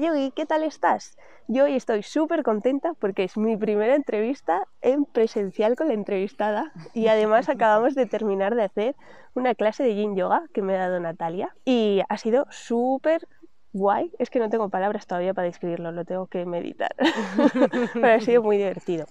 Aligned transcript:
Yogi, 0.00 0.30
¿qué 0.30 0.46
tal 0.46 0.62
estás? 0.62 1.16
Yo 1.48 1.64
hoy 1.64 1.74
estoy 1.74 2.02
súper 2.02 2.42
contenta 2.42 2.94
porque 2.94 3.24
es 3.24 3.36
mi 3.36 3.56
primera 3.56 3.94
entrevista 3.94 4.66
en 4.80 5.04
presencial 5.04 5.76
con 5.76 5.88
la 5.88 5.94
entrevistada 5.94 6.72
y 6.94 7.08
además 7.08 7.48
acabamos 7.48 7.94
de 7.94 8.06
terminar 8.06 8.54
de 8.54 8.62
hacer 8.62 8.96
una 9.34 9.54
clase 9.54 9.82
de 9.82 9.94
yin 9.94 10.14
yoga 10.14 10.44
que 10.54 10.62
me 10.62 10.76
ha 10.76 10.78
dado 10.78 11.00
Natalia 11.00 11.54
y 11.64 12.02
ha 12.08 12.16
sido 12.16 12.46
súper 12.50 13.26
guay. 13.72 14.12
Es 14.18 14.30
que 14.30 14.38
no 14.38 14.48
tengo 14.48 14.68
palabras 14.68 15.06
todavía 15.06 15.34
para 15.34 15.46
describirlo, 15.46 15.90
lo 15.90 16.04
tengo 16.04 16.26
que 16.26 16.46
meditar. 16.46 16.94
Pero 17.94 18.14
ha 18.14 18.20
sido 18.20 18.42
muy 18.42 18.56
divertido. 18.56 19.06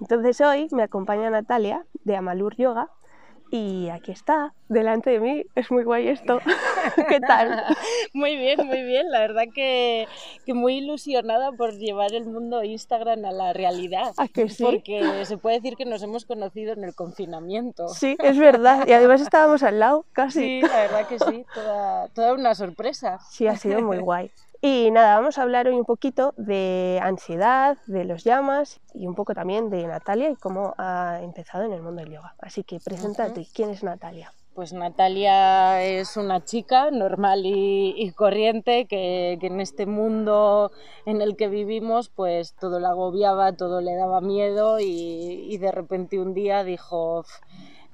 Entonces 0.00 0.40
hoy 0.40 0.68
me 0.72 0.84
acompaña 0.84 1.28
Natalia 1.28 1.84
de 2.04 2.16
Amalur 2.16 2.56
Yoga 2.56 2.88
y 3.54 3.88
aquí 3.88 4.10
está, 4.10 4.52
delante 4.68 5.10
de 5.10 5.20
mí. 5.20 5.44
Es 5.54 5.70
muy 5.70 5.84
guay 5.84 6.08
esto. 6.08 6.40
¿Qué 7.08 7.20
tal? 7.20 7.62
Muy 8.12 8.36
bien, 8.36 8.66
muy 8.66 8.82
bien. 8.82 9.10
La 9.10 9.20
verdad 9.20 9.44
que, 9.52 10.06
que, 10.44 10.54
muy 10.54 10.76
ilusionada 10.76 11.52
por 11.52 11.76
llevar 11.76 12.14
el 12.14 12.26
mundo 12.26 12.62
Instagram 12.62 13.24
a 13.24 13.32
la 13.32 13.52
realidad. 13.52 14.12
¿A 14.16 14.28
que 14.28 14.48
sí? 14.48 14.62
Porque 14.62 15.24
se 15.24 15.36
puede 15.36 15.56
decir 15.56 15.76
que 15.76 15.84
nos 15.84 16.02
hemos 16.02 16.24
conocido 16.24 16.72
en 16.72 16.84
el 16.84 16.94
confinamiento. 16.94 17.88
Sí, 17.88 18.16
es 18.20 18.38
verdad. 18.38 18.86
Y 18.86 18.92
además 18.92 19.20
estábamos 19.20 19.62
al 19.62 19.80
lado, 19.80 20.04
casi. 20.12 20.40
Sí, 20.40 20.60
la 20.62 20.76
verdad 20.76 21.08
que 21.08 21.18
sí. 21.18 21.44
Toda, 21.54 22.08
toda 22.08 22.34
una 22.34 22.54
sorpresa. 22.54 23.18
Sí, 23.30 23.46
ha 23.46 23.56
sido 23.56 23.80
muy 23.82 23.98
guay. 23.98 24.30
Y 24.60 24.90
nada, 24.90 25.16
vamos 25.16 25.38
a 25.38 25.42
hablar 25.42 25.68
hoy 25.68 25.74
un 25.74 25.84
poquito 25.84 26.32
de 26.36 26.98
ansiedad, 27.02 27.76
de 27.86 28.04
los 28.04 28.24
llamas 28.24 28.80
y 28.94 29.06
un 29.06 29.14
poco 29.14 29.34
también 29.34 29.68
de 29.70 29.86
Natalia 29.86 30.30
y 30.30 30.36
cómo 30.36 30.74
ha 30.78 31.20
empezado 31.22 31.64
en 31.64 31.72
el 31.72 31.82
mundo 31.82 32.02
del 32.02 32.12
yoga. 32.12 32.34
Así 32.38 32.64
que 32.64 32.80
preséntate, 32.80 33.46
¿quién 33.52 33.70
es 33.70 33.82
Natalia? 33.82 34.32
Pues 34.54 34.72
Natalia 34.72 35.82
es 35.82 36.16
una 36.16 36.44
chica 36.44 36.92
normal 36.92 37.42
y, 37.44 38.12
corriente 38.12 38.86
que, 38.86 39.36
que, 39.40 39.48
en 39.48 39.60
este 39.60 39.84
mundo 39.84 40.70
en 41.06 41.20
el 41.20 41.36
que 41.36 41.48
vivimos 41.48 42.08
pues 42.08 42.54
todo 42.54 42.78
la 42.78 42.90
agobiaba, 42.90 43.54
todo 43.54 43.80
le 43.80 43.96
daba 43.96 44.20
miedo 44.20 44.78
y, 44.78 45.48
y 45.50 45.58
de 45.58 45.72
repente 45.72 46.20
un 46.20 46.34
día 46.34 46.62
dijo 46.62 47.24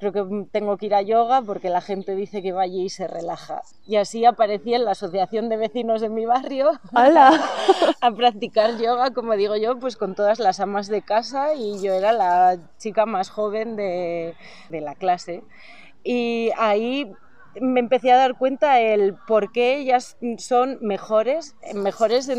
creo 0.00 0.12
que 0.12 0.46
tengo 0.50 0.78
que 0.78 0.86
ir 0.86 0.94
a 0.94 1.02
yoga 1.02 1.42
porque 1.42 1.68
la 1.68 1.82
gente 1.82 2.16
dice 2.16 2.42
que 2.42 2.52
vaya 2.52 2.82
y 2.82 2.88
se 2.88 3.06
relaja. 3.06 3.62
Y 3.86 3.96
así 3.96 4.24
aparecí 4.24 4.74
en 4.74 4.86
la 4.86 4.92
asociación 4.92 5.48
de 5.50 5.58
vecinos 5.58 6.00
de 6.00 6.08
mi 6.08 6.24
barrio 6.24 6.70
a 8.00 8.10
practicar 8.10 8.78
yoga, 8.78 9.12
como 9.12 9.34
digo 9.34 9.56
yo, 9.56 9.78
pues 9.78 9.96
con 9.96 10.14
todas 10.14 10.38
las 10.40 10.58
amas 10.58 10.88
de 10.88 11.02
casa 11.02 11.54
y 11.54 11.80
yo 11.82 11.92
era 11.92 12.12
la 12.12 12.56
chica 12.78 13.04
más 13.04 13.28
joven 13.28 13.76
de, 13.76 14.34
de 14.70 14.80
la 14.80 14.94
clase. 14.94 15.44
Y 16.02 16.50
ahí 16.56 17.12
me 17.60 17.80
empecé 17.80 18.12
a 18.12 18.16
dar 18.16 18.36
cuenta 18.36 18.80
el 18.80 19.14
por 19.26 19.50
qué 19.50 19.78
ellas 19.78 20.16
son 20.38 20.78
mejores, 20.82 21.56
mejores 21.74 22.30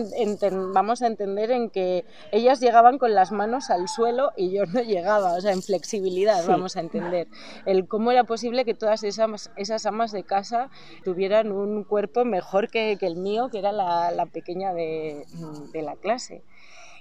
vamos 0.73 1.01
a 1.01 1.07
entender 1.07 1.51
en 1.51 1.69
que 1.69 2.05
ellas 2.31 2.59
llegaban 2.61 2.97
con 2.97 3.13
las 3.13 3.31
manos 3.31 3.69
al 3.69 3.87
suelo 3.87 4.31
y 4.37 4.51
yo 4.51 4.65
no 4.65 4.81
llegaba, 4.81 5.33
o 5.33 5.41
sea, 5.41 5.51
en 5.51 5.61
flexibilidad, 5.61 6.45
vamos 6.47 6.77
a 6.77 6.79
entender, 6.79 7.27
el 7.65 7.87
cómo 7.87 8.11
era 8.11 8.23
posible 8.23 8.63
que 8.63 8.73
todas 8.73 9.03
esas, 9.03 9.51
esas 9.57 9.85
amas 9.85 10.11
de 10.11 10.23
casa 10.23 10.69
tuvieran 11.03 11.51
un 11.51 11.83
cuerpo 11.83 12.23
mejor 12.23 12.69
que, 12.69 12.97
que 12.97 13.07
el 13.07 13.17
mío, 13.17 13.49
que 13.49 13.59
era 13.59 13.71
la, 13.71 14.11
la 14.11 14.25
pequeña 14.27 14.73
de, 14.73 15.25
de 15.73 15.81
la 15.81 15.95
clase. 15.95 16.43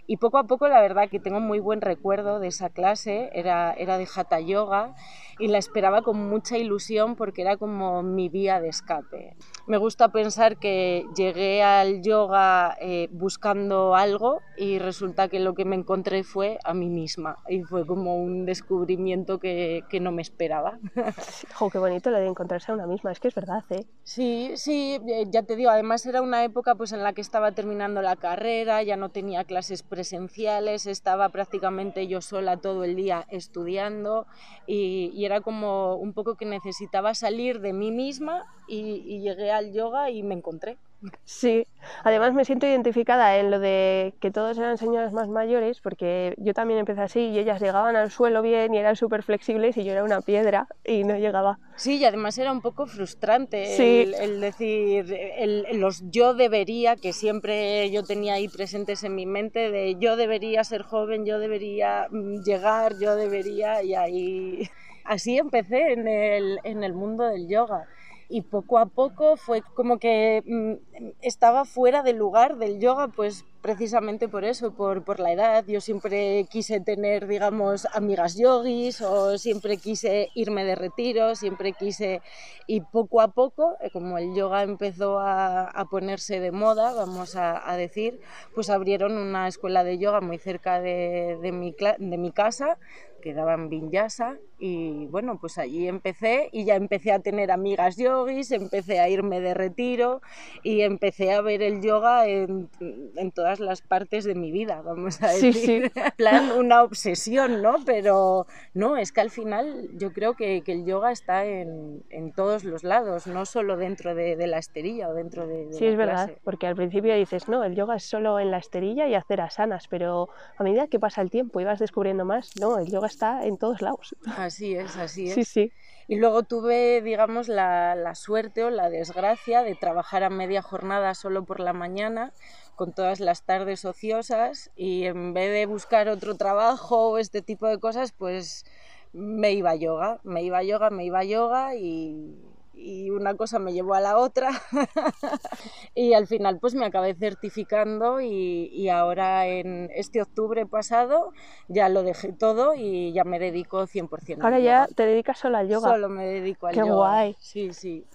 Y 0.06 0.16
poco 0.16 0.38
a 0.38 0.44
poco 0.44 0.66
la 0.66 0.80
verdad 0.80 1.08
que 1.08 1.20
tengo 1.20 1.38
muy 1.38 1.60
buen 1.60 1.80
recuerdo 1.80 2.40
de 2.40 2.48
esa 2.48 2.70
clase, 2.70 3.30
era, 3.32 3.72
era 3.74 3.96
de 3.96 4.08
Hatha 4.12 4.40
Yoga 4.40 4.96
y 5.40 5.48
la 5.48 5.58
esperaba 5.58 6.02
con 6.02 6.28
mucha 6.28 6.58
ilusión 6.58 7.16
porque 7.16 7.42
era 7.42 7.56
como 7.56 8.02
mi 8.02 8.28
vía 8.28 8.60
de 8.60 8.68
escape. 8.68 9.36
Me 9.66 9.78
gusta 9.78 10.08
pensar 10.08 10.58
que 10.58 11.06
llegué 11.16 11.62
al 11.62 12.02
yoga 12.02 12.76
eh, 12.80 13.08
buscando 13.10 13.94
algo 13.94 14.40
y 14.56 14.78
resulta 14.78 15.28
que 15.28 15.40
lo 15.40 15.54
que 15.54 15.64
me 15.64 15.76
encontré 15.76 16.22
fue 16.24 16.58
a 16.64 16.74
mí 16.74 16.88
misma 16.88 17.38
y 17.48 17.62
fue 17.62 17.86
como 17.86 18.16
un 18.16 18.44
descubrimiento 18.44 19.38
que, 19.38 19.84
que 19.88 20.00
no 20.00 20.12
me 20.12 20.22
esperaba. 20.22 20.78
¡Jo, 21.54 21.70
qué 21.70 21.78
bonito 21.78 22.10
lo 22.10 22.18
de 22.18 22.26
encontrarse 22.26 22.70
a 22.70 22.74
una 22.74 22.86
misma! 22.86 23.12
Es 23.12 23.20
que 23.20 23.28
es 23.28 23.34
verdad, 23.34 23.64
¿eh? 23.70 23.86
Sí, 24.02 24.52
sí, 24.56 24.98
eh, 25.08 25.26
ya 25.30 25.44
te 25.44 25.56
digo, 25.56 25.70
además 25.70 26.04
era 26.04 26.20
una 26.20 26.44
época 26.44 26.74
pues 26.74 26.92
en 26.92 27.02
la 27.02 27.12
que 27.12 27.20
estaba 27.20 27.52
terminando 27.52 28.02
la 28.02 28.16
carrera, 28.16 28.82
ya 28.82 28.96
no 28.96 29.08
tenía 29.08 29.44
clases 29.44 29.82
presenciales, 29.82 30.86
estaba 30.86 31.28
prácticamente 31.30 32.06
yo 32.06 32.20
sola 32.20 32.58
todo 32.58 32.84
el 32.84 32.96
día 32.96 33.26
estudiando 33.30 34.26
y, 34.66 35.10
y 35.14 35.24
era 35.24 35.29
como 35.40 35.94
un 35.96 36.12
poco 36.12 36.34
que 36.34 36.46
necesitaba 36.46 37.14
salir 37.14 37.60
de 37.60 37.72
mí 37.72 37.92
misma 37.92 38.44
y, 38.66 39.04
y 39.06 39.20
llegué 39.20 39.52
al 39.52 39.72
yoga 39.72 40.10
y 40.10 40.24
me 40.24 40.34
encontré. 40.34 40.78
Sí, 41.24 41.66
además 42.04 42.34
me 42.34 42.44
siento 42.44 42.66
identificada 42.66 43.38
en 43.38 43.50
lo 43.50 43.58
de 43.58 44.12
que 44.20 44.30
todos 44.30 44.58
eran 44.58 44.76
señoras 44.76 45.14
más 45.14 45.28
mayores, 45.28 45.80
porque 45.80 46.34
yo 46.36 46.52
también 46.52 46.80
empecé 46.80 47.00
así 47.00 47.20
y 47.20 47.38
ellas 47.38 47.60
llegaban 47.60 47.96
al 47.96 48.10
suelo 48.10 48.42
bien 48.42 48.74
y 48.74 48.78
eran 48.78 48.96
súper 48.96 49.22
flexibles 49.22 49.76
y 49.78 49.84
yo 49.84 49.92
era 49.92 50.04
una 50.04 50.20
piedra 50.20 50.66
y 50.84 51.04
no 51.04 51.16
llegaba. 51.16 51.58
Sí, 51.76 51.96
y 51.96 52.04
además 52.04 52.36
era 52.36 52.52
un 52.52 52.60
poco 52.60 52.86
frustrante 52.86 54.02
el, 54.02 54.12
el, 54.12 54.40
decir, 54.42 55.10
el, 55.10 55.64
los 55.80 56.02
yo 56.10 56.34
debería, 56.34 56.96
que 56.96 57.14
siempre 57.14 57.90
yo 57.90 58.02
tenía 58.02 58.34
ahí 58.34 58.48
presentes 58.48 59.02
en 59.02 59.14
mi 59.14 59.24
mente, 59.24 59.70
de 59.70 59.96
yo 59.98 60.16
debería 60.16 60.62
ser 60.64 60.82
joven, 60.82 61.24
yo 61.24 61.38
debería 61.38 62.08
mm, 62.10 62.42
llegar, 62.42 62.98
yo 62.98 63.16
debería, 63.16 63.82
y 63.82 63.94
ahí 63.94 64.68
así 65.10 65.38
empecé 65.38 65.92
en 65.92 66.06
el, 66.06 66.60
en 66.62 66.84
el 66.84 66.94
mundo 66.94 67.24
del 67.24 67.48
yoga. 67.48 67.88
Y 68.28 68.42
poco 68.42 68.78
a 68.78 68.86
poco 68.86 69.36
fue 69.36 69.60
como 69.74 69.98
que 69.98 70.44
mm, 70.46 71.06
estaba 71.20 71.64
fuera 71.64 72.04
del 72.04 72.16
lugar 72.16 72.58
del 72.58 72.78
yoga, 72.78 73.08
pues 73.08 73.44
precisamente 73.62 74.28
por 74.28 74.44
eso, 74.44 74.72
por, 74.72 75.02
por, 75.04 75.20
la 75.20 75.32
edad. 75.32 75.64
Yo 75.66 75.80
siempre 75.80 76.46
quise 76.50 76.80
tener, 76.80 77.26
digamos, 77.26 77.86
amigas 77.92 78.36
yogis 78.36 79.00
o 79.00 79.38
siempre 79.38 79.76
quise 79.76 80.28
irme 80.34 80.64
de 80.64 80.74
retiro, 80.74 81.34
siempre 81.34 81.72
quise... 81.72 82.22
Y 82.66 82.82
poco 82.82 83.20
a 83.20 83.28
poco, 83.28 83.76
eh, 83.80 83.90
como 83.90 84.16
el 84.16 84.32
yoga 84.34 84.62
empezó 84.62 85.18
a, 85.18 85.64
a 85.64 85.84
ponerse 85.86 86.38
de 86.38 86.52
moda, 86.52 86.94
vamos 86.94 87.34
a, 87.34 87.68
a, 87.68 87.76
decir, 87.76 88.20
pues 88.54 88.70
abrieron 88.70 89.16
una 89.16 89.48
escuela 89.48 89.82
de 89.82 89.98
yoga 89.98 90.20
muy 90.20 90.38
cerca 90.38 90.80
de, 90.80 91.36
de, 91.42 91.50
mi, 91.50 91.74
de 91.98 92.18
mi 92.18 92.30
casa 92.30 92.78
que 93.20 93.34
daban 93.34 93.68
vinyasa 93.68 94.38
y 94.58 95.06
bueno, 95.06 95.38
pues 95.40 95.58
allí 95.58 95.88
empecé 95.88 96.48
y 96.52 96.64
ya 96.64 96.74
empecé 96.74 97.12
a 97.12 97.20
tener 97.20 97.50
amigas 97.50 97.96
yogis, 97.96 98.50
empecé 98.50 99.00
a 99.00 99.08
irme 99.08 99.40
de 99.40 99.54
retiro 99.54 100.20
y 100.62 100.82
empecé 100.82 101.32
a 101.32 101.40
ver 101.40 101.62
el 101.62 101.80
yoga 101.82 102.26
en, 102.26 102.68
en 102.80 103.30
todas 103.32 103.49
las 103.58 103.82
partes 103.82 104.24
de 104.24 104.36
mi 104.36 104.52
vida, 104.52 104.80
vamos 104.82 105.20
a 105.22 105.28
decir. 105.28 105.54
Sí, 105.54 105.82
sí. 105.94 106.00
plan, 106.16 106.52
una 106.52 106.84
obsesión, 106.84 107.62
¿no? 107.62 107.76
Pero 107.84 108.46
no, 108.74 108.96
es 108.96 109.10
que 109.10 109.20
al 109.22 109.30
final 109.30 109.88
yo 109.94 110.12
creo 110.12 110.34
que, 110.34 110.62
que 110.62 110.72
el 110.72 110.84
yoga 110.84 111.10
está 111.10 111.44
en, 111.44 112.04
en, 112.10 112.32
todos 112.32 112.62
los 112.62 112.84
lados, 112.84 113.26
no 113.26 113.46
solo 113.46 113.76
dentro 113.76 114.14
de, 114.14 114.36
de 114.36 114.46
la 114.46 114.58
esterilla 114.58 115.08
o 115.08 115.14
dentro 115.14 115.46
de, 115.48 115.66
de 115.66 115.72
Sí, 115.72 115.84
la 115.86 115.90
es 115.90 115.96
verdad, 115.96 116.26
clase. 116.26 116.40
porque 116.44 116.66
al 116.68 116.76
principio 116.76 117.14
dices, 117.16 117.48
no, 117.48 117.64
el 117.64 117.74
yoga 117.74 117.96
es 117.96 118.04
solo 118.04 118.38
en 118.38 118.50
la 118.50 118.58
esterilla 118.58 119.08
y 119.08 119.14
hacer 119.14 119.40
asanas, 119.40 119.88
pero 119.88 120.28
a 120.56 120.62
medida 120.62 120.86
que 120.86 121.00
pasa 121.00 121.22
el 121.22 121.30
tiempo 121.30 121.60
y 121.60 121.64
vas 121.64 121.78
descubriendo 121.80 122.24
más, 122.24 122.52
no, 122.60 122.78
el 122.78 122.90
yoga 122.90 123.06
está 123.06 123.44
en 123.46 123.56
todos 123.56 123.80
lados. 123.82 124.14
Así 124.36 124.74
es, 124.76 124.96
así 124.96 125.26
es. 125.28 125.34
Sí, 125.34 125.44
sí. 125.44 125.72
Y 126.08 126.16
luego 126.16 126.42
tuve, 126.42 127.02
digamos, 127.02 127.46
la, 127.48 127.94
la, 127.94 128.16
suerte 128.16 128.64
o 128.64 128.70
la 128.70 128.90
desgracia 128.90 129.62
de 129.62 129.76
trabajar 129.76 130.24
a 130.24 130.28
media 130.30 130.60
jornada 130.60 131.14
solo 131.14 131.44
por 131.44 131.60
la 131.60 131.72
mañana, 131.72 132.32
con 132.80 132.94
todas 132.94 133.20
las 133.20 133.42
tardes 133.42 133.84
ociosas, 133.84 134.70
y 134.74 135.04
en 135.04 135.34
vez 135.34 135.52
de 135.52 135.66
buscar 135.66 136.08
otro 136.08 136.34
trabajo 136.36 137.10
o 137.10 137.18
este 137.18 137.42
tipo 137.42 137.66
de 137.66 137.78
cosas, 137.78 138.12
pues 138.12 138.64
me 139.12 139.52
iba 139.52 139.72
a 139.72 139.74
yoga, 139.74 140.18
me 140.24 140.42
iba 140.42 140.56
a 140.56 140.62
yoga, 140.62 140.88
me 140.88 141.04
iba 141.04 141.18
a 141.18 141.24
yoga 141.24 141.74
y, 141.74 142.38
y 142.72 143.10
una 143.10 143.34
cosa 143.34 143.58
me 143.58 143.74
llevó 143.74 143.92
a 143.92 144.00
la 144.00 144.16
otra 144.16 144.48
y 145.94 146.14
al 146.14 146.26
final 146.26 146.58
pues 146.58 146.74
me 146.74 146.86
acabé 146.86 147.12
certificando 147.12 148.22
y, 148.22 148.70
y, 148.72 148.88
ahora 148.88 149.46
en 149.46 149.90
este 149.94 150.22
octubre 150.22 150.64
pasado 150.64 151.34
ya 151.68 151.90
lo 151.90 152.02
dejé 152.02 152.32
todo 152.32 152.72
y 152.74 153.12
ya 153.12 153.24
me 153.24 153.38
dedico 153.38 153.86
100% 153.86 154.42
Ahora 154.42 154.56
al 154.56 154.62
ya 154.62 154.84
yoga. 154.84 154.94
te 154.96 155.04
dedicas 155.04 155.38
solo 155.38 155.58
al 155.58 155.68
yoga. 155.68 155.90
Solo 155.90 156.08
me 156.08 156.24
dedico 156.24 156.66
al 156.66 156.72
Qué 156.72 156.80
yoga. 156.80 156.94
guay. 156.94 157.36
Sí, 157.40 157.74
sí. 157.74 158.06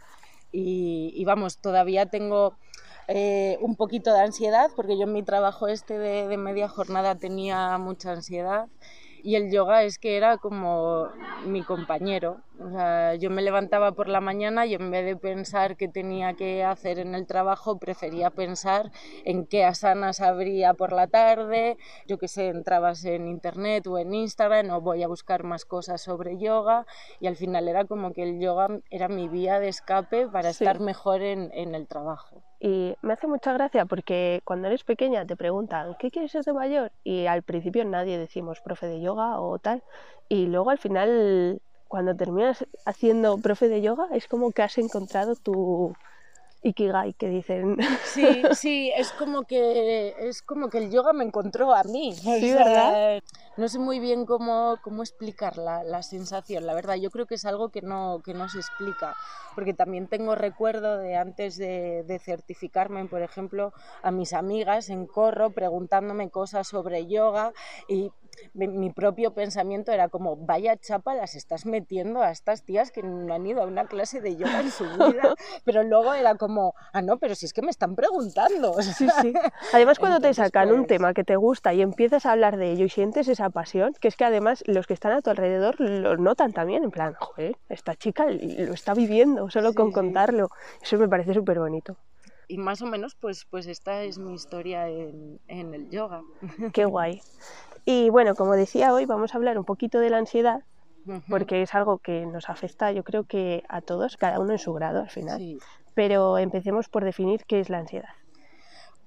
Y, 0.51 1.13
y 1.15 1.23
vamos, 1.23 1.59
todavía 1.59 2.07
tengo 2.07 2.55
eh, 3.07 3.57
un 3.61 3.75
poquito 3.75 4.13
de 4.13 4.19
ansiedad 4.21 4.69
porque 4.75 4.97
yo 4.97 5.03
en 5.03 5.13
mi 5.13 5.23
trabajo 5.23 5.67
este 5.67 5.97
de, 5.97 6.27
de 6.27 6.37
media 6.37 6.67
jornada 6.67 7.15
tenía 7.15 7.77
mucha 7.77 8.11
ansiedad 8.11 8.67
y 9.25 9.35
el 9.37 9.51
yoga 9.51 9.81
es 9.81 9.97
que 9.97 10.17
era 10.17 10.37
como 10.37 11.07
mi 11.47 11.63
compañero. 11.63 12.41
O 12.59 12.69
sea, 12.69 13.15
yo 13.15 13.31
me 13.31 13.41
levantaba 13.41 13.91
por 13.93 14.07
la 14.07 14.21
mañana 14.21 14.67
y 14.67 14.75
en 14.75 14.91
vez 14.91 15.03
de 15.03 15.15
pensar 15.15 15.77
qué 15.77 15.87
tenía 15.87 16.35
que 16.35 16.63
hacer 16.63 16.99
en 16.99 17.15
el 17.15 17.25
trabajo, 17.25 17.79
prefería 17.79 18.29
pensar 18.29 18.91
en 19.23 19.47
qué 19.47 19.65
asanas 19.65 20.21
habría 20.21 20.75
por 20.75 20.91
la 20.91 21.07
tarde. 21.07 21.75
Yo 22.07 22.19
que 22.19 22.27
sé, 22.27 22.49
entrabas 22.49 23.03
en 23.03 23.27
internet 23.27 23.87
o 23.87 23.97
en 23.97 24.13
Instagram 24.13 24.69
o 24.69 24.81
voy 24.81 25.01
a 25.01 25.07
buscar 25.07 25.43
más 25.43 25.65
cosas 25.65 26.01
sobre 26.01 26.37
yoga 26.37 26.85
y 27.19 27.25
al 27.25 27.35
final 27.35 27.67
era 27.67 27.85
como 27.85 28.13
que 28.13 28.21
el 28.21 28.39
yoga 28.39 28.67
era 28.91 29.07
mi 29.07 29.27
vía 29.27 29.59
de 29.59 29.69
escape 29.69 30.27
para 30.27 30.49
estar 30.49 30.79
mejor 30.79 31.23
en, 31.23 31.49
en 31.55 31.73
el 31.73 31.87
trabajo. 31.87 32.43
Y 32.65 32.95
me 33.03 33.13
hace 33.13 33.27
mucha 33.27 33.53
gracia 33.53 33.85
porque 33.85 34.41
cuando 34.43 34.67
eres 34.67 34.83
pequeña 34.83 35.23
te 35.27 35.35
preguntan, 35.37 35.93
¿qué 35.99 36.09
quieres 36.09 36.31
ser 36.31 36.43
de 36.45 36.53
mayor? 36.53 36.91
Y 37.03 37.27
al 37.27 37.43
principio 37.43 37.85
nadie 37.85 38.17
decimos 38.17 38.59
profe 38.61 38.87
de 38.87 39.01
yoga 39.01 39.39
o 39.39 39.59
tal. 39.59 39.83
Y 40.29 40.47
luego 40.47 40.71
al 40.71 40.79
final, 40.79 41.61
cuando 41.87 42.15
terminas 42.15 42.65
haciendo 42.85 43.37
profe 43.39 43.69
de 43.69 43.83
yoga, 43.83 44.07
es 44.13 44.27
como 44.27 44.51
que 44.51 44.63
has 44.63 44.79
encontrado 44.79 45.35
tu, 45.35 45.95
Ikigai 46.65 47.13
que 47.13 47.29
dicen. 47.29 47.77
Sí, 48.03 48.41
sí, 48.53 48.91
es 48.95 49.11
como 49.11 49.43
que 49.43 50.15
es 50.17 50.41
como 50.41 50.69
que 50.69 50.79
el 50.79 50.89
yoga 50.89 51.13
me 51.13 51.23
encontró 51.23 51.73
a 51.73 51.83
mí. 51.83 52.15
Sí, 52.15 52.51
¿verdad? 52.53 53.21
No 53.57 53.67
sé 53.69 53.77
muy 53.77 53.99
bien 53.99 54.25
cómo, 54.25 54.77
cómo 54.81 55.03
explicar 55.03 55.57
la, 55.57 55.83
la, 55.83 56.01
sensación, 56.01 56.65
la 56.65 56.73
verdad. 56.73 56.95
Yo 56.95 57.11
creo 57.11 57.25
que 57.25 57.35
es 57.35 57.45
algo 57.45 57.69
que 57.69 57.81
no, 57.81 58.21
que 58.25 58.33
no 58.33 58.49
se 58.49 58.57
explica, 58.57 59.15
porque 59.53 59.73
también 59.73 60.07
tengo 60.07 60.35
recuerdo 60.35 60.97
de 60.97 61.15
antes 61.15 61.55
de, 61.55 62.03
de 62.03 62.19
certificarme, 62.19 63.05
por 63.05 63.21
ejemplo, 63.21 63.71
a 64.01 64.11
mis 64.11 64.33
amigas 64.33 64.89
en 64.89 65.05
corro 65.05 65.51
preguntándome 65.51 66.29
cosas 66.29 66.67
sobre 66.67 67.05
yoga 67.07 67.53
y 67.87 68.11
mi 68.53 68.89
propio 68.91 69.33
pensamiento 69.33 69.91
era 69.91 70.09
como, 70.09 70.35
vaya 70.35 70.77
chapa 70.77 71.15
las 71.15 71.35
estás 71.35 71.65
metiendo 71.65 72.21
a 72.21 72.31
estas 72.31 72.63
tías 72.63 72.91
que 72.91 73.03
no 73.03 73.33
han 73.33 73.45
ido 73.45 73.61
a 73.61 73.65
una 73.65 73.85
clase 73.85 74.21
de 74.21 74.35
yoga 74.35 74.61
en 74.61 74.71
su 74.71 74.83
vida, 74.83 75.35
pero 75.65 75.83
luego 75.83 76.13
era 76.13 76.35
como, 76.35 76.73
ah, 76.93 77.01
no, 77.01 77.17
pero 77.17 77.35
si 77.35 77.45
es 77.45 77.53
que 77.53 77.61
me 77.61 77.71
están 77.71 77.95
preguntando. 77.95 78.73
Sí, 78.81 79.07
sí. 79.21 79.33
Además, 79.73 79.99
cuando 79.99 80.19
te 80.19 80.33
sacan 80.33 80.69
un 80.69 80.77
pues 80.77 80.87
tema 80.87 81.13
que 81.13 81.23
te 81.23 81.35
gusta 81.35 81.73
y 81.73 81.81
empiezas 81.81 82.25
a 82.25 82.31
hablar 82.31 82.57
de 82.57 82.71
ello 82.71 82.85
y 82.85 82.89
sientes 82.89 83.27
esa 83.27 83.49
pasión, 83.49 83.93
que 83.99 84.07
es 84.07 84.15
que 84.15 84.25
además 84.25 84.63
los 84.67 84.87
que 84.87 84.93
están 84.93 85.11
a 85.11 85.21
tu 85.21 85.29
alrededor 85.29 85.79
lo 85.79 86.17
notan 86.17 86.53
también, 86.53 86.83
en 86.83 86.91
plan, 86.91 87.13
joder, 87.19 87.57
esta 87.69 87.95
chica 87.95 88.25
lo 88.29 88.73
está 88.73 88.93
viviendo 88.93 89.49
solo 89.49 89.73
con 89.73 89.91
contarlo. 89.91 90.49
Eso 90.81 90.97
me 90.97 91.07
parece 91.07 91.33
súper 91.33 91.59
bonito 91.59 91.97
y 92.47 92.57
más 92.57 92.81
o 92.81 92.85
menos 92.85 93.15
pues, 93.15 93.45
pues 93.45 93.67
esta 93.67 94.03
es 94.03 94.17
mi 94.17 94.33
historia 94.33 94.87
en, 94.89 95.39
en, 95.47 95.73
el 95.73 95.89
yoga. 95.89 96.21
Qué 96.73 96.85
guay. 96.85 97.21
Y 97.85 98.09
bueno, 98.09 98.33
como 98.35 98.53
decía 98.53 98.93
hoy, 98.93 99.05
vamos 99.05 99.33
a 99.33 99.37
hablar 99.37 99.57
un 99.59 99.65
poquito 99.65 99.99
de 99.99 100.09
la 100.09 100.17
ansiedad, 100.17 100.63
porque 101.29 101.61
es 101.61 101.75
algo 101.75 101.99
que 101.99 102.25
nos 102.25 102.49
afecta, 102.49 102.91
yo 102.91 103.03
creo 103.03 103.25
que 103.25 103.63
a 103.69 103.81
todos, 103.81 104.17
cada 104.17 104.39
uno 104.39 104.53
en 104.53 104.59
su 104.59 104.73
grado 104.73 105.01
al 105.01 105.09
final. 105.09 105.59
Pero 105.93 106.39
empecemos 106.39 106.89
por 106.89 107.05
definir 107.05 107.45
qué 107.47 107.59
es 107.59 107.69
la 107.69 107.77
ansiedad. 107.77 108.09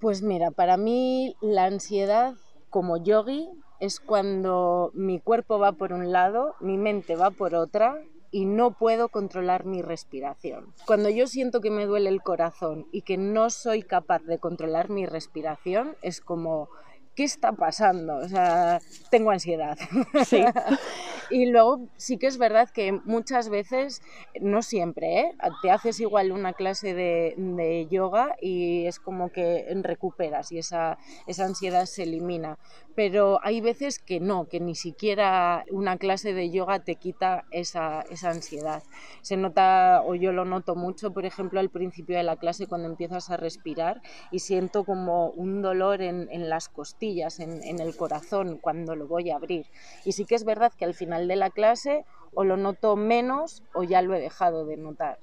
Pues 0.00 0.22
mira, 0.22 0.52
para 0.52 0.76
mí 0.76 1.34
la 1.40 1.64
ansiedad 1.64 2.34
como 2.70 2.96
yogi 2.98 3.48
es 3.80 3.98
cuando 3.98 4.92
mi 4.94 5.18
cuerpo 5.18 5.58
va 5.58 5.72
por 5.72 5.92
un 5.92 6.12
lado, 6.12 6.54
mi 6.60 6.78
mente 6.78 7.16
va 7.16 7.30
por 7.32 7.56
otra 7.56 8.00
y 8.30 8.44
no 8.44 8.72
puedo 8.72 9.08
controlar 9.08 9.64
mi 9.64 9.82
respiración. 9.82 10.72
Cuando 10.86 11.08
yo 11.08 11.26
siento 11.26 11.60
que 11.60 11.70
me 11.70 11.86
duele 11.86 12.10
el 12.10 12.22
corazón 12.22 12.86
y 12.92 13.02
que 13.02 13.16
no 13.16 13.50
soy 13.50 13.82
capaz 13.82 14.22
de 14.22 14.38
controlar 14.38 14.88
mi 14.90 15.06
respiración, 15.06 15.96
es 16.02 16.20
como 16.20 16.68
¿qué 17.18 17.24
está 17.24 17.50
pasando? 17.50 18.18
O 18.18 18.28
sea, 18.28 18.80
tengo 19.10 19.32
ansiedad. 19.32 19.76
Sí. 20.24 20.40
y 21.30 21.46
luego 21.46 21.88
sí 21.96 22.16
que 22.16 22.28
es 22.28 22.38
verdad 22.38 22.70
que 22.70 22.92
muchas 22.92 23.48
veces, 23.48 24.02
no 24.40 24.62
siempre, 24.62 25.20
¿eh? 25.22 25.32
te 25.60 25.72
haces 25.72 25.98
igual 25.98 26.30
una 26.30 26.52
clase 26.52 26.94
de, 26.94 27.34
de, 27.36 27.88
yoga 27.90 28.36
y 28.40 28.86
es 28.86 29.00
como 29.00 29.32
que 29.32 29.66
recuperas 29.82 30.52
y 30.52 30.58
esa, 30.58 30.96
esa 31.26 31.44
ansiedad 31.44 31.86
se 31.86 32.04
elimina 32.04 32.56
pero 32.98 33.38
hay 33.44 33.60
veces 33.60 34.00
que 34.00 34.18
no, 34.18 34.48
que 34.48 34.58
ni 34.58 34.74
siquiera 34.74 35.64
una 35.70 35.98
clase 35.98 36.32
de 36.32 36.50
yoga 36.50 36.80
te 36.80 36.96
quita 36.96 37.44
esa, 37.52 38.00
esa, 38.10 38.30
ansiedad. 38.30 38.82
Se 39.22 39.36
nota, 39.36 40.02
o 40.04 40.16
yo 40.16 40.32
lo 40.32 40.44
noto 40.44 40.74
mucho, 40.74 41.12
por 41.12 41.24
ejemplo, 41.24 41.60
al 41.60 41.70
principio 41.70 42.16
de 42.16 42.24
la 42.24 42.34
clase 42.34 42.66
cuando 42.66 42.88
empiezas 42.88 43.30
a 43.30 43.36
respirar 43.36 44.02
y 44.32 44.40
siento 44.40 44.82
como 44.82 45.30
un 45.30 45.62
dolor 45.62 46.02
en, 46.02 46.28
en 46.32 46.48
las 46.48 46.68
costillas, 46.68 47.07
en, 47.40 47.62
en 47.62 47.80
el 47.80 47.96
corazón, 47.96 48.58
cuando 48.58 48.94
lo 48.94 49.06
voy 49.06 49.30
a 49.30 49.36
abrir. 49.36 49.66
Y 50.04 50.12
sí 50.12 50.24
que 50.24 50.34
es 50.34 50.44
verdad 50.44 50.72
que 50.76 50.84
al 50.84 50.94
final 50.94 51.28
de 51.28 51.36
la 51.36 51.50
clase 51.50 52.04
o 52.34 52.44
lo 52.44 52.56
noto 52.56 52.96
menos 52.96 53.62
o 53.74 53.82
ya 53.82 54.02
lo 54.02 54.14
he 54.14 54.20
dejado 54.20 54.66
de 54.66 54.76
notar 54.76 55.18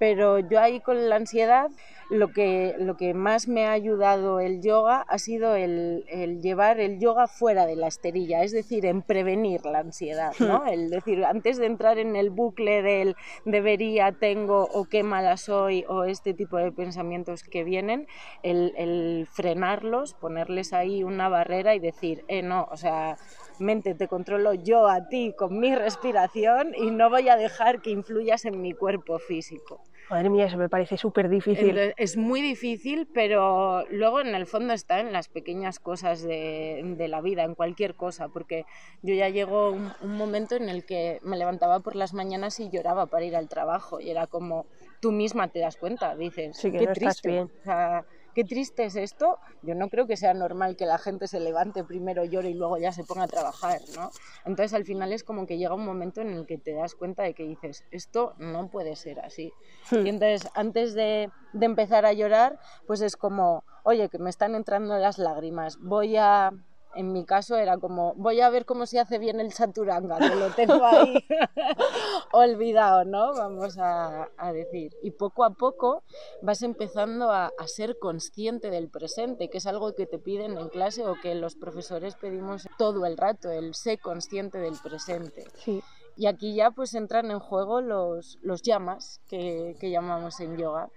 pero 0.00 0.38
yo 0.38 0.58
ahí 0.58 0.80
con 0.80 1.10
la 1.10 1.16
ansiedad 1.16 1.70
lo 2.08 2.32
que, 2.32 2.74
lo 2.78 2.96
que 2.96 3.12
más 3.12 3.48
me 3.48 3.66
ha 3.66 3.72
ayudado 3.72 4.40
el 4.40 4.62
yoga 4.62 5.04
ha 5.06 5.18
sido 5.18 5.54
el, 5.54 6.06
el, 6.08 6.40
llevar 6.40 6.80
el 6.80 6.98
yoga 6.98 7.28
fuera 7.28 7.66
de 7.66 7.76
la 7.76 7.86
esterilla, 7.86 8.42
es 8.42 8.50
decir, 8.50 8.86
en 8.86 9.02
prevenir 9.02 9.64
la 9.66 9.80
ansiedad, 9.80 10.32
¿no? 10.40 10.64
El 10.66 10.90
decir, 10.90 11.24
antes 11.24 11.58
de 11.58 11.66
entrar 11.66 11.98
en 11.98 12.16
el 12.16 12.30
bucle 12.30 12.82
del 12.82 13.14
debería, 13.44 14.10
tengo 14.10 14.64
o 14.72 14.86
qué 14.86 15.02
mala 15.02 15.36
soy 15.36 15.84
o 15.86 16.04
este 16.04 16.34
tipo 16.34 16.56
de 16.56 16.72
pensamientos 16.72 17.44
que 17.44 17.62
vienen, 17.62 18.08
el, 18.42 18.72
el 18.76 19.28
frenarlos, 19.30 20.14
ponerles 20.14 20.72
ahí 20.72 21.04
una 21.04 21.28
barrera 21.28 21.74
y 21.74 21.78
decir, 21.78 22.24
eh, 22.26 22.42
no, 22.42 22.66
o 22.72 22.76
sea, 22.76 23.18
mente, 23.60 23.94
te 23.94 24.08
controlo 24.08 24.54
yo 24.54 24.88
a 24.88 25.08
ti 25.08 25.34
con 25.36 25.58
mi 25.58 25.74
respiración 25.74 26.74
y 26.74 26.90
no 26.90 27.10
voy 27.10 27.28
a 27.28 27.36
dejar 27.36 27.80
que 27.80 27.90
influyas 27.90 28.44
en 28.44 28.60
mi 28.60 28.72
cuerpo 28.72 29.18
físico. 29.18 29.82
Madre 30.10 30.28
mía, 30.28 30.46
eso 30.46 30.56
me 30.56 30.68
parece 30.68 30.96
súper 30.96 31.28
difícil. 31.28 31.78
Es 31.96 32.16
muy 32.16 32.42
difícil, 32.42 33.06
pero 33.14 33.84
luego 33.90 34.20
en 34.20 34.34
el 34.34 34.44
fondo 34.46 34.72
está 34.72 34.98
en 34.98 35.12
las 35.12 35.28
pequeñas 35.28 35.78
cosas 35.78 36.20
de, 36.20 36.82
de 36.96 37.06
la 37.06 37.20
vida, 37.20 37.44
en 37.44 37.54
cualquier 37.54 37.94
cosa, 37.94 38.28
porque 38.28 38.64
yo 39.02 39.14
ya 39.14 39.28
llegó 39.28 39.70
un, 39.70 39.92
un, 40.00 40.16
momento 40.16 40.56
en 40.56 40.68
el 40.68 40.84
que 40.84 41.20
me 41.22 41.36
levantaba 41.36 41.78
por 41.78 41.94
las 41.94 42.12
mañanas 42.12 42.58
y 42.58 42.70
lloraba 42.70 43.06
para 43.06 43.24
ir 43.24 43.36
al 43.36 43.48
trabajo 43.48 44.00
y 44.00 44.10
era 44.10 44.26
como 44.26 44.66
tú 45.00 45.12
misma 45.12 45.46
te 45.46 45.60
das 45.60 45.76
cuenta, 45.76 46.16
dices, 46.16 46.56
sí, 46.56 46.72
que 46.72 46.78
qué 46.78 46.86
no 46.86 46.92
triste. 46.92 47.08
Estás 47.08 47.22
bien. 47.22 47.50
O 47.60 47.64
sea, 47.64 48.04
qué 48.34 48.44
triste 48.44 48.84
es 48.84 48.96
esto. 48.96 49.38
Yo 49.62 49.74
no 49.74 49.88
creo 49.88 50.06
que 50.06 50.16
sea 50.16 50.34
normal 50.34 50.76
que 50.76 50.86
la 50.86 50.98
gente 50.98 51.26
se 51.26 51.40
levante 51.40 51.84
primero, 51.84 52.24
llore 52.24 52.50
y 52.50 52.54
luego 52.54 52.78
ya 52.78 52.92
se 52.92 53.04
ponga 53.04 53.24
a 53.24 53.28
trabajar, 53.28 53.80
¿no? 53.94 54.10
Entonces 54.44 54.74
al 54.74 54.84
final 54.84 55.12
es 55.12 55.24
como 55.24 55.46
que 55.46 55.58
llega 55.58 55.74
un 55.74 55.84
momento 55.84 56.20
en 56.20 56.30
el 56.30 56.46
que 56.46 56.58
te 56.58 56.72
das 56.72 56.94
cuenta 56.94 57.22
de 57.22 57.34
que 57.34 57.44
dices, 57.44 57.84
esto 57.90 58.34
no 58.38 58.68
puede 58.68 58.96
ser 58.96 59.20
así. 59.20 59.52
Y 59.90 60.08
entonces 60.08 60.48
antes 60.54 60.94
de, 60.94 61.30
de 61.52 61.66
empezar 61.66 62.06
a 62.06 62.12
llorar, 62.12 62.58
pues 62.86 63.00
es 63.00 63.16
como, 63.16 63.64
oye, 63.84 64.08
que 64.08 64.18
me 64.18 64.30
están 64.30 64.54
entrando 64.54 64.96
las 64.98 65.18
lágrimas, 65.18 65.78
voy 65.80 66.16
a 66.16 66.50
en 67.00 67.12
mi 67.12 67.24
caso 67.24 67.56
era 67.56 67.78
como, 67.78 68.14
voy 68.14 68.40
a 68.40 68.50
ver 68.50 68.64
cómo 68.64 68.86
se 68.86 68.98
hace 68.98 69.18
bien 69.18 69.40
el 69.40 69.52
chaturanga, 69.52 70.18
que 70.18 70.36
lo 70.36 70.50
tengo 70.50 70.84
ahí 70.84 71.14
olvidado, 72.32 73.04
¿no? 73.04 73.34
Vamos 73.34 73.78
a, 73.78 74.28
a, 74.36 74.52
decir. 74.52 74.92
Y 75.02 75.12
poco 75.12 75.44
a 75.44 75.50
poco 75.50 76.02
vas 76.42 76.62
empezando 76.62 77.30
a, 77.30 77.46
a, 77.46 77.66
ser 77.66 77.98
consciente 77.98 78.70
del 78.70 78.88
presente, 78.88 79.48
que 79.48 79.58
es 79.58 79.66
algo 79.66 79.94
que 79.94 80.06
te 80.06 80.18
piden 80.18 80.56
en 80.58 80.68
clase 80.68 81.06
o 81.06 81.16
que 81.20 81.34
los 81.34 81.56
profesores 81.56 82.14
pedimos 82.16 82.68
todo 82.78 83.04
el 83.06 83.16
rato, 83.16 83.50
el 83.50 83.74
ser 83.74 83.98
consciente 83.98 84.58
del 84.58 84.74
presente. 84.82 85.46
Sí. 85.64 85.82
Y 86.16 86.26
aquí 86.26 86.54
ya 86.54 86.70
pues 86.70 86.94
entran 86.94 87.30
en 87.30 87.38
juego 87.38 87.80
los, 87.80 88.38
los 88.42 88.62
llamas 88.62 89.20
que, 89.28 89.76
que 89.80 89.90
llamamos 89.90 90.38
en 90.40 90.56
yoga 90.56 90.90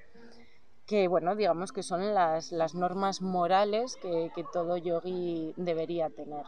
que 0.85 1.07
bueno, 1.07 1.35
digamos 1.35 1.71
que 1.71 1.83
son 1.83 2.13
las, 2.13 2.51
las 2.51 2.75
normas 2.75 3.21
morales 3.21 3.97
que, 4.01 4.31
que, 4.35 4.43
todo 4.51 4.77
yogi 4.77 5.53
debería 5.55 6.09
tener. 6.09 6.45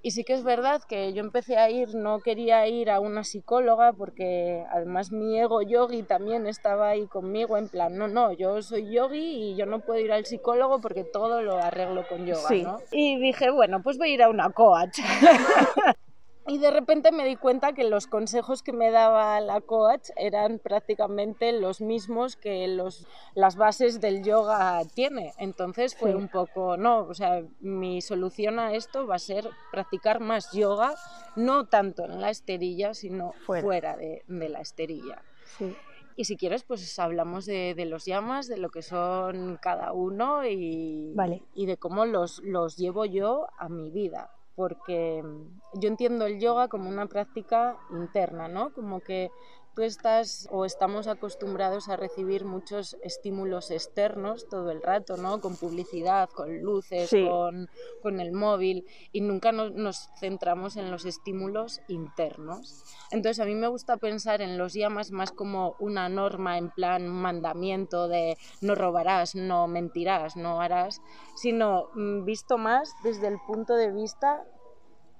Y 0.00 0.12
sí 0.12 0.22
que 0.22 0.32
es 0.32 0.44
verdad 0.44 0.80
que 0.88 1.12
yo 1.12 1.20
empecé 1.20 1.56
a 1.58 1.70
ir, 1.70 1.94
no 1.94 2.20
quería 2.20 2.66
ir 2.68 2.88
a 2.88 3.00
una 3.00 3.24
psicóloga 3.24 3.92
porque 3.92 4.64
además 4.70 5.10
mi 5.10 5.38
ego 5.38 5.60
yogi 5.60 6.04
también 6.04 6.46
estaba 6.46 6.90
ahí 6.90 7.06
conmigo 7.06 7.56
en 7.56 7.68
plan, 7.68 7.96
no, 7.96 8.06
no, 8.06 8.32
yo 8.32 8.62
soy 8.62 8.92
yogi 8.92 9.50
y 9.50 9.56
yo 9.56 9.66
no 9.66 9.80
puedo 9.80 9.98
ir 10.00 10.12
al 10.12 10.24
psicólogo 10.24 10.80
porque 10.80 11.02
todo 11.02 11.42
lo 11.42 11.58
arreglo 11.58 12.06
con 12.08 12.26
yoga, 12.26 12.48
sí. 12.48 12.62
¿no? 12.62 12.78
Y 12.92 13.18
dije, 13.18 13.50
bueno, 13.50 13.82
pues 13.82 13.98
voy 13.98 14.10
a 14.10 14.14
ir 14.14 14.22
a 14.22 14.28
una 14.28 14.50
coach. 14.50 14.98
Y 16.48 16.56
de 16.56 16.70
repente 16.70 17.12
me 17.12 17.26
di 17.26 17.36
cuenta 17.36 17.74
que 17.74 17.84
los 17.84 18.06
consejos 18.06 18.62
que 18.62 18.72
me 18.72 18.90
daba 18.90 19.38
la 19.42 19.60
coach 19.60 20.08
eran 20.16 20.58
prácticamente 20.58 21.52
los 21.52 21.82
mismos 21.82 22.36
que 22.36 22.66
los, 22.68 23.06
las 23.34 23.56
bases 23.56 24.00
del 24.00 24.24
yoga 24.24 24.80
tiene. 24.94 25.34
Entonces 25.36 25.94
fue 25.94 26.12
sí. 26.12 26.16
un 26.16 26.28
poco, 26.28 26.78
no, 26.78 27.00
o 27.00 27.12
sea, 27.12 27.42
mi 27.60 28.00
solución 28.00 28.58
a 28.58 28.72
esto 28.72 29.06
va 29.06 29.16
a 29.16 29.18
ser 29.18 29.50
practicar 29.70 30.20
más 30.20 30.50
yoga, 30.52 30.94
no 31.36 31.66
tanto 31.66 32.06
en 32.06 32.18
la 32.18 32.30
esterilla, 32.30 32.94
sino 32.94 33.32
fuera, 33.44 33.62
fuera 33.62 33.96
de, 33.98 34.24
de, 34.26 34.48
la 34.48 34.60
esterilla. 34.60 35.22
Sí. 35.58 35.76
Y 36.16 36.24
si 36.24 36.38
quieres, 36.38 36.64
pues 36.64 36.98
hablamos 36.98 37.44
de, 37.44 37.74
de, 37.76 37.84
los 37.84 38.06
llamas, 38.06 38.48
de 38.48 38.56
lo 38.56 38.70
que 38.70 38.80
son 38.80 39.58
cada 39.60 39.92
uno 39.92 40.46
y, 40.46 41.12
vale. 41.14 41.42
y 41.54 41.66
de 41.66 41.76
cómo 41.76 42.06
los, 42.06 42.38
los 42.42 42.78
llevo 42.78 43.04
yo 43.04 43.48
a 43.58 43.68
mi 43.68 43.90
vida. 43.90 44.30
Porque 44.58 45.22
mm, 45.24 45.80
yo 45.80 45.88
entiendo 45.88 46.26
el 46.26 46.40
yoga 46.40 46.66
como 46.68 46.90
una 46.90 47.06
práctica 47.06 47.78
interna, 47.90 48.48
¿no? 48.48 48.72
Como 48.72 49.00
que 49.02 49.30
tú 49.78 49.84
estás 49.84 50.48
o 50.50 50.64
estamos 50.64 51.06
acostumbrados 51.06 51.88
a 51.88 51.96
recibir 51.96 52.44
muchos 52.44 52.96
estímulos 53.00 53.70
externos 53.70 54.48
todo 54.48 54.72
el 54.72 54.82
rato, 54.82 55.16
¿no? 55.16 55.40
Con 55.40 55.54
publicidad, 55.54 56.28
con 56.30 56.62
luces, 56.62 57.08
con, 57.10 57.68
con, 58.02 58.18
el 58.18 58.32
móvil 58.32 58.88
y 59.12 59.20
nunca 59.20 59.52
nos 59.52 60.10
centramos 60.18 60.74
en 60.74 60.90
los 60.90 61.04
estímulos 61.04 61.80
internos. 61.86 62.82
Entonces 63.12 63.38
a 63.38 63.46
mí 63.46 63.54
me 63.54 63.68
gusta 63.68 63.98
pensar 63.98 64.42
en 64.42 64.58
los 64.58 64.74
yamas 64.74 65.12
más 65.12 65.30
como 65.30 65.76
una 65.78 66.08
norma 66.08 66.58
en 66.58 66.70
plan 66.70 67.06
mandamiento 67.06 68.08
de 68.08 68.36
no 68.60 68.74
robarás, 68.74 69.36
no 69.36 69.68
mentirás, 69.68 70.34
no 70.34 70.60
harás, 70.60 71.00
sino 71.36 71.90
mm, 71.94 72.24
visto 72.24 72.58
más 72.58 72.92
desde 73.04 73.28
el 73.28 73.38
punto 73.46 73.74
de 73.74 73.92
vista 73.92 74.44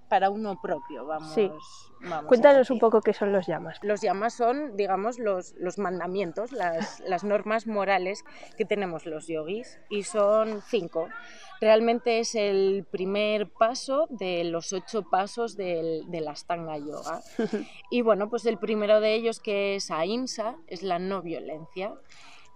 para 0.08 0.30
uno 0.30 0.60
propio, 0.60 1.06
vamos. 1.06 1.32
Sí. 1.34 1.50
Cuéntanos 2.26 2.70
un 2.70 2.78
poco 2.78 3.00
qué 3.00 3.12
son 3.12 3.32
los 3.32 3.46
llamas. 3.46 3.78
Los 3.82 4.00
llamas 4.00 4.34
son, 4.34 4.76
digamos, 4.76 5.18
los, 5.18 5.54
los 5.58 5.78
mandamientos, 5.78 6.52
las, 6.52 7.00
las, 7.00 7.24
normas 7.24 7.66
morales 7.66 8.24
que 8.56 8.64
tenemos 8.64 9.04
los 9.04 9.26
yogis, 9.26 9.80
y 9.90 10.04
son 10.04 10.62
cinco. 10.62 11.08
Realmente 11.60 12.20
es 12.20 12.36
el 12.36 12.86
primer 12.88 13.50
paso 13.50 14.06
de 14.10 14.44
los 14.44 14.72
ocho 14.72 15.02
pasos 15.10 15.56
del, 15.56 16.08
de 16.08 16.20
la 16.20 16.32
Astanga 16.32 16.78
Yoga. 16.78 17.20
y 17.90 18.02
bueno, 18.02 18.30
pues 18.30 18.46
el 18.46 18.58
primero 18.58 19.00
de 19.00 19.14
ellos, 19.14 19.40
que 19.40 19.74
es 19.74 19.90
Ahimsa, 19.90 20.56
es 20.68 20.82
la 20.82 21.00
no 21.00 21.20
violencia. 21.20 21.94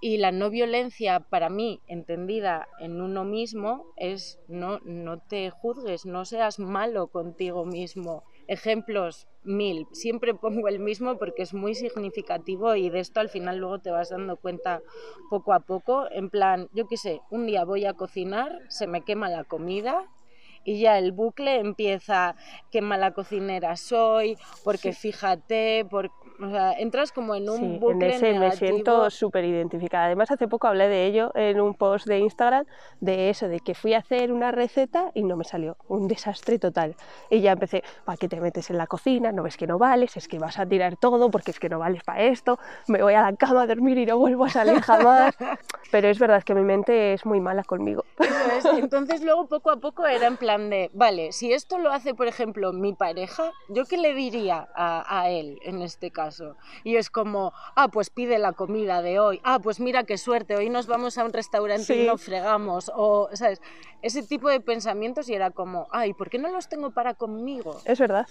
Y 0.05 0.17
la 0.17 0.33
no 0.33 0.51
violencia, 0.51 1.21
para 1.21 1.49
mí, 1.49 1.81
entendida 1.87 2.67
en 2.81 3.01
uno 3.01 3.25
mismo, 3.25 3.85
es 3.97 4.41
no, 4.49 4.81
no 4.81 5.21
te 5.21 5.49
juzgues, 5.51 6.07
no 6.07 6.25
seas 6.25 6.59
malo 6.59 7.07
contigo 7.07 7.65
mismo. 7.65 8.25
Ejemplos 8.49 9.29
mil. 9.45 9.87
Siempre 9.93 10.35
pongo 10.43 10.67
el 10.67 10.81
mismo 10.81 11.19
porque 11.19 11.43
es 11.43 11.55
muy 11.55 11.77
significativo 11.77 12.75
y 12.75 12.91
de 12.91 12.99
esto 12.99 13.21
al 13.21 13.29
final 13.29 13.59
luego 13.59 13.79
te 13.79 13.93
vas 13.93 14.11
dando 14.11 14.37
cuenta 14.37 14.83
poco 15.31 15.53
a 15.53 15.61
poco. 15.61 16.11
En 16.11 16.31
plan, 16.31 16.69
yo 16.73 16.89
qué 16.89 16.97
sé, 16.97 17.21
un 17.31 17.47
día 17.47 17.65
voy 17.65 17.85
a 17.85 17.95
cocinar, 17.95 18.59
se 18.71 18.89
me 18.89 19.03
quema 19.03 19.29
la 19.29 19.45
comida, 19.45 20.05
y 20.65 20.81
ya 20.81 20.99
el 20.99 21.13
bucle 21.13 21.59
empieza, 21.59 22.37
qué 22.71 22.83
mala 22.83 23.13
cocinera 23.13 23.77
soy, 23.77 24.37
porque 24.65 24.93
fíjate, 24.93 25.85
por, 25.91 26.11
o 26.41 26.51
sea, 26.51 26.73
entras 26.73 27.13
como 27.13 27.35
en 27.35 27.49
un 27.49 27.79
bucle 27.81 28.07
en 28.07 28.13
ese 28.13 28.39
me 28.39 28.53
siento 28.53 29.11
súper 29.11 29.45
identificada. 29.45 30.07
Además, 30.07 30.31
hace 30.31 30.49
poco 30.49 30.67
hablé 30.67 30.89
de 30.89 31.07
ello 31.07 31.31
en 31.35 31.61
un 31.61 31.75
post 31.75 32.07
de 32.07 32.19
Instagram, 32.19 32.65
de 33.01 33.31
eso, 33.31 33.49
de 33.49 33.61
que 33.61 33.75
fui 33.75 33.95
a 33.95 33.99
hacer 33.99 34.33
una 34.33 34.51
receta 34.51 35.11
y 35.15 35.23
no 35.23 35.37
me 35.37 35.45
salió, 35.45 35.77
un 35.89 36.09
desastre 36.09 36.59
total. 36.59 36.97
Y 37.31 37.41
ya 37.41 37.53
empecé, 37.53 37.83
¿para 38.05 38.17
qué 38.17 38.29
te 38.29 38.41
metes 38.41 38.71
en 38.71 38.79
la 38.79 38.87
cocina? 38.87 39.33
¿No 39.33 39.43
ves 39.43 39.57
que 39.57 39.67
no 39.67 39.79
vales? 39.79 40.17
Es 40.17 40.29
que 40.29 40.39
vas 40.39 40.59
a 40.59 40.67
tirar 40.67 40.97
todo 40.97 41.31
porque 41.31 41.51
es 41.51 41.59
que 41.59 41.69
no 41.69 41.79
vales 41.79 42.03
para 42.05 42.23
esto, 42.23 42.59
me 42.89 43.03
voy 43.03 43.15
a 43.15 43.23
la 43.23 43.35
cama 43.37 43.63
a 43.63 43.67
dormir 43.67 43.99
y 43.99 44.07
no 44.07 44.19
vuelvo 44.19 44.45
a 44.45 44.51
salir 44.51 44.81
jamás. 44.81 45.35
Pero 45.91 46.09
es 46.09 46.19
verdad 46.19 46.43
que 46.43 46.55
mi 46.55 46.63
mente 46.63 47.13
es 47.13 47.27
muy 47.27 47.41
mala 47.41 47.65
conmigo. 47.65 48.05
Entonces 48.77 49.23
luego 49.23 49.47
poco 49.47 49.71
a 49.71 49.77
poco 49.77 50.07
era 50.07 50.27
en 50.27 50.37
plan 50.37 50.71
de, 50.71 50.91
vale, 50.95 51.33
si 51.33 51.53
esto 51.53 51.79
lo 51.79 51.93
hace, 51.93 52.15
por 52.15 52.27
ejemplo, 52.27 52.73
mi 52.73 52.95
pareja, 52.95 53.53
¿yo 53.69 53.85
qué 53.85 53.99
le 53.99 54.15
diría 54.15 54.69
a, 54.75 55.21
a 55.21 55.31
él 55.31 55.59
en 55.65 55.83
este 55.83 56.11
caso? 56.11 56.22
Y 56.85 56.97
es 56.97 57.11
como, 57.11 57.53
ah, 57.75 57.89
pues 57.89 58.11
pide 58.11 58.39
la 58.39 58.53
comida 58.53 59.03
de 59.03 59.19
hoy, 59.19 59.41
ah, 59.45 59.59
pues 59.63 59.81
mira 59.81 60.05
qué 60.05 60.19
suerte, 60.19 60.57
hoy 60.57 60.71
nos 60.71 60.87
vamos 60.87 61.19
a 61.19 61.25
un 61.25 61.33
restaurante 61.33 61.97
y 61.97 62.07
nos 62.07 62.23
fregamos, 62.23 62.91
o, 62.95 63.29
¿sabes? 63.33 63.61
Ese 64.03 64.23
tipo 64.23 64.49
de 64.49 64.61
pensamientos 64.61 65.29
y 65.29 65.35
era 65.35 65.51
como, 65.51 65.89
ay, 65.91 66.13
¿por 66.13 66.31
qué 66.31 66.39
no 66.39 66.51
los 66.51 66.69
tengo 66.69 66.91
para 66.91 67.15
conmigo? 67.15 67.81
Es 67.85 67.99
verdad. 67.99 68.27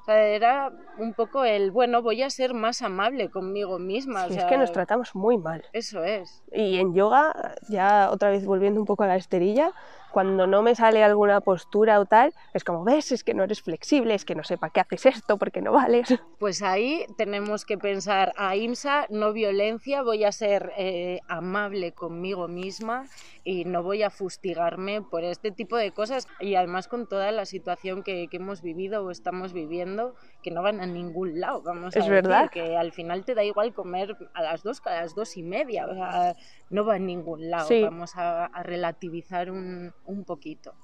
O 0.00 0.04
sea, 0.04 0.28
era 0.28 0.72
un 0.98 1.12
poco 1.12 1.44
el, 1.44 1.70
bueno, 1.70 2.00
voy 2.00 2.22
a 2.22 2.30
ser 2.30 2.54
más 2.54 2.80
amable 2.80 3.30
conmigo 3.30 3.78
misma. 3.78 4.26
es 4.26 4.44
que 4.44 4.56
nos 4.56 4.72
tratamos 4.72 5.14
muy 5.14 5.36
mal. 5.36 5.62
Eso 5.74 6.02
es. 6.02 6.42
Y 6.52 6.78
en 6.78 6.94
yoga, 6.94 7.54
ya 7.68 8.10
otra 8.10 8.30
vez 8.30 8.46
volviendo 8.46 8.80
un 8.80 8.86
poco 8.86 9.02
a 9.02 9.06
la 9.06 9.16
esterilla, 9.16 9.72
cuando 10.10 10.46
no 10.46 10.62
me 10.62 10.74
sale 10.74 11.02
alguna 11.02 11.40
postura 11.40 12.00
o 12.00 12.06
tal, 12.06 12.32
es 12.54 12.64
como, 12.64 12.84
ves, 12.84 13.12
es 13.12 13.24
que 13.24 13.34
no 13.34 13.44
eres 13.44 13.62
flexible, 13.62 14.14
es 14.14 14.24
que 14.24 14.34
no 14.34 14.44
sepa 14.44 14.70
qué 14.70 14.80
haces 14.80 15.06
esto 15.06 15.38
porque 15.38 15.62
no 15.62 15.72
vales. 15.72 16.08
Pues 16.40 16.62
ahí 16.62 17.04
tenemos 17.18 17.66
que 17.66 17.76
pensar, 17.76 18.32
a 18.36 18.56
IMSA, 18.56 19.06
no 19.10 19.34
violencia, 19.34 20.02
voy 20.02 20.24
a 20.24 20.32
ser 20.32 20.72
eh, 20.78 21.20
amable 21.28 21.92
conmigo 21.92 22.48
misma 22.48 23.04
y 23.44 23.66
no 23.66 23.82
voy 23.82 24.02
a 24.02 24.08
fustigarme 24.08 25.02
por 25.02 25.22
este 25.22 25.50
tipo 25.50 25.76
de 25.76 25.92
cosas. 25.92 26.26
Y 26.40 26.54
además 26.54 26.88
con 26.88 27.06
toda 27.06 27.30
la 27.30 27.44
situación 27.44 28.02
que, 28.02 28.28
que 28.28 28.38
hemos 28.38 28.62
vivido 28.62 29.04
o 29.04 29.10
estamos 29.10 29.52
viviendo, 29.52 30.14
que 30.42 30.50
no 30.50 30.62
van 30.62 30.80
a 30.80 30.86
ningún 30.86 31.40
lado, 31.40 31.62
vamos 31.62 31.94
es 31.96 32.04
a 32.04 32.08
verdad. 32.08 32.50
que 32.50 32.76
al 32.76 32.92
final 32.92 33.24
te 33.24 33.34
da 33.34 33.44
igual 33.44 33.72
comer 33.74 34.16
a 34.34 34.42
las 34.42 34.62
dos 34.62 34.80
que 34.80 34.88
a 34.90 35.02
las 35.02 35.14
dos 35.14 35.36
y 35.36 35.42
media, 35.42 35.86
o 35.86 35.94
sea, 35.94 36.36
no 36.70 36.84
va 36.84 36.94
a 36.94 36.98
ningún 36.98 37.50
lado, 37.50 37.68
vamos 37.82 38.16
a, 38.16 38.46
a 38.46 38.62
relativizar 38.62 39.50
un, 39.50 39.92
un 40.06 40.24
poquito. 40.24 40.74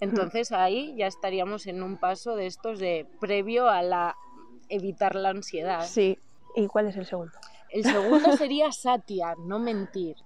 Entonces 0.00 0.50
ahí 0.52 0.94
ya 0.96 1.06
estaríamos 1.06 1.66
en 1.66 1.82
un 1.82 1.98
paso 1.98 2.34
de 2.34 2.46
estos 2.46 2.78
de 2.78 3.06
previo 3.20 3.68
a 3.68 3.82
la 3.82 4.16
evitar 4.68 5.14
la 5.14 5.30
ansiedad. 5.30 5.84
Sí. 5.84 6.18
¿Y 6.56 6.66
cuál 6.68 6.86
es 6.88 6.96
el 6.96 7.04
segundo? 7.06 7.32
El 7.68 7.84
segundo 7.84 8.32
sería 8.36 8.72
Satya, 8.72 9.34
no 9.38 9.58
mentir. 9.58 10.16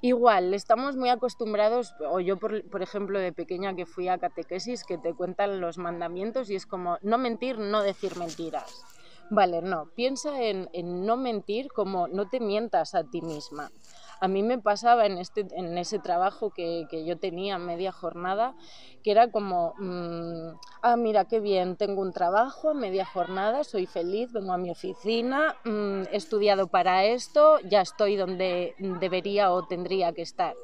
Igual, 0.00 0.54
estamos 0.54 0.96
muy 0.96 1.08
acostumbrados, 1.08 1.94
o 2.00 2.20
yo 2.20 2.36
por, 2.36 2.82
ejemplo 2.82 3.18
de 3.18 3.32
pequeña 3.32 3.74
que 3.74 3.86
fui 3.86 4.08
a 4.08 4.18
catequesis, 4.18 4.84
que 4.84 4.98
te 4.98 5.14
cuentan 5.14 5.60
los 5.60 5.78
mandamientos 5.78 6.50
y 6.50 6.54
es 6.54 6.66
como 6.66 6.98
no 7.02 7.18
mentir, 7.18 7.58
no 7.58 7.82
decir 7.82 8.16
mentiras. 8.16 8.84
Vale, 9.30 9.62
no, 9.62 9.86
piensa 9.94 10.42
en, 10.42 10.68
en 10.72 11.04
no 11.04 11.16
mentir 11.16 11.68
como 11.68 12.08
no 12.08 12.28
te 12.28 12.40
mientas 12.40 12.94
a 12.94 13.04
ti 13.04 13.22
misma. 13.22 13.70
A 14.20 14.28
mí 14.28 14.42
me 14.42 14.58
pasaba 14.58 15.06
en, 15.06 15.18
este, 15.18 15.46
en 15.52 15.76
ese 15.78 15.98
trabajo 15.98 16.50
que, 16.50 16.86
que 16.90 17.04
yo 17.04 17.18
tenía 17.18 17.58
media 17.58 17.92
jornada, 17.92 18.54
que 19.02 19.10
era 19.10 19.30
como, 19.30 19.74
mmm, 19.78 20.56
ah, 20.82 20.96
mira 20.96 21.26
qué 21.26 21.40
bien, 21.40 21.76
tengo 21.76 22.02
un 22.02 22.12
trabajo, 22.12 22.74
media 22.74 23.04
jornada, 23.04 23.62
soy 23.64 23.86
feliz, 23.86 24.32
vengo 24.32 24.52
a 24.52 24.58
mi 24.58 24.70
oficina, 24.70 25.54
mmm, 25.64 26.02
he 26.10 26.16
estudiado 26.16 26.68
para 26.68 27.04
esto, 27.04 27.58
ya 27.68 27.82
estoy 27.82 28.16
donde 28.16 28.74
debería 28.78 29.52
o 29.52 29.66
tendría 29.66 30.12
que 30.12 30.22
estar. 30.22 30.54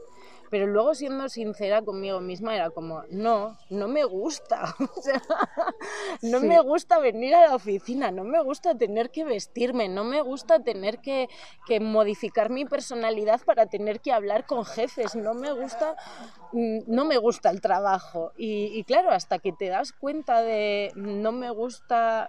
Pero 0.53 0.67
luego 0.67 0.95
siendo 0.95 1.31
sincera 1.31 1.81
conmigo 1.81 2.21
misma 2.21 2.55
era 2.55 2.69
como, 2.69 3.05
no, 3.09 3.57
no 3.71 3.89
me 3.89 4.05
gusta. 4.05 4.75
O 4.95 5.01
sea, 5.01 5.23
no 6.21 6.41
sí. 6.41 6.47
me 6.47 6.61
gusta 6.61 6.99
venir 6.99 7.35
a 7.35 7.49
la 7.49 7.55
oficina, 7.55 8.11
no 8.11 8.23
me 8.23 8.43
gusta 8.43 8.77
tener 8.77 9.11
que 9.11 9.25
vestirme, 9.25 9.89
no 9.89 10.05
me 10.05 10.21
gusta 10.21 10.61
tener 10.61 10.99
que, 10.99 11.31
que 11.67 11.81
modificar 11.81 12.51
mi 12.51 12.67
personalidad 12.67 13.41
para 13.47 13.65
tener 13.65 14.01
que 14.01 14.13
hablar 14.13 14.45
con 14.45 14.67
jefes, 14.67 15.17
no 15.17 15.33
me 15.33 15.53
gusta, 15.53 15.97
mm, 16.53 16.81
no 16.87 17.07
me 17.07 17.17
gusta 17.17 17.49
el 17.49 17.63
trabajo. 17.63 18.33
Y, 18.37 18.67
y 18.79 18.85
claro, 18.85 19.11
hasta 19.11 19.39
que 19.39 19.53
te 19.53 19.69
das 19.69 19.93
cuenta 19.93 20.43
de 20.43 20.93
no 20.97 21.33
me 21.33 21.51
gusta 21.51 22.29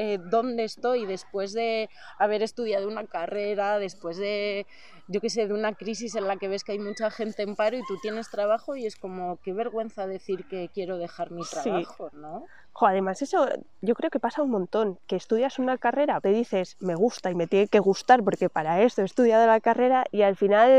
eh, 0.00 0.18
dónde 0.30 0.62
estoy 0.62 1.06
después 1.06 1.52
de 1.52 1.90
haber 2.20 2.44
estudiado 2.44 2.86
una 2.86 3.04
carrera, 3.04 3.80
después 3.80 4.16
de 4.16 4.64
yo 5.08 5.20
qué 5.20 5.28
sé, 5.28 5.48
de 5.48 5.54
una 5.54 5.74
crisis 5.74 6.14
en 6.14 6.28
la 6.28 6.36
que 6.36 6.46
ves 6.46 6.62
que 6.62 6.72
hay 6.72 6.78
mucha 6.78 7.10
gente 7.10 7.42
en 7.42 7.56
paro 7.56 7.76
y 7.76 7.82
tú 7.88 7.98
tienes 8.00 8.30
trabajo 8.30 8.76
y 8.76 8.86
es 8.86 8.94
como, 8.94 9.38
qué 9.42 9.52
vergüenza 9.52 10.06
decir 10.06 10.46
que 10.46 10.70
quiero 10.72 10.98
dejar 10.98 11.32
mi 11.32 11.42
trabajo, 11.42 12.10
sí. 12.10 12.16
¿no? 12.16 12.44
Jo, 12.78 12.86
además 12.86 13.22
eso 13.22 13.48
yo 13.80 13.94
creo 13.96 14.08
que 14.08 14.20
pasa 14.20 14.40
un 14.40 14.50
montón, 14.50 15.00
que 15.08 15.16
estudias 15.16 15.58
una 15.58 15.78
carrera, 15.78 16.20
te 16.20 16.28
dices, 16.28 16.76
me 16.78 16.94
gusta 16.94 17.28
y 17.28 17.34
me 17.34 17.48
tiene 17.48 17.66
que 17.66 17.80
gustar 17.80 18.22
porque 18.22 18.48
para 18.48 18.82
esto 18.82 19.02
he 19.02 19.04
estudiado 19.04 19.48
la 19.48 19.58
carrera 19.58 20.04
y 20.12 20.22
al 20.22 20.36
final 20.36 20.70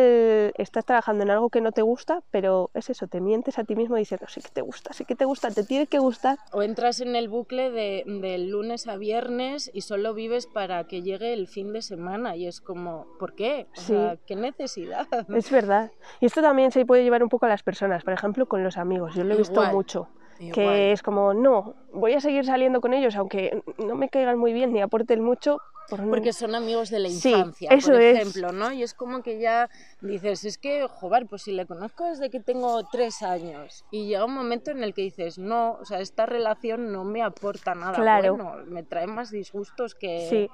estás 0.58 0.86
trabajando 0.86 1.24
en 1.26 1.30
algo 1.32 1.50
que 1.50 1.60
no 1.60 1.74
te 1.74 1.82
gusta, 1.82 2.22
pero 2.32 2.72
es 2.74 2.90
eso, 2.90 3.08
te 3.08 3.20
mientes 3.20 3.60
a 3.60 3.66
ti 3.66 3.76
mismo 3.76 3.98
diciendo, 3.98 4.28
sí 4.30 4.40
que 4.42 4.48
te 4.48 4.62
gusta, 4.62 4.94
sí 4.94 5.04
que 5.04 5.16
te 5.16 5.26
gusta, 5.26 5.52
te 5.52 5.66
tiene 5.66 5.88
que 5.88 6.00
gustar. 6.00 6.38
O 6.54 6.64
entras 6.64 7.02
en 7.02 7.18
el 7.18 7.28
bucle 7.28 7.70
de, 7.70 8.04
de 8.06 8.38
lunes 8.38 8.88
a 8.88 8.96
viernes 8.96 9.70
y 9.74 9.82
solo 9.82 10.14
vives 10.14 10.48
para 10.48 10.86
que 10.86 11.02
llegue 11.02 11.34
el 11.34 11.50
fin 11.50 11.74
de 11.74 11.82
semana 11.82 12.38
y 12.38 12.48
es 12.48 12.62
como, 12.62 13.08
¿por 13.20 13.36
qué? 13.36 13.68
O 13.76 13.82
Sí. 13.82 13.94
sea, 13.94 14.16
¿qué 14.26 14.38
necesidad? 14.38 15.06
Es 15.28 15.52
verdad. 15.52 15.92
Y 16.22 16.28
esto 16.28 16.42
también 16.42 16.72
se 16.72 16.86
puede 16.86 17.04
llevar 17.04 17.24
un 17.24 17.30
poco 17.30 17.46
a 17.46 17.50
las 17.50 17.62
personas, 17.62 18.06
por 18.06 18.14
ejemplo, 18.14 18.46
con 18.46 18.64
los 18.64 18.78
amigos. 18.78 19.16
Yo 19.16 19.26
lo 19.26 19.34
he 19.34 19.38
visto 19.38 19.56
Igual. 19.56 19.74
mucho. 19.74 20.08
Igual. 20.40 20.54
Que 20.54 20.92
es 20.94 21.04
como, 21.04 21.34
no, 21.34 21.76
voy 21.94 22.14
a 22.14 22.22
seguir 22.22 22.46
saliendo 22.46 22.82
con 22.82 22.94
ellos, 22.94 23.16
aunque 23.16 23.62
no 23.78 23.96
me 23.96 24.10
caigan 24.10 24.38
muy 24.40 24.54
bien 24.54 24.72
ni 24.74 24.82
aporten 24.82 25.22
mucho. 25.24 25.60
Por 25.90 26.08
Porque 26.08 26.34
son 26.34 26.54
amigos 26.54 26.92
de 26.92 27.00
la 27.00 27.10
Sí, 27.10 27.32
infancia, 27.32 27.70
eso 27.72 27.94
por 27.94 28.02
es. 28.02 28.16
ejemplo, 28.20 28.52
¿no? 28.52 28.72
Y 28.72 28.84
es 28.84 28.94
como 28.94 29.24
que 29.24 29.40
ya 29.40 29.70
dices, 30.02 30.46
es 30.46 30.60
que, 30.60 30.88
joder, 30.88 31.26
pues 31.26 31.42
si 31.42 31.52
le 31.52 31.66
conozco 31.66 32.06
desde 32.06 32.30
que 32.30 32.40
tengo 32.40 32.84
tres 32.92 33.24
años 33.24 33.84
y 33.90 34.06
llega 34.08 34.24
un 34.26 34.36
momento 34.36 34.70
en 34.70 34.84
el 34.84 34.94
que 34.94 35.02
dices, 35.02 35.40
no, 35.40 35.72
o 35.82 35.86
sea, 35.86 36.00
esta 36.00 36.28
relación 36.28 36.92
no 36.92 37.04
me 37.06 37.24
aporta 37.24 37.74
nada 37.74 37.94
Claro. 37.94 38.36
bueno, 38.36 38.54
me 38.68 38.84
trae 38.84 39.08
más 39.08 39.32
disgustos 39.32 39.96
que... 39.96 40.28
Sí. 40.30 40.50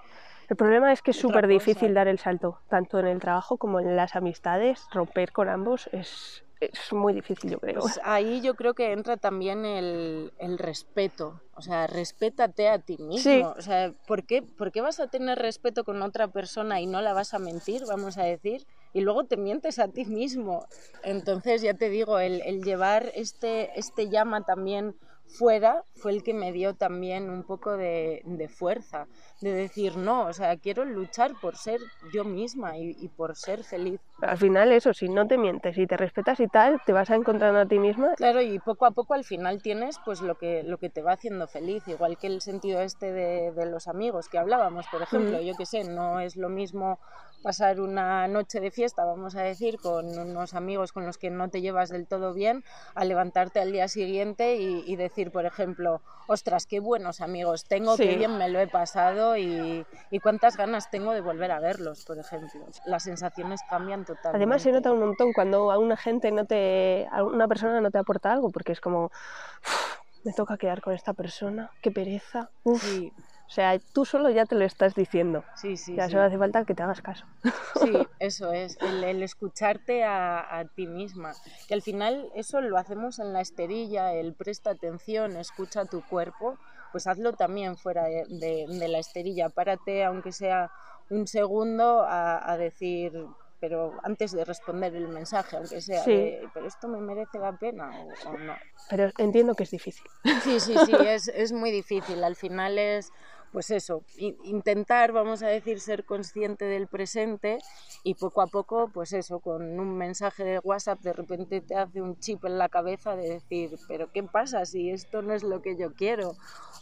El 0.47 0.55
problema 0.55 0.93
es 0.93 1.01
que 1.01 1.11
es 1.11 1.17
súper 1.17 1.47
difícil 1.47 1.93
dar 1.95 2.07
el 2.07 2.19
salto, 2.19 2.59
tanto 2.69 2.99
en 2.99 3.07
el 3.07 3.19
trabajo 3.19 3.57
como 3.57 3.79
en 3.81 3.95
las 3.97 4.15
amistades. 4.15 4.85
Romper 4.93 5.31
con 5.33 5.49
ambos 5.49 5.89
es, 5.91 6.44
es 6.59 6.93
muy 6.93 7.13
difícil, 7.13 7.51
yo 7.51 7.59
creo. 7.59 7.79
Pues 7.79 7.99
ahí 8.03 8.41
yo 8.41 8.55
creo 8.55 8.73
que 8.73 8.91
entra 8.91 9.17
también 9.17 9.65
el, 9.65 10.33
el 10.37 10.57
respeto. 10.57 11.41
O 11.55 11.61
sea, 11.61 11.87
respétate 11.87 12.67
a 12.69 12.79
ti 12.79 12.97
mismo. 12.97 13.17
Sí. 13.19 13.41
O 13.41 13.61
sea, 13.61 13.93
¿por 14.07 14.23
qué, 14.23 14.41
¿por 14.41 14.71
qué 14.71 14.81
vas 14.81 14.99
a 14.99 15.07
tener 15.07 15.39
respeto 15.39 15.83
con 15.83 16.01
otra 16.01 16.27
persona 16.27 16.81
y 16.81 16.87
no 16.87 17.01
la 17.01 17.13
vas 17.13 17.33
a 17.33 17.39
mentir, 17.39 17.83
vamos 17.87 18.17
a 18.17 18.23
decir? 18.23 18.65
Y 18.93 19.01
luego 19.01 19.25
te 19.25 19.37
mientes 19.37 19.79
a 19.79 19.87
ti 19.87 20.05
mismo. 20.05 20.65
Entonces, 21.03 21.61
ya 21.61 21.73
te 21.73 21.89
digo, 21.89 22.19
el, 22.19 22.41
el 22.41 22.63
llevar 22.63 23.11
este, 23.15 23.77
este 23.79 24.09
llama 24.09 24.41
también 24.41 24.95
fuera 25.27 25.83
fue 25.95 26.11
el 26.11 26.23
que 26.23 26.33
me 26.33 26.51
dio 26.51 26.75
también 26.75 27.29
un 27.29 27.43
poco 27.43 27.77
de, 27.77 28.21
de 28.25 28.47
fuerza, 28.47 29.07
de 29.41 29.53
decir, 29.53 29.97
no, 29.97 30.27
o 30.27 30.33
sea, 30.33 30.57
quiero 30.57 30.85
luchar 30.85 31.33
por 31.41 31.55
ser 31.57 31.79
yo 32.11 32.23
misma 32.23 32.77
y, 32.77 32.95
y 32.99 33.09
por 33.09 33.35
ser 33.35 33.63
feliz. 33.63 33.99
Al 34.21 34.37
final 34.37 34.71
eso, 34.71 34.93
si 34.93 35.09
no 35.09 35.27
te 35.27 35.37
mientes 35.37 35.77
y 35.77 35.87
te 35.87 35.97
respetas 35.97 36.39
y 36.39 36.47
tal, 36.47 36.81
te 36.85 36.93
vas 36.93 37.09
a 37.09 37.15
encontrar 37.15 37.55
a 37.55 37.65
ti 37.65 37.79
misma. 37.79 38.13
Claro, 38.15 38.41
y 38.41 38.59
poco 38.59 38.85
a 38.85 38.91
poco 38.91 39.13
al 39.13 39.25
final 39.25 39.61
tienes 39.61 39.99
pues 40.05 40.21
lo 40.21 40.35
que, 40.35 40.63
lo 40.63 40.77
que 40.77 40.89
te 40.89 41.01
va 41.01 41.13
haciendo 41.13 41.47
feliz, 41.47 41.85
igual 41.87 42.17
que 42.17 42.27
el 42.27 42.41
sentido 42.41 42.79
este 42.81 43.11
de, 43.11 43.51
de 43.51 43.65
los 43.65 43.87
amigos 43.87 44.29
que 44.29 44.37
hablábamos, 44.37 44.87
por 44.91 45.01
ejemplo, 45.01 45.41
yo 45.41 45.53
que 45.57 45.65
sé, 45.65 45.83
no 45.83 46.19
es 46.19 46.37
lo 46.37 46.49
mismo 46.49 46.97
pasar 47.45 47.79
una 47.79 48.27
noche 48.27 48.59
de 48.59 48.71
fiesta, 48.71 49.05
vamos 49.05 49.35
a 49.35 49.43
decir, 49.43 49.79
con 49.79 50.17
unos 50.17 50.53
amigos 50.55 50.91
con 50.91 51.05
los 51.05 51.17
que 51.17 51.29
no 51.29 51.49
te 51.49 51.61
llevas 51.61 51.89
del 51.89 52.07
todo 52.07 52.33
bien, 52.33 52.63
a 52.95 53.05
levantarte 53.05 53.59
al 53.59 53.71
día 53.71 53.87
siguiente 53.87 54.55
y, 54.57 54.83
y 54.91 54.95
decir, 54.95 55.31
por 55.31 55.45
ejemplo, 55.45 56.01
ostras, 56.27 56.65
qué 56.65 56.79
buenos 56.79 57.21
amigos 57.21 57.67
tengo, 57.67 57.95
Sí. 57.97 58.05
qué 58.07 58.15
bien 58.15 58.37
me 58.37 58.49
lo 58.49 58.59
he 58.59 58.67
pasado 58.67 59.37
y, 59.37 59.87
y 60.09 60.19
cuántas 60.19 60.57
ganas 60.57 60.89
tengo 60.89 61.13
de 61.13 61.21
volver 61.21 61.51
a 61.51 61.59
verlos, 61.59 62.01
por 62.01 62.17
ejemplo. 62.19 62.65
Las 62.83 63.03
sensaciones 63.03 63.63
cambian 63.63 64.05
totalmente. 64.05 64.37
Además 64.37 64.61
se 64.63 64.71
nota 64.71 64.91
un 64.91 64.99
montón 64.99 65.33
cuando 65.33 65.71
a 65.71 65.77
una 65.77 65.97
gente 65.97 66.31
no 66.31 66.45
te, 66.45 67.07
a 67.11 67.23
una 67.23 67.47
persona 67.47 67.79
no 67.81 67.91
te 67.91 67.97
aporta 67.99 68.31
algo, 68.33 68.51
porque 68.51 68.71
es 68.71 68.81
como, 68.81 69.05
"Uf, 69.05 69.97
me 70.23 70.33
toca 70.33 70.57
quedar 70.57 70.81
con 70.81 70.93
esta 70.93 71.13
persona, 71.13 71.71
qué 71.81 71.91
pereza. 71.91 72.51
Uf". 72.63 72.81
Sí, 72.81 73.13
O 73.47 73.51
sea, 73.55 73.79
tú 73.93 74.05
solo 74.05 74.29
ya 74.31 74.45
te 74.45 74.55
lo 74.55 74.65
estás 74.65 74.95
diciendo. 74.95 75.43
sí, 75.55 75.77
sí. 75.77 75.95
ya 75.95 76.05
sí. 76.05 76.11
solo 76.11 76.23
hace 76.23 76.37
falta 76.37 76.65
que 76.65 76.73
te 76.73 76.83
hagas 76.83 77.01
caso. 77.01 77.25
Sí, 77.81 77.91
eso 78.19 78.51
es, 78.53 78.77
el, 78.81 79.03
el 79.03 79.21
escucharte 79.21 80.03
a, 80.05 80.57
a 80.59 80.65
ti 80.65 80.87
misma. 80.87 81.33
Que 81.67 81.73
al 81.73 81.81
final 81.81 82.31
eso 82.33 82.61
lo 82.61 82.77
hacemos 82.77 83.19
en 83.19 83.33
la 83.33 83.41
esterilla, 83.41 84.13
el 84.13 84.33
presta 84.33 84.71
atención, 84.71 85.35
escucha 85.35 85.85
tu 85.85 86.01
cuerpo, 86.07 86.57
pues 86.93 87.05
hazlo 87.05 87.33
también 87.33 87.75
fuera 87.77 88.05
de, 88.05 88.25
de- 88.29 88.65
de 88.67 88.87
la 88.87 88.99
esterilla. 88.99 89.49
Párate, 89.49 90.03
aunque 90.05 90.31
sea 90.31 90.71
un 91.09 91.27
segundo, 91.27 92.01
a, 92.01 92.49
a 92.51 92.57
decir, 92.57 93.11
pero 93.59 93.93
antes 94.03 94.31
de 94.31 94.45
responder 94.45 94.95
el 94.95 95.09
mensaje, 95.09 95.57
aunque 95.57 95.81
sea, 95.81 96.01
Sí. 96.03 96.11
de, 96.11 96.49
pero 96.53 96.67
esto 96.67 96.87
me 96.87 96.99
merece 97.01 97.37
la 97.39 97.51
pena 97.51 97.91
o, 97.99 98.29
o 98.29 98.37
no. 98.37 98.55
Pero 98.89 99.11
entiendo 99.17 99.53
que 99.53 99.63
es 99.63 99.71
difícil. 99.71 100.05
Sí, 100.43 100.59
sí, 100.59 100.75
sí, 100.85 100.91
es, 101.07 101.27
es 101.27 101.51
muy 101.51 101.71
difícil. 101.71 102.23
Al 102.23 102.35
final 102.35 102.77
es, 102.79 103.11
pues 103.55 103.71
eso, 103.71 104.03
intentar, 104.17 105.13
vamos 105.13 105.41
a 105.41 105.47
decir, 105.47 105.79
ser 105.79 106.03
consciente 106.03 106.65
del 106.65 106.87
presente 106.89 107.59
y 108.03 108.15
poco 108.15 108.41
a 108.41 108.47
poco, 108.47 108.89
pues 108.93 109.13
eso, 109.13 109.39
con 109.39 109.79
un 109.79 109.97
mensaje 109.97 110.43
de 110.43 110.59
WhatsApp 110.59 110.99
de 110.99 111.13
repente 111.13 111.61
te 111.61 111.73
hace 111.77 112.01
un 112.01 112.19
chip 112.19 112.43
en 112.43 112.57
la 112.57 112.67
cabeza 112.67 113.15
de 113.15 113.29
decir, 113.29 113.79
pero 113.87 114.11
¿qué 114.11 114.23
pasa 114.23 114.65
si 114.65 114.89
esto 114.89 115.21
no 115.21 115.33
es 115.33 115.43
lo 115.43 115.61
que 115.61 115.77
yo 115.77 115.93
quiero? 115.93 116.33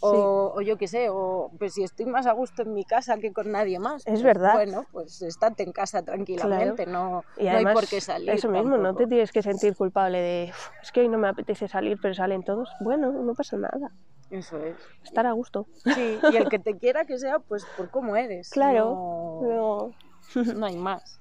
O, 0.01 0.51
o 0.56 0.62
yo 0.62 0.75
qué 0.75 0.88
sé, 0.88 1.10
o 1.12 1.51
pues 1.60 1.75
si 1.75 1.84
estoy 1.84 2.08
más 2.08 2.25
a 2.25 2.32
gusto 2.32 2.63
en 2.63 2.74
mi 2.74 2.86
casa 2.86 3.20
que 3.20 3.32
con 3.32 3.51
nadie 3.51 3.77
más. 3.77 4.03
Es 4.06 4.13
pues, 4.13 4.24
verdad. 4.24 4.56
Bueno, 4.56 4.88
pues 4.92 5.22
estate 5.22 5.62
en 5.62 5.74
casa 5.74 6.01
tranquilamente, 6.01 6.88
no, 6.88 7.24
Y 7.38 7.46
no 7.46 7.56
hay 7.58 7.65
por 7.65 7.88
qué 7.88 8.01
salir. 8.01 8.32
eso 8.32 8.50
mismo, 8.50 8.77
no 8.80 8.96
te 8.96 9.06
tienes 9.06 9.32
que 9.32 9.44
sentir 9.44 9.75
culpable 9.75 10.20
de, 10.20 10.48
"Uf, 10.50 10.70
es 10.82 10.92
que 10.92 11.01
hoy 11.01 11.08
no 11.08 11.20
me 11.20 11.27
apetece 11.27 11.67
salir, 11.67 12.00
pero 12.02 12.15
salen 12.15 12.41
todos. 12.41 12.71
Bueno, 12.80 13.12
no 13.12 13.36
pasa 13.36 13.58
nada. 13.58 13.91
Eso 14.34 14.58
es. 14.58 14.76
Estar 15.04 15.28
a 15.28 15.32
gusto. 15.34 15.67
Sí, 15.93 16.19
y 16.32 16.36
el 16.38 16.50
que 16.50 16.58
te 16.60 16.76
quiera 16.78 17.06
que 17.06 17.19
sea, 17.19 17.38
pues 17.39 17.65
por 17.78 17.91
cómo 17.91 18.15
eres. 18.15 18.50
Claro. 18.50 19.39
no- 19.41 19.93
No- 20.36 20.54
no 20.56 20.65
hay 20.65 20.76
más. 20.78 21.19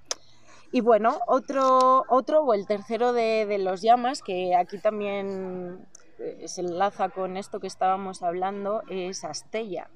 Y 0.70 0.80
bueno, 0.80 1.18
otro, 1.26 2.04
otro 2.08 2.40
o 2.42 2.54
el 2.54 2.66
tercero 2.66 3.12
de, 3.12 3.44
de 3.46 3.58
los 3.58 3.82
llamas, 3.82 4.22
que 4.22 4.56
aquí 4.56 4.78
también 4.78 5.86
eh, 6.18 6.48
se 6.48 6.62
enlaza 6.62 7.10
con 7.10 7.36
esto 7.36 7.60
que 7.60 7.66
estábamos 7.66 8.22
hablando, 8.22 8.82
es 8.88 9.24
Astella. 9.24 9.90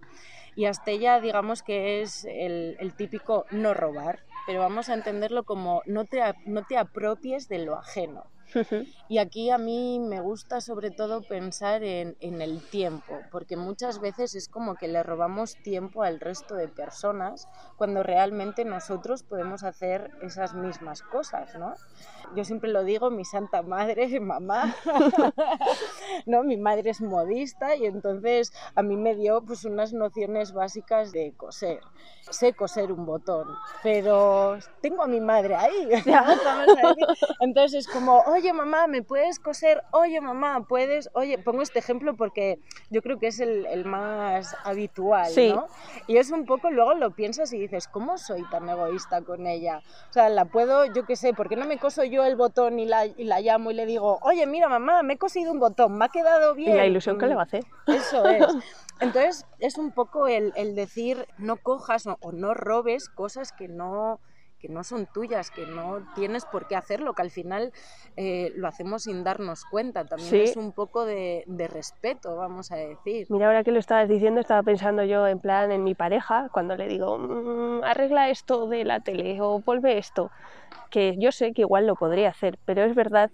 Y 0.54 0.66
Astella, 0.66 1.20
digamos 1.20 1.62
que 1.62 2.02
es 2.02 2.26
el, 2.26 2.76
el 2.80 2.94
típico 2.94 3.46
no 3.50 3.72
robar, 3.72 4.20
pero 4.46 4.60
vamos 4.60 4.90
a 4.90 4.94
entenderlo 4.94 5.44
como 5.44 5.80
no 5.86 6.04
te, 6.04 6.20
no 6.44 6.64
te 6.64 6.76
apropies 6.76 7.48
de 7.48 7.58
lo 7.60 7.76
ajeno. 7.76 8.24
Y 9.08 9.18
aquí 9.18 9.50
a 9.50 9.58
mí 9.58 10.00
me 10.00 10.20
gusta 10.20 10.60
sobre 10.60 10.90
todo 10.90 11.22
pensar 11.22 11.84
en, 11.84 12.16
en 12.20 12.42
el 12.42 12.60
tiempo, 12.60 13.20
porque 13.30 13.56
muchas 13.56 14.00
veces 14.00 14.34
es 14.34 14.48
como 14.48 14.74
que 14.74 14.88
le 14.88 15.02
robamos 15.04 15.54
tiempo 15.62 16.02
al 16.02 16.18
resto 16.18 16.56
de 16.56 16.66
personas 16.66 17.46
cuando 17.76 18.02
realmente 18.02 18.64
nosotros 18.64 19.22
podemos 19.22 19.62
hacer 19.62 20.10
esas 20.22 20.54
mismas 20.54 21.02
cosas, 21.02 21.54
¿no? 21.54 21.74
Yo 22.34 22.44
siempre 22.44 22.70
lo 22.70 22.82
digo, 22.82 23.10
mi 23.10 23.24
santa 23.24 23.62
madre, 23.62 24.20
mamá, 24.20 24.74
¿no? 26.26 26.42
Mi 26.42 26.56
madre 26.56 26.90
es 26.90 27.00
modista 27.00 27.76
y 27.76 27.86
entonces 27.86 28.52
a 28.74 28.82
mí 28.82 28.96
me 28.96 29.14
dio 29.14 29.42
pues 29.42 29.64
unas 29.64 29.92
nociones 29.92 30.52
básicas 30.52 31.12
de 31.12 31.34
coser. 31.36 31.80
Sé 32.28 32.54
coser 32.54 32.90
un 32.90 33.06
botón, 33.06 33.46
pero 33.84 34.58
tengo 34.80 35.04
a 35.04 35.06
mi 35.06 35.20
madre 35.20 35.54
ahí. 35.54 35.88
Entonces 37.40 37.86
es 37.86 37.92
como, 37.92 38.24
oye 38.36 38.52
mamá, 38.52 38.86
¿me 38.86 39.02
puedes 39.02 39.38
coser? 39.38 39.82
Oye 39.92 40.20
mamá, 40.20 40.64
¿puedes? 40.68 41.08
Oye, 41.14 41.38
pongo 41.38 41.62
este 41.62 41.78
ejemplo 41.78 42.14
porque 42.16 42.58
yo 42.90 43.00
creo 43.02 43.18
que 43.18 43.28
es 43.28 43.40
el, 43.40 43.66
el 43.66 43.84
más 43.84 44.54
habitual, 44.64 45.30
Sí. 45.30 45.52
¿no? 45.54 45.66
Y 46.06 46.18
es 46.18 46.30
un 46.30 46.44
poco, 46.44 46.70
luego 46.70 46.94
lo 46.94 47.10
piensas 47.12 47.52
y 47.52 47.58
dices, 47.58 47.88
¿cómo 47.88 48.18
soy 48.18 48.42
tan 48.50 48.68
egoísta 48.68 49.22
con 49.22 49.46
ella? 49.46 49.80
O 50.10 50.12
sea, 50.12 50.28
la 50.28 50.44
puedo, 50.44 50.84
yo 50.86 51.04
qué 51.06 51.16
sé, 51.16 51.32
¿por 51.32 51.48
qué 51.48 51.56
no 51.56 51.66
me 51.66 51.78
coso 51.78 52.04
yo 52.04 52.24
el 52.24 52.36
botón 52.36 52.78
y 52.78 52.84
la, 52.84 53.06
y 53.06 53.24
la 53.24 53.40
llamo 53.40 53.70
y 53.70 53.74
le 53.74 53.86
digo, 53.86 54.18
oye, 54.22 54.46
mira 54.46 54.68
mamá, 54.68 55.02
me 55.02 55.14
he 55.14 55.18
cosido 55.18 55.50
un 55.52 55.58
botón, 55.58 55.96
me 55.96 56.04
ha 56.04 56.08
quedado 56.08 56.52
Y 56.54 56.64
bien? 56.64 56.76
la 56.76 56.86
ilusión 56.86 57.18
que 57.18 57.26
le 57.26 57.34
va 57.34 57.42
a 57.42 57.44
hacer. 57.44 57.64
Eso 57.86 58.24
es. 58.26 58.46
Entonces, 59.00 59.44
es 59.58 59.76
un 59.78 59.92
poco 59.92 60.26
el, 60.26 60.52
el 60.56 60.74
decir, 60.74 61.26
no 61.38 61.56
cojas 61.56 62.06
o, 62.06 62.16
o 62.20 62.32
no 62.32 62.54
robes 62.54 63.08
cosas 63.08 63.52
que 63.52 63.68
no, 63.68 64.20
que 64.66 64.72
no 64.72 64.84
son 64.84 65.06
tuyas, 65.06 65.50
que 65.50 65.66
no 65.66 66.06
tienes 66.14 66.44
por 66.44 66.66
qué 66.66 66.76
hacerlo, 66.76 67.14
que 67.14 67.22
al 67.22 67.30
final 67.30 67.72
eh, 68.16 68.50
lo 68.56 68.66
hacemos 68.68 69.04
sin 69.04 69.22
darnos 69.24 69.64
cuenta. 69.64 70.04
También 70.04 70.30
Sí. 70.34 70.40
es 70.42 70.56
un 70.56 70.72
poco 70.72 71.04
de, 71.04 71.44
de 71.46 71.68
respeto, 71.68 72.36
vamos 72.36 72.70
a 72.72 72.76
decir. 72.76 73.26
Mira, 73.30 73.46
ahora 73.46 73.62
que 73.64 73.70
lo 73.72 73.78
estabas 73.78 74.08
diciendo, 74.08 74.40
estaba 74.40 74.62
pensando 74.62 75.04
yo 75.04 75.26
en 75.26 75.38
plan 75.40 75.70
en 75.72 75.84
mi 75.84 75.94
pareja, 75.94 76.48
cuando 76.52 76.76
le 76.76 76.88
digo, 76.88 77.18
"Mm, 77.18 77.84
arregla 77.84 78.30
esto 78.30 78.66
de 78.68 78.84
la 78.84 79.00
tele 79.00 79.38
o 79.40 79.60
vuelve 79.60 79.98
esto, 79.98 80.30
que 80.90 81.14
yo 81.18 81.32
sé 81.32 81.52
que 81.52 81.62
igual 81.62 81.86
lo 81.86 81.94
podría 81.94 82.28
hacer, 82.30 82.58
pero 82.64 82.84
es 82.84 82.94
verdad 82.94 83.30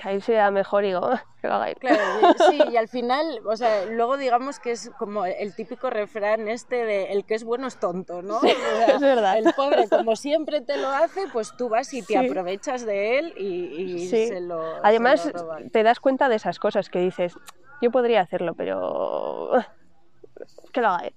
que 0.00 0.08
ahí 0.08 0.20
sea 0.20 0.50
mejor 0.50 0.84
y 0.84 0.88
digo, 0.88 1.00
"Ah, 1.04 1.24
que 1.40 1.48
lo 1.48 1.54
haga 1.54 1.68
él". 1.70 1.76
Claro, 1.76 2.04
sí, 2.50 2.58
y 2.70 2.76
al 2.76 2.88
final, 2.88 3.40
o 3.46 3.56
sea, 3.56 3.84
luego 3.86 4.16
digamos 4.16 4.58
que 4.60 4.72
es 4.72 4.90
como 4.98 5.24
el 5.26 5.54
típico 5.54 5.90
refrán 5.90 6.48
este 6.48 6.84
de 6.84 7.12
el 7.12 7.24
que 7.24 7.34
es 7.34 7.44
bueno 7.44 7.66
es 7.66 7.78
tonto, 7.78 8.22
¿no? 8.22 8.36
O 8.38 8.40
sea, 8.40 8.94
es 8.94 9.00
verdad. 9.00 9.38
El 9.38 9.52
pobre, 9.54 9.88
como 9.88 10.16
siempre 10.16 10.60
te 10.60 10.76
lo 10.76 10.88
hace, 10.88 11.26
pues 11.32 11.52
tú 11.56 11.68
vas 11.68 11.92
y 11.92 12.02
te 12.02 12.18
Sí. 12.18 12.26
aprovechas 12.26 12.84
de 12.86 13.18
él 13.18 13.32
y, 13.36 13.82
y 13.82 14.08
Sí. 14.08 14.26
se 14.26 14.40
lo 14.40 14.56
se 14.76 14.80
Además, 14.82 15.30
lo 15.34 15.70
te 15.72 15.82
das 15.82 16.00
cuenta 16.00 16.28
de 16.28 16.36
esas 16.36 16.58
cosas 16.58 16.88
que 16.88 16.98
dices, 17.00 17.34
yo 17.80 17.90
podría 17.90 18.20
hacerlo, 18.20 18.54
pero 18.54 19.54
ah, 19.54 19.74
que 20.72 20.80
lo 20.80 20.88
haga 20.88 21.06
él. 21.08 21.14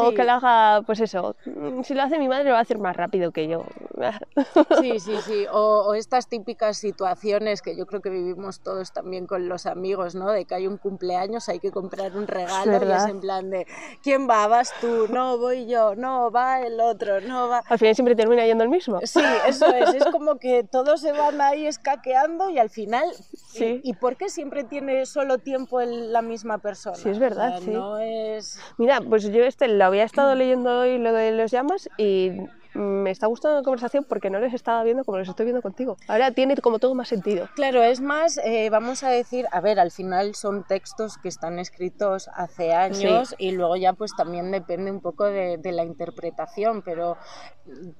O 0.00 0.10
Sí. 0.10 0.14
que 0.16 0.24
lo 0.24 0.32
haga, 0.32 0.82
pues 0.82 1.00
eso, 1.00 1.36
mm, 1.44 1.82
si 1.82 1.94
lo 1.94 2.02
hace 2.02 2.18
mi 2.18 2.28
madre 2.28 2.44
lo 2.44 2.52
va 2.52 2.58
a 2.58 2.62
hacer 2.62 2.78
más 2.78 2.96
rápido 2.96 3.32
que 3.32 3.48
yo. 3.48 3.64
Sí, 4.80 5.00
sí, 5.00 5.16
sí. 5.24 5.46
O, 5.52 5.84
o 5.88 5.94
estas 5.94 6.28
típicas 6.28 6.78
situaciones 6.78 7.62
que 7.62 7.76
yo 7.76 7.86
creo 7.86 8.00
que 8.00 8.10
vivimos 8.10 8.60
todos 8.60 8.92
también 8.92 9.26
con 9.26 9.48
los 9.48 9.66
amigos, 9.66 10.14
¿no? 10.14 10.30
De 10.30 10.44
que 10.44 10.54
hay 10.54 10.66
un 10.66 10.76
cumpleaños, 10.76 11.48
hay 11.48 11.60
que 11.60 11.70
comprar 11.70 12.16
un 12.16 12.26
regalo 12.26 12.72
y 12.72 12.92
es 12.92 13.04
en 13.06 13.20
plan 13.20 13.50
de 13.50 13.66
¿quién 14.02 14.28
va? 14.28 14.46
¿Vas 14.46 14.72
tú? 14.80 15.06
No, 15.10 15.38
voy 15.38 15.66
yo. 15.66 15.94
No, 15.94 16.30
va 16.30 16.60
el 16.62 16.80
otro. 16.80 17.20
No, 17.20 17.48
va. 17.48 17.62
Al 17.68 17.78
final 17.78 17.94
siempre 17.94 18.14
termina 18.14 18.44
yendo 18.44 18.64
el 18.64 18.70
mismo. 18.70 19.00
Sí, 19.04 19.20
eso 19.46 19.66
es. 19.74 19.94
Es 19.94 20.04
como 20.06 20.36
que 20.38 20.64
todos 20.64 21.00
se 21.00 21.12
van 21.12 21.40
ahí 21.40 21.66
escaqueando 21.66 22.50
y 22.50 22.58
al 22.58 22.70
final. 22.70 23.04
Sí. 23.46 23.80
¿Y, 23.82 23.90
y 23.90 23.94
por 23.94 24.16
qué 24.16 24.28
siempre 24.28 24.64
tiene 24.64 25.06
solo 25.06 25.38
tiempo 25.38 25.80
el- 25.80 26.12
la 26.12 26.22
misma 26.22 26.58
persona? 26.58 26.96
Sí, 26.96 27.08
es 27.08 27.18
verdad, 27.18 27.48
O 27.48 27.58
sea, 27.58 27.60
sí. 27.60 27.70
No 27.70 27.98
es. 27.98 28.58
Mira, 28.76 29.00
pues 29.00 29.24
yo 29.24 29.42
este 29.44 29.68
lo 29.68 29.84
había 29.86 30.04
estado 30.04 30.34
leyendo 30.34 30.80
hoy 30.80 30.98
lo 30.98 31.12
de 31.12 31.32
los 31.32 31.50
llamas 31.50 31.88
y 31.96 32.32
me 32.76 33.10
está 33.10 33.26
gustando 33.26 33.56
la 33.56 33.62
conversación 33.62 34.04
porque 34.04 34.30
no 34.30 34.38
les 34.38 34.54
estaba 34.54 34.82
viendo 34.84 35.04
como 35.04 35.18
los 35.18 35.28
estoy 35.28 35.46
viendo 35.46 35.62
contigo. 35.62 35.96
Ahora 36.08 36.30
tiene 36.32 36.56
como 36.56 36.78
todo 36.78 36.94
más 36.94 37.08
sentido. 37.08 37.48
Claro, 37.54 37.82
es 37.82 38.00
más, 38.00 38.38
eh, 38.38 38.68
vamos 38.70 39.02
a 39.02 39.08
decir, 39.08 39.46
a 39.50 39.60
ver, 39.60 39.80
al 39.80 39.90
final 39.90 40.34
son 40.34 40.64
textos 40.64 41.18
que 41.18 41.28
están 41.28 41.58
escritos 41.58 42.28
hace 42.34 42.74
años 42.74 43.34
y 43.38 43.52
luego 43.52 43.76
ya 43.76 43.92
pues 43.92 44.14
también 44.16 44.50
depende 44.50 44.90
un 44.90 45.00
poco 45.00 45.24
de, 45.24 45.60
la 45.66 45.84
interpretación, 45.84 46.82
pero 46.82 47.16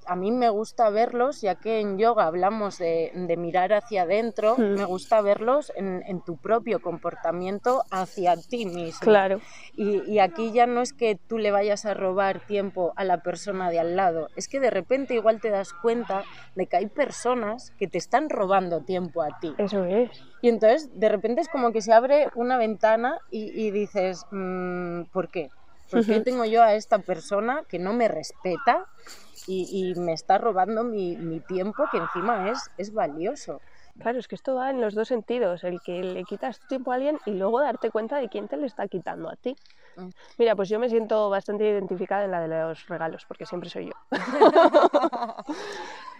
a 0.07 0.15
mí 0.15 0.31
me 0.31 0.49
gusta 0.51 0.89
verlos, 0.91 1.41
ya 1.41 1.57
que 1.57 1.81
en 1.81 1.99
yoga 1.99 2.27
hablamos 2.27 2.79
de, 2.79 3.11
mirar 3.37 3.73
hacia 3.73 4.03
adentro, 4.03 4.57
me 4.57 4.85
gusta 4.85 5.21
verlos 5.21 5.73
en, 5.75 6.23
tu 6.25 6.37
propio 6.37 6.81
comportamiento 6.81 7.83
hacia 7.91 8.37
ti 8.37 8.67
mismo. 8.67 9.01
Claro. 9.01 9.41
Y, 9.75 10.03
y 10.11 10.21
aquí 10.21 10.53
ya 10.53 10.67
no 10.67 10.81
es 10.81 10.93
que 10.93 11.17
tú 11.17 11.39
le 11.39 11.51
vayas 11.51 11.85
a 11.85 11.95
robar 11.95 12.41
tiempo 12.47 12.93
a 12.97 13.05
la 13.05 13.23
persona 13.23 13.71
de 13.71 13.81
al 13.81 13.97
lado, 13.97 14.29
es 14.37 14.49
que 14.49 14.61
de 14.61 14.66
repente 14.71 15.15
igual 15.15 15.41
te 15.41 15.51
das 15.51 15.73
cuenta 15.73 16.25
de 16.55 16.67
que 16.67 16.77
hay 16.77 16.87
personas 16.87 17.73
que 17.79 17.89
te 17.89 17.99
están 17.99 18.29
robando 18.29 18.83
tiempo 18.83 19.23
a 19.23 19.39
ti. 19.41 19.55
Eso 19.59 19.85
es. 19.85 20.11
Y 20.43 20.49
entonces 20.49 20.91
de 20.99 21.09
repente 21.09 21.41
es 21.41 21.49
como 21.49 21.73
que 21.73 21.83
se 21.83 21.93
abre 21.93 22.29
una 22.35 22.59
ventana 22.59 23.19
y, 23.31 23.71
dices, 23.71 24.27
mm, 24.31 25.05
¿por 25.13 25.29
qué? 25.29 25.51
¿Por 25.91 26.05
qué 26.05 26.21
tengo 26.21 26.45
yo 26.45 26.63
a 26.63 26.75
esta 26.75 26.99
persona 26.99 27.63
que 27.69 27.79
no 27.79 27.93
me 27.93 28.09
respeta 28.09 28.87
y, 29.47 29.95
me 29.97 30.13
está 30.13 30.39
robando 30.39 30.83
mi, 30.85 31.41
tiempo 31.47 31.85
que 31.91 31.99
encima 31.99 32.51
es, 32.51 32.59
es 32.77 32.93
valioso? 32.93 33.61
Claro, 34.01 34.19
es 34.19 34.29
que 34.29 34.35
esto 34.35 34.55
va 34.55 34.71
en 34.71 34.81
los 34.81 34.95
dos 34.95 35.09
sentidos, 35.09 35.65
el 35.65 35.81
que 35.81 36.03
le 36.03 36.25
quitas 36.25 36.61
tiempo 36.69 36.93
a 36.93 36.97
alguien 36.97 37.19
y 37.27 37.33
luego 37.33 37.61
darte 37.61 37.91
cuenta 37.91 38.19
de 38.19 38.29
quién 38.29 38.49
te 38.49 38.57
le 38.57 38.67
está 38.67 38.87
quitando 38.89 39.31
a 39.31 39.37
ti. 39.37 39.57
Mm. 39.97 40.09
Mira, 40.39 40.55
pues 40.55 40.69
yo 40.69 40.79
me 40.79 40.89
siento 40.89 41.31
bastante 41.31 41.65
identificada 41.65 42.25
en 42.25 42.31
la 42.31 42.41
de 42.41 42.49
los 42.49 42.87
regalos, 42.89 43.25
porque 43.27 43.47
siempre 43.47 43.71
soy 43.71 43.87
yo. 43.87 43.93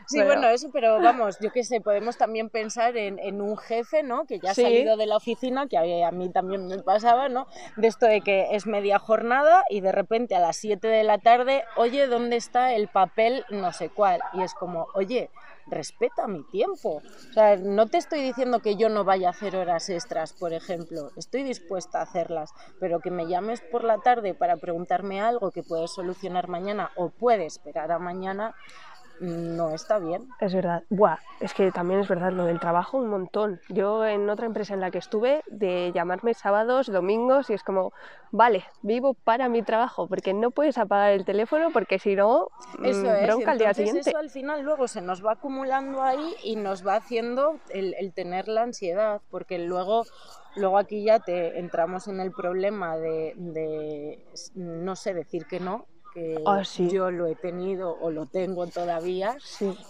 Sí, 0.09 0.23
bueno, 0.23 0.49
eso, 0.49 0.71
pero 0.73 1.01
vamos, 1.01 1.37
yo 1.41 1.51
qué 1.51 1.65
sé, 1.65 1.81
podemos 1.81 2.17
también 2.17 2.49
pensar 2.49 2.97
en, 2.97 3.41
un 3.41 3.57
jefe, 3.57 4.05
¿no? 4.05 4.25
Que 4.25 4.39
ya 4.39 4.53
ha 4.53 4.55
salido 4.55 4.97
de 4.97 5.07
la 5.07 5.17
oficina, 5.17 5.67
que 5.67 5.77
a, 5.77 6.09
a, 6.09 6.13
mí 6.13 6.31
también 6.31 6.67
me 6.69 6.79
pasaba, 6.79 7.29
¿no? 7.29 7.49
De 7.77 7.89
esto 7.89 8.07
de 8.07 8.21
que 8.21 8.55
es 8.55 8.67
media 8.67 8.99
jornada 9.01 9.65
y 9.69 9.81
de 9.81 9.91
repente 9.91 10.37
a 10.37 10.41
las 10.41 10.57
7 10.59 10.87
de 10.87 11.03
la 11.03 11.19
tarde, 11.19 11.65
oye, 11.77 12.07
¿dónde 12.07 12.37
está 12.37 12.73
el 12.75 12.89
papel 12.89 13.45
no 13.51 13.73
sé 13.73 13.89
cuál? 13.89 14.21
Y 14.33 14.43
es 14.43 14.55
como, 14.55 14.87
oye, 14.95 15.29
respeta 15.67 16.27
mi 16.27 16.43
tiempo. 16.45 17.03
O 17.31 17.33
sea, 17.33 17.57
no 17.57 17.87
te 17.87 17.99
estoy 17.99 18.23
diciendo 18.23 18.61
que 18.61 18.77
yo 18.77 18.89
no 18.89 19.05
vaya 19.05 19.29
a 19.29 19.31
hacer 19.31 19.57
horas 19.57 19.89
extras, 19.89 20.33
por 20.33 20.53
ejemplo, 20.53 21.11
estoy 21.17 21.43
dispuesta 21.43 21.99
a 21.99 22.03
hacerlas, 22.03 22.51
pero 22.81 23.01
que 23.01 23.11
me 23.11 23.27
llames 23.27 23.61
por 23.61 23.85
la 23.85 23.99
tarde 23.99 24.35
para 24.35 24.57
preguntarme 24.57 25.21
algo 25.21 25.51
que 25.51 25.63
puedes 25.63 25.93
solucionar 25.93 26.49
mañana 26.49 26.91
o 26.97 27.11
puede 27.11 27.47
esperar 27.47 27.93
a 27.93 27.99
mañana, 27.99 28.55
no 29.21 29.75
está 29.75 29.99
bien. 29.99 30.29
Es 30.41 30.55
verdad. 30.55 30.83
Buah, 30.91 31.19
es 31.41 31.55
que 31.55 31.71
también 31.73 32.01
es 32.01 32.09
verdad 32.09 32.33
lo 32.33 32.45
del 32.45 32.61
trabajo 32.61 32.99
un 32.99 33.09
montón. 33.09 33.61
Yo 33.69 34.05
en 34.05 34.29
otra 34.29 34.47
empresa 34.47 34.75
en 34.75 34.81
la 34.81 34.91
que 34.91 34.99
estuve, 34.99 35.43
de 35.49 35.93
llamarme 35.95 36.35
sábados, 36.35 36.87
domingos, 36.87 37.51
y 37.51 37.55
es 37.55 37.63
como, 37.63 37.93
vale, 38.31 38.65
vivo 38.83 39.15
para 39.15 39.49
mi 39.49 39.63
trabajo, 39.63 40.09
porque 40.09 40.35
no 40.35 40.51
puedes 40.51 40.79
apagar 40.79 41.13
el 41.13 41.25
teléfono 41.25 41.71
porque 41.73 41.99
si 41.99 42.15
no, 42.15 42.49
eso 42.83 43.03
mm, 43.03 43.07
es. 43.07 43.27
bronca 43.27 43.53
al 43.53 43.59
día 43.59 43.75
siguiente. 43.75 44.11
Eso 44.11 44.19
al 44.19 44.31
final 44.31 44.63
luego 44.63 44.89
se 44.89 45.01
nos 45.01 45.25
va 45.25 45.33
acumulando 45.33 46.03
ahí 46.03 46.35
y 46.43 46.57
nos 46.57 46.87
va 46.87 46.97
haciendo 46.97 47.61
el, 47.71 48.13
tener 48.15 48.49
la 48.49 48.63
ansiedad, 48.63 49.21
porque 49.31 49.59
luego 49.59 50.05
Luego 50.57 50.79
aquí 50.79 51.05
ya 51.05 51.21
te 51.21 51.59
entramos 51.59 52.09
en 52.09 52.19
el 52.19 52.33
problema 52.33 52.97
de, 52.97 53.35
de, 53.37 54.25
no 54.55 54.97
sé 54.97 55.13
decir 55.13 55.45
que 55.45 55.61
no, 55.61 55.87
Ah, 56.47 56.63
yo 56.63 57.11
lo 57.11 57.27
he 57.27 57.35
tenido 57.35 57.97
o 57.99 58.11
lo 58.11 58.27
tengo 58.27 58.67
todavía. 58.67 59.37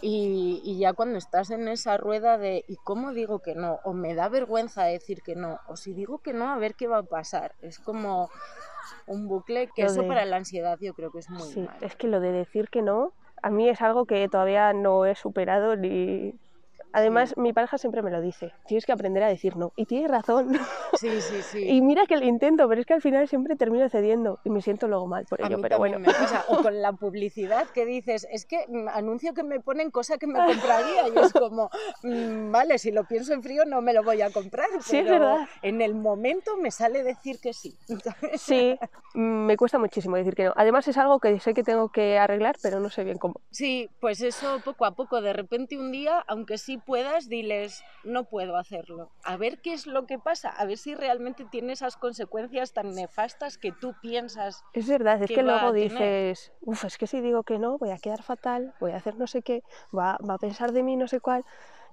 Y, 0.00 0.78
ya 0.78 0.92
cuando 0.92 1.18
estás 1.18 1.50
en 1.50 1.68
esa 1.68 1.96
rueda 1.96 2.38
de 2.38 2.64
¿y 2.66 2.76
cómo 2.76 3.12
digo 3.12 3.40
que 3.40 3.54
no? 3.54 3.78
O 3.84 3.92
me 3.92 4.14
da 4.14 4.28
vergüenza 4.28 4.84
decir 4.84 5.22
que 5.22 5.36
no, 5.36 5.58
o 5.68 5.76
si 5.76 5.94
digo 5.94 6.18
que 6.18 6.32
no, 6.32 6.50
a 6.50 6.58
ver 6.58 6.74
qué 6.74 6.88
va 6.88 6.98
a 6.98 7.02
pasar. 7.02 7.54
Es 7.60 7.78
como 7.78 8.30
un 9.06 9.28
bucle 9.28 9.70
que 9.74 9.82
eso 9.82 10.06
para 10.06 10.24
la 10.24 10.36
ansiedad 10.36 10.78
yo 10.80 10.94
creo 10.94 11.10
que 11.10 11.20
es 11.20 11.30
muy 11.30 11.42
sí, 11.42 11.68
Es 11.80 11.94
que 11.96 12.08
lo 12.08 12.20
de 12.20 12.32
decir 12.32 12.68
que 12.70 12.82
no, 12.82 13.12
a 13.42 13.50
mí 13.50 13.68
es 13.68 13.80
algo 13.80 14.06
que 14.06 14.28
todavía 14.28 14.72
no 14.72 15.06
he 15.06 15.14
superado 15.14 15.76
ni, 15.76 16.34
Además, 16.96 17.36
mi 17.36 17.52
pareja 17.52 17.76
siempre 17.76 18.00
me 18.00 18.10
lo 18.10 18.22
dice, 18.22 18.54
tienes 18.66 18.86
que 18.86 18.92
aprender 18.92 19.22
a 19.22 19.28
decir 19.28 19.54
no. 19.54 19.74
Y 19.76 19.84
tiene 19.84 20.08
razón. 20.08 20.58
Sí, 20.96 21.20
sí, 21.20 21.42
sí. 21.42 21.68
y 21.68 21.82
mira 21.82 22.06
que 22.06 22.16
lo 22.16 22.24
intento, 22.24 22.66
pero 22.66 22.80
es 22.80 22.86
que 22.86 22.94
al 22.94 23.02
final 23.02 23.28
siempre 23.28 23.54
termino 23.54 23.86
cediendo 23.90 24.38
y 24.44 24.50
me 24.50 24.62
siento 24.62 24.88
luego 24.88 25.06
mal 25.06 25.26
por 25.26 25.44
ello, 25.44 25.58
pero 25.60 25.76
bueno. 25.76 25.98
O 26.48 26.62
con 26.62 26.80
la 26.80 26.92
publicidad 26.98 27.68
que 27.68 27.84
dices, 27.84 28.26
es 28.30 28.46
que 28.46 28.64
mm, 28.66 28.88
anuncio 28.88 29.34
que 29.34 29.42
me 29.42 29.60
ponen 29.60 29.90
cosa 29.90 30.16
que 30.16 30.26
me 30.26 30.38
compraría 30.46 31.08
y 31.08 31.18
es 31.18 31.34
como, 31.34 31.68
mm, 32.02 32.50
vale, 32.50 32.78
si 32.78 32.92
lo 32.92 33.04
pienso 33.04 33.34
en 33.34 33.42
frío 33.42 33.64
no 33.66 33.82
me 33.82 33.92
lo 33.92 34.04
voy 34.04 34.22
a 34.22 34.30
comprar. 34.30 34.68
Sí, 34.80 34.96
es 34.98 35.04
verdad. 35.04 35.46
En 35.60 35.82
el 35.82 35.94
momento 35.94 36.56
me 36.56 36.70
sale 36.70 37.02
decir 37.02 37.40
que 37.40 37.52
sí. 37.52 37.76
Sí, 38.36 38.78
me 39.12 39.58
cuesta 39.58 39.78
muchísimo 39.78 40.16
decir 40.16 40.34
que 40.34 40.44
no. 40.44 40.54
Además 40.56 40.88
es 40.88 40.96
algo 40.96 41.20
que 41.20 41.38
sé 41.40 41.52
que 41.52 41.62
tengo 41.62 41.90
que 41.90 42.16
arreglar, 42.16 42.56
pero 42.62 42.80
no 42.80 42.88
sé 42.88 43.04
bien 43.04 43.18
cómo. 43.18 43.34
Sí, 43.50 43.90
pues 44.00 44.22
eso 44.22 44.60
poco 44.64 44.86
a 44.86 44.92
poco, 44.92 45.20
de 45.20 45.34
repente 45.34 45.76
un 45.78 45.92
día, 45.92 46.24
aunque 46.26 46.56
sí 46.56 46.78
puedas, 46.86 47.28
diles, 47.28 47.84
no 48.04 48.24
puedo 48.24 48.56
hacerlo. 48.56 49.10
A 49.24 49.36
ver 49.36 49.60
qué 49.60 49.74
es 49.74 49.86
lo 49.86 50.06
que 50.06 50.18
pasa, 50.18 50.48
a 50.48 50.64
ver 50.64 50.78
si 50.78 50.94
realmente 50.94 51.44
tiene 51.44 51.72
esas 51.72 51.96
consecuencias 51.96 52.72
tan 52.72 52.94
nefastas 52.94 53.58
que 53.58 53.72
tú 53.72 53.94
piensas. 54.00 54.64
Es 54.72 54.88
verdad, 54.88 55.22
es 55.22 55.28
que, 55.28 55.42
luego 55.42 55.72
dices, 55.72 56.52
uff, 56.60 56.84
es 56.84 56.96
que 56.96 57.06
si 57.06 57.20
digo 57.20 57.42
que 57.42 57.58
no, 57.58 57.76
voy 57.76 57.90
a 57.90 57.98
quedar 57.98 58.22
fatal, 58.22 58.72
voy 58.80 58.92
a 58.92 58.96
hacer 58.96 59.16
no 59.16 59.26
sé 59.26 59.42
qué, 59.42 59.62
va, 59.96 60.16
va 60.26 60.34
a 60.34 60.38
pensar 60.38 60.72
de 60.72 60.82
mí 60.82 60.96
no 60.96 61.08
sé 61.08 61.20
cuál. 61.20 61.44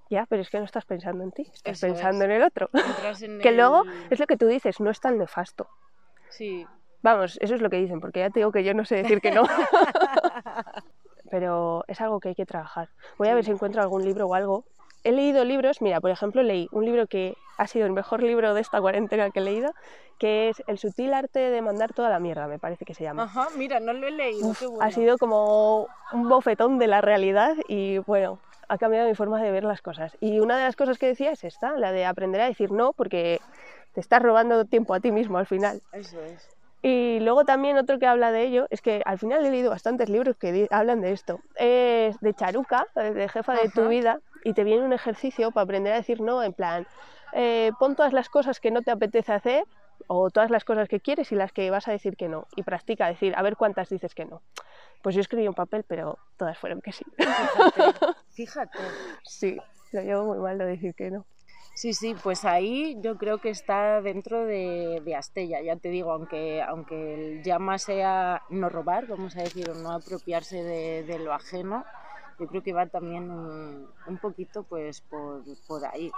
Ya, 0.09 0.25
pero 0.27 0.41
es 0.43 0.49
que 0.49 0.59
no 0.59 0.65
estás 0.65 0.85
pensando 0.85 1.23
en 1.23 1.31
ti, 1.31 1.49
estás 1.53 1.81
pensando 1.81 2.25
en 2.25 2.31
el 2.31 2.43
otro. 2.43 2.69
que 3.41 3.51
luego 3.51 3.83
es 4.09 4.19
lo 4.19 4.27
que 4.27 4.37
tú 4.37 4.45
dices, 4.45 4.79
no 4.79 4.91
es 4.91 4.99
tan 4.99 5.17
nefasto. 5.17 5.67
Sí. 6.29 6.67
Vamos, 7.01 7.37
eso 7.41 7.55
es 7.55 7.61
lo 7.61 7.69
que 7.69 7.77
dicen, 7.77 7.99
porque 7.99 8.19
ya 8.19 8.29
te 8.29 8.39
digo 8.39 8.51
que 8.51 8.63
yo 8.63 8.73
no 8.73 8.85
sé 8.85 8.97
decir 8.97 9.19
que 9.19 9.31
no. 9.31 9.43
pero 11.33 11.83
es 11.87 11.99
algo 11.99 12.19
que 12.19 12.29
hay 12.29 12.35
que 12.35 12.45
trabajar. 12.45 12.89
Voy 13.17 13.27
a 13.27 13.33
ver 13.33 13.43
si 13.43 13.49
encuentro 13.49 13.81
algún 13.81 14.05
libro 14.05 14.27
o 14.27 14.35
algo 14.35 14.65
he 15.03 15.11
leído 15.11 15.43
libros, 15.43 15.81
mira, 15.81 15.99
por 15.99 16.11
ejemplo, 16.11 16.43
leí 16.43 16.67
un 16.71 16.85
libro 16.85 17.07
que 17.07 17.35
ha 17.57 17.67
sido 17.67 17.85
el 17.85 17.91
mejor 17.91 18.23
libro 18.23 18.53
de 18.53 18.61
esta 18.61 18.79
cuarentena 18.79 19.29
que 19.31 19.39
he 19.39 19.43
leído, 19.43 19.73
que 20.17 20.49
es 20.49 20.63
El 20.67 20.77
sutil 20.77 21.13
arte 21.13 21.39
de 21.39 21.61
mandar 21.61 21.93
toda 21.93 22.09
la 22.09 22.19
mierda, 22.19 22.47
me 22.47 22.59
parece 22.59 22.85
que 22.85 22.93
se 22.93 23.03
llama. 23.03 23.23
Ajá, 23.23 23.47
mira, 23.57 23.79
no 23.79 23.93
lo 23.93 24.07
he 24.07 24.11
leído, 24.11 24.53
qué 24.57 24.65
bueno. 24.65 24.85
Ha 24.85 24.91
sido 24.91 25.17
como 25.17 25.87
un 26.11 26.29
bofetón 26.29 26.79
de 26.79 26.87
la 26.87 27.01
realidad 27.01 27.55
y 27.67 27.97
bueno, 27.99 28.39
ha 28.67 28.77
cambiado 28.77 29.07
mi 29.07 29.15
forma 29.15 29.41
de 29.41 29.51
ver 29.51 29.63
las 29.63 29.81
cosas. 29.81 30.15
Y 30.19 30.39
una 30.39 30.57
de 30.57 30.63
las 30.63 30.75
cosas 30.75 30.97
que 30.97 31.07
decía 31.07 31.31
es 31.31 31.43
esta, 31.43 31.77
la 31.77 31.91
de 31.91 32.05
aprender 32.05 32.41
a 32.41 32.45
decir 32.45 32.71
no, 32.71 32.93
porque 32.93 33.39
te 33.93 33.99
estás 33.99 34.21
robando 34.21 34.65
tiempo 34.65 34.93
a 34.93 34.99
ti 34.99 35.11
mismo 35.11 35.37
al 35.37 35.45
final. 35.45 35.81
Eso 35.91 36.23
es. 36.23 36.49
Y 36.81 37.19
luego 37.21 37.45
también 37.45 37.77
otro 37.77 37.97
que 37.97 38.07
habla 38.07 38.31
de 38.31 38.43
ello, 38.43 38.67
es 38.69 38.81
que 38.81 39.01
al 39.05 39.17
final 39.17 39.45
he 39.45 39.51
leído 39.51 39.69
bastantes 39.69 40.09
libros 40.09 40.35
que 40.35 40.67
hablan 40.69 40.99
de 40.99 41.13
esto. 41.13 41.39
Es 41.55 42.19
de 42.19 42.33
Charuca, 42.33 42.85
de 42.95 43.29
Jefa 43.29 43.53
de 43.53 43.69
tu 43.69 43.87
vida, 43.87 44.19
y 44.43 44.53
te 44.53 44.63
viene 44.63 44.83
un 44.83 44.93
ejercicio 44.93 45.51
para 45.51 45.63
aprender 45.63 45.93
a 45.93 45.97
decir 45.97 46.21
no, 46.21 46.43
en 46.43 46.53
plan, 46.53 46.87
eh, 47.33 47.71
pon 47.79 47.95
todas 47.95 48.13
las 48.13 48.29
cosas 48.29 48.59
que 48.59 48.71
no 48.71 48.81
te 48.81 48.91
apetece 48.91 49.33
hacer 49.33 49.65
o 50.07 50.29
todas 50.29 50.49
las 50.49 50.65
cosas 50.65 50.89
que 50.89 50.99
quieres 50.99 51.31
y 51.31 51.35
las 51.35 51.51
que 51.51 51.69
vas 51.69 51.87
a 51.87 51.91
decir 51.91 52.15
que 52.15 52.27
no. 52.27 52.47
Y 52.55 52.63
practica 52.63 53.07
decir, 53.07 53.33
a 53.35 53.41
ver 53.41 53.55
cuántas 53.55 53.89
dices 53.89 54.13
que 54.13 54.25
no. 54.25 54.41
Pues 55.01 55.15
yo 55.15 55.21
escribí 55.21 55.47
un 55.47 55.53
papel, 55.53 55.83
pero 55.87 56.17
todas 56.37 56.57
fueron 56.57 56.81
que 56.81 56.91
sí. 56.91 57.05
Fíjate. 57.17 58.05
Fíjate. 58.33 58.79
Sí, 59.23 59.57
lo 59.91 60.01
llevo 60.01 60.25
muy 60.25 60.39
mal 60.39 60.57
de 60.57 60.65
decir 60.65 60.93
que 60.95 61.11
no. 61.11 61.25
Sí, 61.75 61.93
sí, 61.93 62.15
pues 62.21 62.45
ahí 62.45 62.97
yo 63.01 63.17
creo 63.17 63.39
que 63.39 63.49
está 63.49 63.99
dentro 64.01 64.45
de, 64.45 65.01
de, 65.03 65.15
Astella, 65.15 65.59
ya 65.61 65.75
te 65.75 65.89
digo, 65.89 66.11
aunque, 66.11 66.61
aunque 66.61 67.15
el 67.15 67.43
llama 67.43 67.79
sea 67.79 68.43
no 68.49 68.69
robar, 68.69 69.07
vamos 69.07 69.35
a 69.37 69.41
decir, 69.41 69.71
o 69.71 69.73
no 69.73 69.91
apropiarse 69.91 70.61
de, 70.61 71.03
de 71.03 71.17
lo 71.17 71.33
ajeno, 71.33 71.83
yo 72.39 72.47
creo 72.47 72.63
que 72.63 72.73
va 72.73 72.85
también 72.87 73.29
un, 73.31 74.17
poquito 74.21 74.63
pues 74.63 75.01
por, 75.01 75.43
por, 75.67 75.85
ahí. 75.85 76.11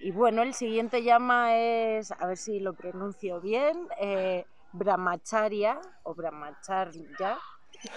Y 0.00 0.10
bueno, 0.10 0.42
el 0.42 0.54
siguiente 0.54 1.02
llama 1.02 1.56
es, 1.56 2.10
a 2.12 2.26
ver 2.26 2.36
si 2.36 2.60
lo 2.60 2.72
pronuncio 2.74 3.40
bien, 3.40 3.88
eh, 4.00 4.44
Brahmacharya 4.72 5.80
o 6.02 6.14
Brahmacharya. 6.14 7.38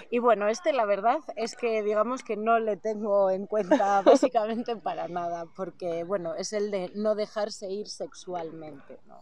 Y 0.09 0.19
bueno, 0.19 0.47
este 0.47 0.73
la 0.73 0.85
verdad 0.85 1.19
es 1.35 1.55
que 1.55 1.83
digamos 1.83 2.23
que 2.23 2.37
no 2.37 2.59
le 2.59 2.77
tengo 2.77 3.29
en 3.29 3.45
cuenta 3.45 4.01
básicamente 4.05 4.75
para 4.75 5.07
nada, 5.07 5.45
porque 5.55 6.03
bueno, 6.03 6.35
es 6.35 6.53
el 6.53 6.71
de 6.71 6.91
no 6.95 7.15
dejarse 7.15 7.69
ir 7.69 7.87
sexualmente, 7.87 8.99
¿no? 9.07 9.19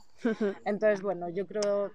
Entonces, 0.65 1.01
bueno, 1.01 1.29
yo 1.29 1.45
creo 1.47 1.91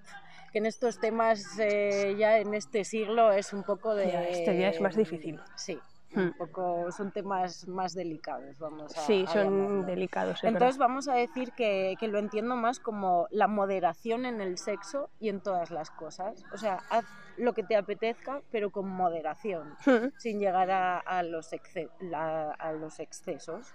que 0.53 0.59
en 0.59 0.67
estos 0.67 1.01
temas 1.01 1.59
eh, 1.59 2.15
ya 2.19 2.39
en 2.39 2.55
este 2.55 2.85
siglo 2.85 3.33
es 3.33 3.53
un 3.53 3.63
poco 3.63 3.95
de... 3.95 4.31
este 4.31 4.53
día 4.53 4.71
es 4.71 4.81
más 4.81 4.97
difícil. 4.97 5.41
Sí, 5.57 5.79
un 6.17 6.33
poco, 6.33 6.91
son 6.91 7.13
temas 7.13 7.69
más 7.69 7.95
delicados, 7.95 8.59
vamos 8.59 8.97
a 8.97 9.01
Sí, 9.03 9.27
son 9.33 9.85
delicados. 9.87 10.39
es 10.39 10.45
Entonces 10.45 10.79
verdad. 10.79 10.89
vamos 10.89 11.09
a 11.09 11.15
decir 11.15 11.53
que, 11.53 11.97
que 12.01 12.09
lo 12.09 12.19
entiendo 12.19 12.57
más 12.57 12.81
como 12.81 13.27
la 13.31 13.47
moderación 13.47 14.25
en 14.25 14.41
el 14.41 14.59
sexo 14.59 15.11
y 15.21 15.29
en 15.29 15.41
todas 15.41 15.71
las 15.71 15.91
cosas. 15.91 16.45
O 16.53 16.57
sea, 16.57 16.79
haz 16.91 17.05
lo 17.37 17.53
que 17.53 17.63
te 17.63 17.77
apetezca, 17.77 18.41
pero 18.51 18.71
con 18.71 18.89
moderación, 18.89 19.75
Hmm. 19.87 20.09
sin 20.17 20.41
llegar 20.41 20.71
a, 20.71 20.99
a 20.99 21.23
los, 21.23 21.53
exce- 21.53 21.91
la- 22.01 22.53
a 22.53 22.73
los 22.73 22.99
excesos. 23.01 23.75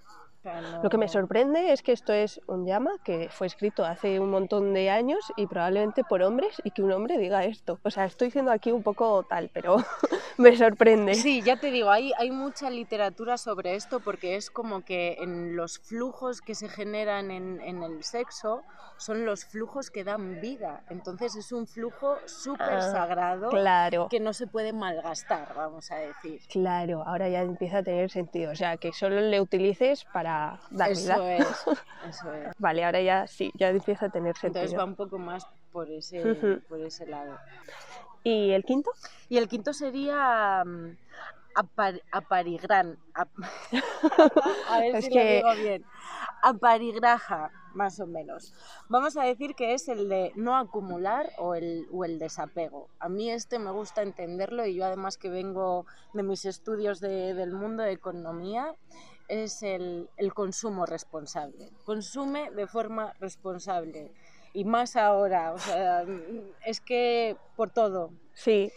Lo 0.82 0.90
que 0.90 0.98
me 0.98 1.08
sorprende 1.08 1.72
es 1.72 1.82
que 1.84 1.92
esto 1.94 2.14
es 2.14 2.42
un 2.48 2.66
llama 2.66 2.92
que 3.04 3.30
fue 3.32 3.48
escrito 3.48 3.86
hace 3.86 4.20
un 4.20 4.30
montón 4.30 4.74
de 4.74 4.90
años 4.90 5.32
y 5.38 5.48
probablemente 5.48 6.04
por 6.04 6.22
hombres 6.22 6.62
y 6.64 6.72
que 6.72 6.82
un 6.82 6.92
hombre 6.92 7.18
diga 7.18 7.46
esto. 7.46 7.80
O 7.84 7.90
sea, 7.90 8.06
estoy 8.06 8.32
siendo 8.32 8.52
aquí 8.52 8.72
un 8.72 8.84
poco 8.84 9.24
tal, 9.24 9.50
pero 9.54 9.78
me 10.38 10.56
sorprende. 10.58 11.14
Sí, 11.16 11.42
ya 11.44 11.56
te 11.58 11.72
digo, 11.72 11.90
hay, 11.90 12.12
hay 12.18 12.32
mucha 12.32 12.70
literatura 12.70 13.38
sobre 13.38 13.76
esto 13.76 14.00
porque 14.02 14.36
es 14.36 14.50
como 14.50 14.82
que 14.84 15.18
en 15.20 15.56
los 15.56 15.80
flujos 15.80 16.42
que 16.42 16.56
se 16.56 16.68
generan 16.70 17.32
en, 17.32 17.62
en 17.62 17.84
el 17.84 18.04
sexo 18.04 18.64
son 18.98 19.26
los 19.26 19.46
flujos 19.46 19.90
que 19.90 20.04
dan 20.04 20.40
vida. 20.40 20.84
Entonces 20.90 21.36
es 21.36 21.52
un 21.52 21.68
flujo 21.68 22.18
súper 22.28 22.74
Ah, 22.74 22.82
sagrado 22.82 23.50
Claro, 23.50 24.08
que 24.10 24.20
no 24.20 24.34
se 24.34 24.48
puede 24.48 24.72
malgastar, 24.74 25.54
vamos 25.56 25.92
a 25.92 25.96
decir. 25.98 26.42
claro, 26.50 27.04
ahora 27.06 27.30
ya 27.30 27.42
empieza 27.42 27.80
a 27.80 27.84
tener 27.84 28.10
sentido. 28.10 28.52
O 28.52 28.56
sea, 28.56 28.78
que 28.78 28.94
solo 28.94 29.20
le 29.22 29.42
utilices 29.42 30.06
para 30.14 30.33
dar 30.72 30.92
Eso 30.92 31.02
vida. 31.04 31.38
es, 31.38 31.48
eso 32.10 32.34
es. 32.34 32.54
Vale, 32.58 32.84
ahora 32.86 33.02
ya 33.02 33.28
sí, 33.28 33.52
ya 33.56 33.70
empieza 33.70 34.08
a 34.08 34.10
tener 34.10 34.36
Entonces 34.42 34.62
va 34.64 34.68
sentido. 34.68 34.86
un 34.86 34.96
poco 34.96 35.18
más 35.20 35.46
por 35.72 35.90
ese, 35.92 36.22
Ujú. 36.32 36.62
por 36.68 36.80
ese 36.82 37.06
lado. 37.08 37.38
¿Y 38.24 38.52
el 38.52 38.64
quinto? 38.64 38.92
Y 39.30 39.38
el 39.38 39.48
quinto 39.50 39.74
sería 39.74 40.64
mm, 40.66 40.98
apar- 41.56 42.02
aparigran. 42.12 42.98
ap- 43.14 43.30
a 44.70 44.80
ver 44.80 44.96
Es 44.96 45.06
si 45.06 45.12
que- 45.12 45.42
lo 45.44 45.50
digo 45.54 45.64
bien. 45.64 45.86
Aparigraja, 46.46 47.52
más 47.74 48.00
o 48.02 48.06
menos. 48.06 48.54
Vamos 48.90 49.16
a 49.18 49.24
decir 49.24 49.56
que 49.56 49.74
es 49.74 49.88
el 49.88 50.10
de 50.10 50.34
no 50.36 50.58
acumular 50.58 51.30
o 51.38 51.56
el, 51.56 51.88
o 51.92 52.04
el 52.04 52.20
desapego. 52.20 52.90
A 53.00 53.08
mí 53.08 53.32
este 53.32 53.60
me 53.60 53.72
gusta 53.72 54.02
entenderlo 54.02 54.66
y 54.66 54.76
yo 54.76 54.86
además 54.86 55.18
que 55.18 55.30
vengo 55.30 55.86
de 56.14 56.22
mis 56.24 56.44
estudios 56.46 57.00
de- 57.00 57.34
del 57.34 57.54
mundo 57.54 57.82
de 57.84 57.94
economía, 57.94 58.74
es 59.28 59.64
el, 59.64 60.10
el 60.18 60.34
consumo 60.34 60.86
responsable. 60.86 61.72
Consume 61.86 62.52
de 62.52 62.68
forma 62.68 63.14
responsable. 63.20 64.12
Y 64.54 64.66
más 64.66 64.96
ahora, 64.96 65.54
o 65.54 65.58
sea, 65.58 66.06
es 66.66 66.80
que 66.80 67.36
por 67.56 67.72
todo, 67.72 68.12
Sí, 68.34 68.72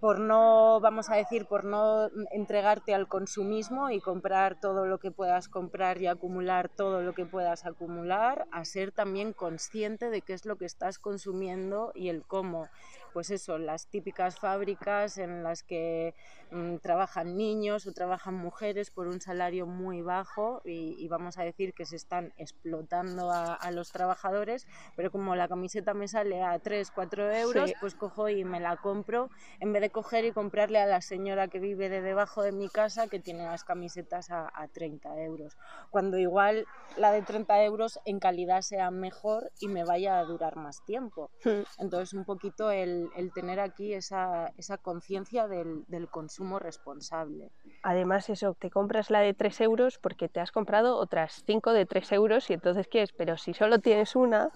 por 0.00 0.20
no, 0.20 0.80
vamos 0.80 1.08
a 1.08 1.16
decir, 1.16 1.46
por 1.46 1.64
no 1.64 2.10
entregarte 2.30 2.94
al 2.94 3.08
consumismo 3.08 3.90
y 3.90 4.00
comprar 4.00 4.58
todo 4.60 4.86
lo 4.86 4.98
que 4.98 5.10
puedas 5.10 5.48
comprar 5.48 6.00
y 6.00 6.06
acumular 6.06 6.68
todo 6.68 7.00
lo 7.00 7.14
que 7.14 7.24
puedas 7.24 7.64
acumular, 7.64 8.46
a 8.52 8.64
ser 8.64 8.92
también 8.92 9.32
consciente 9.32 10.10
de 10.10 10.20
qué 10.20 10.34
es 10.34 10.44
lo 10.44 10.56
que 10.56 10.66
estás 10.66 10.98
consumiendo 10.98 11.92
y 11.94 12.08
el 12.08 12.22
cómo. 12.22 12.68
Pues 13.14 13.30
eso, 13.30 13.58
las 13.58 13.86
típicas 13.86 14.40
fábricas 14.40 15.18
en 15.18 15.44
las 15.44 15.62
que 15.62 16.14
mm, 16.50 16.78
trabajan 16.78 17.36
niños 17.36 17.86
o 17.86 17.92
trabajan 17.92 18.34
mujeres 18.34 18.90
por 18.90 19.06
un 19.06 19.20
salario 19.20 19.66
muy 19.66 20.02
bajo 20.02 20.60
y, 20.64 20.96
y 20.98 21.06
vamos 21.06 21.38
a 21.38 21.44
decir 21.44 21.74
que 21.74 21.86
se 21.86 21.94
están 21.94 22.32
explotando 22.36 23.30
a, 23.30 23.54
a 23.54 23.70
los 23.70 23.92
trabajadores, 23.92 24.66
pero 24.96 25.12
como 25.12 25.36
la 25.36 25.46
camiseta 25.46 25.94
me 25.94 26.08
sale 26.08 26.42
a 26.42 26.58
3, 26.58 26.90
4 26.90 27.32
euros, 27.32 27.70
Sí. 27.70 27.76
pues 27.80 27.94
cojo 27.94 28.28
y 28.28 28.44
me 28.44 28.58
la 28.58 28.76
compro 28.78 29.30
en 29.60 29.72
vez 29.72 29.80
de 29.82 29.90
coger 29.90 30.24
y 30.24 30.32
comprarle 30.32 30.80
a 30.80 30.86
la 30.86 31.00
señora 31.00 31.46
que 31.46 31.60
vive 31.60 31.88
de 31.88 32.02
debajo 32.02 32.42
de 32.42 32.50
mi 32.50 32.68
casa 32.68 33.06
que 33.06 33.20
tiene 33.20 33.44
las 33.44 33.62
camisetas 33.62 34.30
a, 34.32 34.50
a 34.52 34.66
30 34.66 35.16
euros. 35.22 35.56
Cuando 35.90 36.18
igual 36.18 36.66
la 36.96 37.12
de 37.12 37.22
30 37.22 37.62
euros 37.62 38.00
en 38.06 38.18
calidad 38.18 38.62
sea 38.62 38.90
mejor 38.90 39.52
y 39.60 39.68
me 39.68 39.84
vaya 39.84 40.18
a 40.18 40.24
durar 40.24 40.56
más 40.56 40.84
tiempo. 40.84 41.30
hmm, 41.44 41.62
Entonces 41.78 42.12
un 42.12 42.24
poquito 42.24 42.70
el, 42.72 43.03
el 43.16 43.32
tener 43.32 43.60
aquí 43.60 43.94
esa, 43.94 44.52
esa 44.56 44.78
conciencia 44.78 45.48
del, 45.48 45.84
del 45.88 46.08
consumo 46.08 46.58
responsable. 46.58 47.50
Además, 47.82 48.30
eso, 48.30 48.54
te 48.58 48.70
compras 48.70 49.10
la 49.10 49.20
de 49.20 49.34
3 49.34 49.60
euros 49.60 49.98
porque 50.00 50.28
te 50.28 50.40
has 50.40 50.50
comprado 50.52 50.96
otras 50.96 51.42
5 51.46 51.72
de 51.72 51.84
3 51.86 52.10
euros 52.12 52.48
y 52.50 52.54
entonces 52.54 52.88
quieres, 52.88 53.12
pero 53.12 53.36
si 53.36 53.52
solo 53.52 53.78
tienes 53.78 54.16
una, 54.16 54.48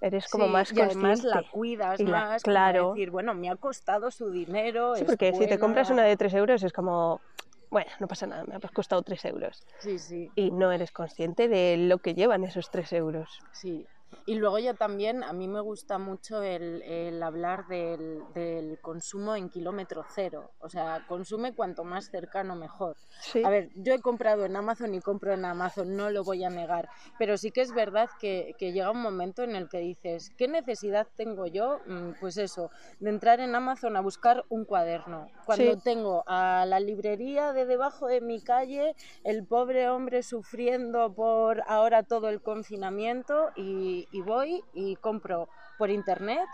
eres 0.00 0.28
como 0.28 0.46
Sí, 0.46 0.52
más 0.52 0.72
y 0.72 0.80
además 0.80 1.20
consciente. 1.20 1.46
la 1.46 1.50
cuidas 1.50 2.00
Y 2.00 2.04
la- 2.04 2.10
más, 2.12 2.42
claro. 2.42 2.92
decir, 2.92 3.10
bueno, 3.10 3.34
me 3.34 3.48
ha 3.48 3.56
costado 3.56 4.10
su 4.10 4.30
dinero. 4.30 4.94
Sí, 4.96 5.04
porque 5.04 5.32
si 5.32 5.38
te 5.38 5.46
buena". 5.46 5.60
compras 5.60 5.90
una 5.90 6.04
de 6.04 6.16
3 6.16 6.34
euros 6.34 6.62
es 6.62 6.72
como, 6.72 7.22
bueno, 7.70 7.90
no 8.00 8.06
pasa 8.06 8.26
nada, 8.26 8.44
me 8.44 8.56
ha 8.56 8.60
costado 8.60 9.02
3 9.02 9.24
euros. 9.24 9.62
Sí, 9.80 9.98
sí. 9.98 10.30
Y 10.36 10.50
no 10.50 10.72
eres 10.72 10.92
consciente 10.92 11.48
de 11.48 11.76
lo 11.78 11.98
que 11.98 12.14
llevan 12.14 12.44
esos 12.44 12.70
3 12.70 12.92
euros. 12.92 13.38
Sí, 13.52 13.86
y 14.26 14.34
luego 14.36 14.58
ya 14.58 14.74
también 14.74 15.22
a 15.22 15.32
mí 15.32 15.48
me 15.48 15.60
gusta 15.60 15.98
mucho 15.98 16.42
el, 16.42 16.82
el 16.82 17.22
hablar 17.22 17.66
del, 17.66 18.22
del 18.34 18.78
consumo 18.80 19.34
en 19.36 19.48
kilómetro 19.48 20.04
cero. 20.14 20.50
O 20.60 20.68
sea, 20.68 21.04
consume 21.06 21.54
cuanto 21.54 21.84
más 21.84 22.06
cercano 22.10 22.54
mejor. 22.56 22.96
Sí, 23.20 23.42
A 23.44 23.50
ver, 23.50 23.70
yo 23.74 23.94
he 23.94 24.00
comprado 24.00 24.44
en 24.44 24.54
Amazon 24.56 24.94
y 24.94 25.00
compro 25.00 25.32
en 25.32 25.44
Amazon, 25.44 25.96
no 25.96 26.10
lo 26.10 26.24
voy 26.24 26.44
a 26.44 26.50
negar, 26.50 26.88
pero 27.18 27.36
sí 27.36 27.50
que 27.50 27.62
es 27.62 27.72
verdad 27.72 28.08
que, 28.20 28.54
que 28.58 28.72
llega 28.72 28.90
un 28.90 29.02
momento 29.02 29.42
en 29.42 29.56
el 29.56 29.68
que 29.68 29.78
dices, 29.78 30.30
¿qué 30.36 30.46
necesidad 30.48 31.06
tengo 31.16 31.46
yo? 31.46 31.80
Mm, 31.86 32.12
Pues 32.20 32.36
eso, 32.36 32.70
de 33.00 33.10
entrar 33.10 33.40
en 33.40 33.54
Amazon 33.54 33.96
a 33.96 34.00
buscar 34.00 34.44
un 34.48 34.64
cuaderno. 34.64 35.28
Cuando 35.46 35.74
Sí. 35.74 35.80
tengo 35.82 36.22
a 36.26 36.64
la 36.66 36.80
librería 36.80 37.52
de 37.52 37.66
debajo 37.66 38.06
de 38.06 38.20
mi 38.20 38.40
calle, 38.40 38.94
el 39.24 39.44
pobre 39.46 39.88
hombre 39.88 40.22
sufriendo 40.22 41.12
por 41.12 41.62
ahora 41.66 42.02
todo 42.02 42.28
el 42.28 42.40
confinamiento 42.40 43.50
y, 43.56 43.97
y 44.10 44.20
voy 44.20 44.62
y 44.74 44.96
compro 44.96 45.48
por 45.78 45.90
internet 45.90 46.46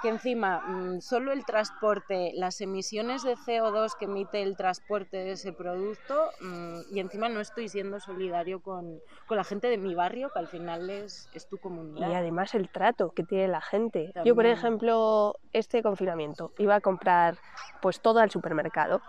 que 0.00 0.08
encima 0.08 0.60
mm, 0.60 1.00
solo 1.00 1.32
el 1.32 1.44
transporte, 1.44 2.30
las 2.34 2.60
emisiones 2.60 3.22
de 3.24 3.34
CO2 3.34 3.96
que 3.98 4.04
emite 4.04 4.42
el 4.42 4.56
transporte 4.56 5.16
de 5.16 5.32
ese 5.32 5.52
producto 5.52 6.30
mm, 6.40 6.94
y 6.94 7.00
encima 7.00 7.28
no 7.28 7.40
estoy 7.40 7.68
siendo 7.68 7.98
solidario 8.00 8.60
con, 8.60 9.00
con 9.26 9.36
la 9.36 9.44
gente 9.44 9.68
de 9.68 9.76
mi 9.76 9.94
barrio, 9.94 10.30
que 10.30 10.38
al 10.38 10.46
final 10.46 10.88
es, 10.88 11.28
es 11.34 11.48
tu 11.48 11.56
y 11.56 11.60
comunidad. 11.60 12.14
además 12.14 12.54
el 12.54 12.68
trato 12.68 13.10
que 13.10 13.24
tiene 13.24 13.48
la 13.48 13.60
gente. 13.60 14.06
Yo, 14.24 14.34
por 14.36 14.44
También. 14.44 14.52
ejemplo, 14.52 15.34
este 15.52 15.82
confinamiento 15.82 16.52
iba 16.58 16.76
a 16.76 16.80
comprar 16.80 17.36
pues 17.82 18.00
todo 18.00 18.20
al 18.20 18.30
supermercado 18.30 19.02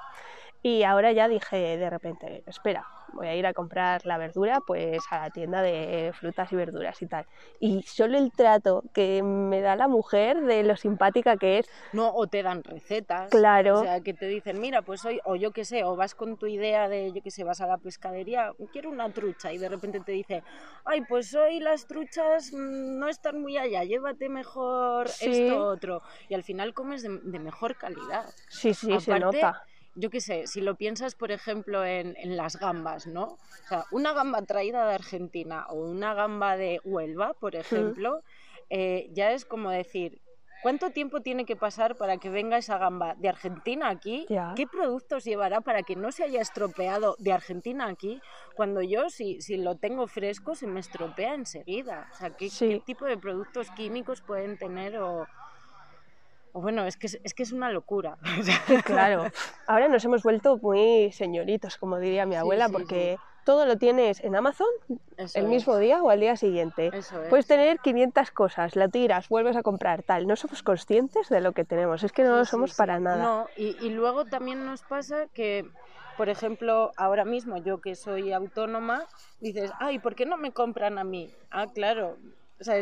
y 0.61 0.83
ahora 0.83 1.11
ya 1.11 1.27
dije 1.27 1.77
de 1.77 1.89
repente, 1.89 2.43
espera, 2.45 2.85
voy 3.13 3.27
a 3.27 3.35
ir 3.35 3.45
a 3.47 3.53
comprar 3.53 4.05
la 4.05 4.17
verdura 4.17 4.59
pues 4.65 5.03
a 5.09 5.19
la 5.19 5.29
tienda 5.29 5.61
de 5.61 6.11
frutas 6.19 6.51
y 6.51 6.55
verduras 6.55 7.01
y 7.01 7.07
tal. 7.07 7.25
Y 7.59 7.81
solo 7.83 8.17
el 8.17 8.31
trato 8.31 8.83
que 8.93 9.23
me 9.23 9.61
da 9.61 9.75
la 9.75 9.87
mujer 9.87 10.41
de 10.41 10.63
lo 10.63 10.75
simpática 10.75 11.37
que 11.37 11.59
es, 11.59 11.69
No, 11.93 12.13
o 12.13 12.27
te 12.27 12.43
dan 12.43 12.63
recetas. 12.63 13.31
Claro. 13.31 13.79
O 13.79 13.83
sea, 13.83 14.01
que 14.01 14.13
te 14.13 14.27
dicen, 14.27 14.59
mira, 14.59 14.81
pues 14.81 15.03
hoy, 15.05 15.19
o 15.25 15.35
yo 15.35 15.51
qué 15.51 15.65
sé, 15.65 15.83
o 15.83 15.95
vas 15.95 16.13
con 16.13 16.37
tu 16.37 16.45
idea 16.47 16.87
de, 16.87 17.11
yo 17.13 17.21
qué 17.23 17.31
sé, 17.31 17.43
vas 17.43 17.61
a 17.61 17.67
la 17.67 17.77
pescadería, 17.77 18.53
quiero 18.71 18.89
una 18.89 19.11
trucha, 19.11 19.51
y 19.53 19.57
de 19.57 19.69
repente 19.69 19.99
te 20.01 20.11
dice, 20.11 20.43
ay, 20.85 21.01
pues 21.01 21.33
hoy 21.33 21.59
las 21.59 21.87
truchas 21.87 22.51
mm, 22.53 22.99
no 22.99 23.07
están 23.07 23.41
muy 23.41 23.57
allá, 23.57 23.83
llévate 23.83 24.29
mejor 24.29 25.07
Sí. 25.07 25.29
esto 25.31 25.67
otro. 25.67 26.01
Y 26.27 26.33
al 26.35 26.43
final 26.43 26.73
comes 26.73 27.01
de, 27.01 27.19
de 27.23 27.39
mejor 27.39 27.75
calidad. 27.77 28.25
sí, 28.49 28.73
sí, 28.73 28.99
se 28.99 29.19
nota. 29.19 29.68
Yo 29.99 30.09
qué 30.09 30.21
sé, 30.21 30.47
si 30.47 30.61
lo 30.61 30.75
piensas, 30.75 31.13
por 31.15 31.29
ejemplo, 31.29 31.83
en, 31.83 32.15
en 32.17 32.37
las 32.37 32.57
gambas, 32.57 33.05
¿no? 33.05 33.23
O 33.23 33.67
sea, 33.67 33.83
una 33.91 34.13
gamba 34.13 34.41
traída 34.43 34.87
de 34.87 34.93
Argentina 34.93 35.65
o 35.69 35.75
una 35.75 36.13
gamba 36.13 36.55
de 36.55 36.79
Huelva, 36.85 37.33
por 37.33 37.55
ejemplo, 37.57 38.21
eh, 38.69 39.09
ya 39.11 39.33
es 39.33 39.43
como 39.43 39.69
decir, 39.71 40.21
¿cuánto 40.63 40.91
tiempo 40.91 41.19
tiene 41.19 41.43
que 41.43 41.57
pasar 41.57 41.97
para 41.97 42.17
que 42.17 42.29
venga 42.29 42.57
esa 42.57 42.77
gamba 42.77 43.15
de 43.15 43.27
Argentina 43.27 43.89
aquí? 43.89 44.25
Ya. 44.29 44.53
¿Qué 44.55 44.67
productos 44.67 45.25
llevará 45.25 45.59
para 45.59 45.83
que 45.83 45.97
no 45.97 46.13
se 46.13 46.23
haya 46.23 46.39
estropeado 46.39 47.17
de 47.19 47.33
Argentina 47.33 47.87
aquí? 47.87 48.21
Cuando 48.55 48.81
yo, 48.81 49.09
si, 49.09 49.41
si 49.41 49.57
lo 49.57 49.75
tengo 49.75 50.07
fresco, 50.07 50.55
se 50.55 50.67
me 50.67 50.79
estropea 50.79 51.33
enseguida. 51.33 52.07
O 52.13 52.15
sea, 52.15 52.29
¿qué, 52.29 52.49
Sí. 52.49 52.69
qué 52.69 52.79
tipo 52.79 53.03
de 53.05 53.17
productos 53.17 53.69
químicos 53.71 54.21
pueden 54.21 54.57
tener 54.57 54.97
o... 54.99 55.27
bueno, 56.53 56.85
es 56.85 56.97
que 56.97 57.07
es, 57.07 57.19
es 57.23 57.33
que 57.33 57.43
es 57.43 57.51
una 57.51 57.71
locura. 57.71 58.17
Claro, 58.85 59.25
ahora 59.67 59.87
nos 59.87 60.03
hemos 60.05 60.23
vuelto 60.23 60.57
muy 60.57 61.11
señoritos, 61.11 61.77
como 61.77 61.99
diría 61.99 62.25
mi 62.25 62.35
abuela, 62.35 62.67
sí, 62.67 62.73
porque 62.73 63.17
todo 63.45 63.65
lo 63.65 63.77
tienes 63.77 64.23
en 64.23 64.35
Amazon 64.35 64.67
Eso 65.17 65.39
el 65.39 65.45
es, 65.45 65.49
mismo 65.49 65.77
día 65.77 66.03
o 66.03 66.09
al 66.09 66.19
día 66.19 66.35
siguiente. 66.35 66.91
Eso 66.93 67.23
es. 67.23 67.29
Puedes 67.29 67.47
tener 67.47 67.79
500 67.79 68.31
cosas, 68.31 68.75
la 68.75 68.89
tiras, 68.89 69.27
vuelves 69.29 69.55
a 69.55 69.63
comprar, 69.63 70.03
tal. 70.03 70.27
No 70.27 70.35
somos 70.35 70.61
conscientes 70.61 71.29
de 71.29 71.41
lo 71.41 71.53
que 71.53 71.65
tenemos, 71.65 72.03
es 72.03 72.11
que 72.11 72.23
no 72.23 72.37
lo 72.37 72.45
somos 72.45 72.75
para 72.75 72.99
nada. 72.99 73.23
No, 73.23 73.47
y, 73.57 73.75
y 73.83 73.89
luego 73.89 74.25
también 74.25 74.65
nos 74.65 74.83
pasa 74.83 75.25
que, 75.33 75.65
por 76.17 76.29
ejemplo, 76.29 76.91
ahora 76.95 77.25
mismo 77.25 77.57
yo 77.57 77.81
que 77.81 77.95
soy 77.95 78.33
autónoma, 78.33 79.05
dices, 79.39 79.71
ay, 79.79 79.99
¿por 79.99 80.15
qué 80.15 80.25
no 80.25 80.37
me 80.37 80.51
compran 80.51 80.99
a 80.99 81.03
mí? 81.03 81.33
Ah, 81.49 81.67
claro. 81.73 82.17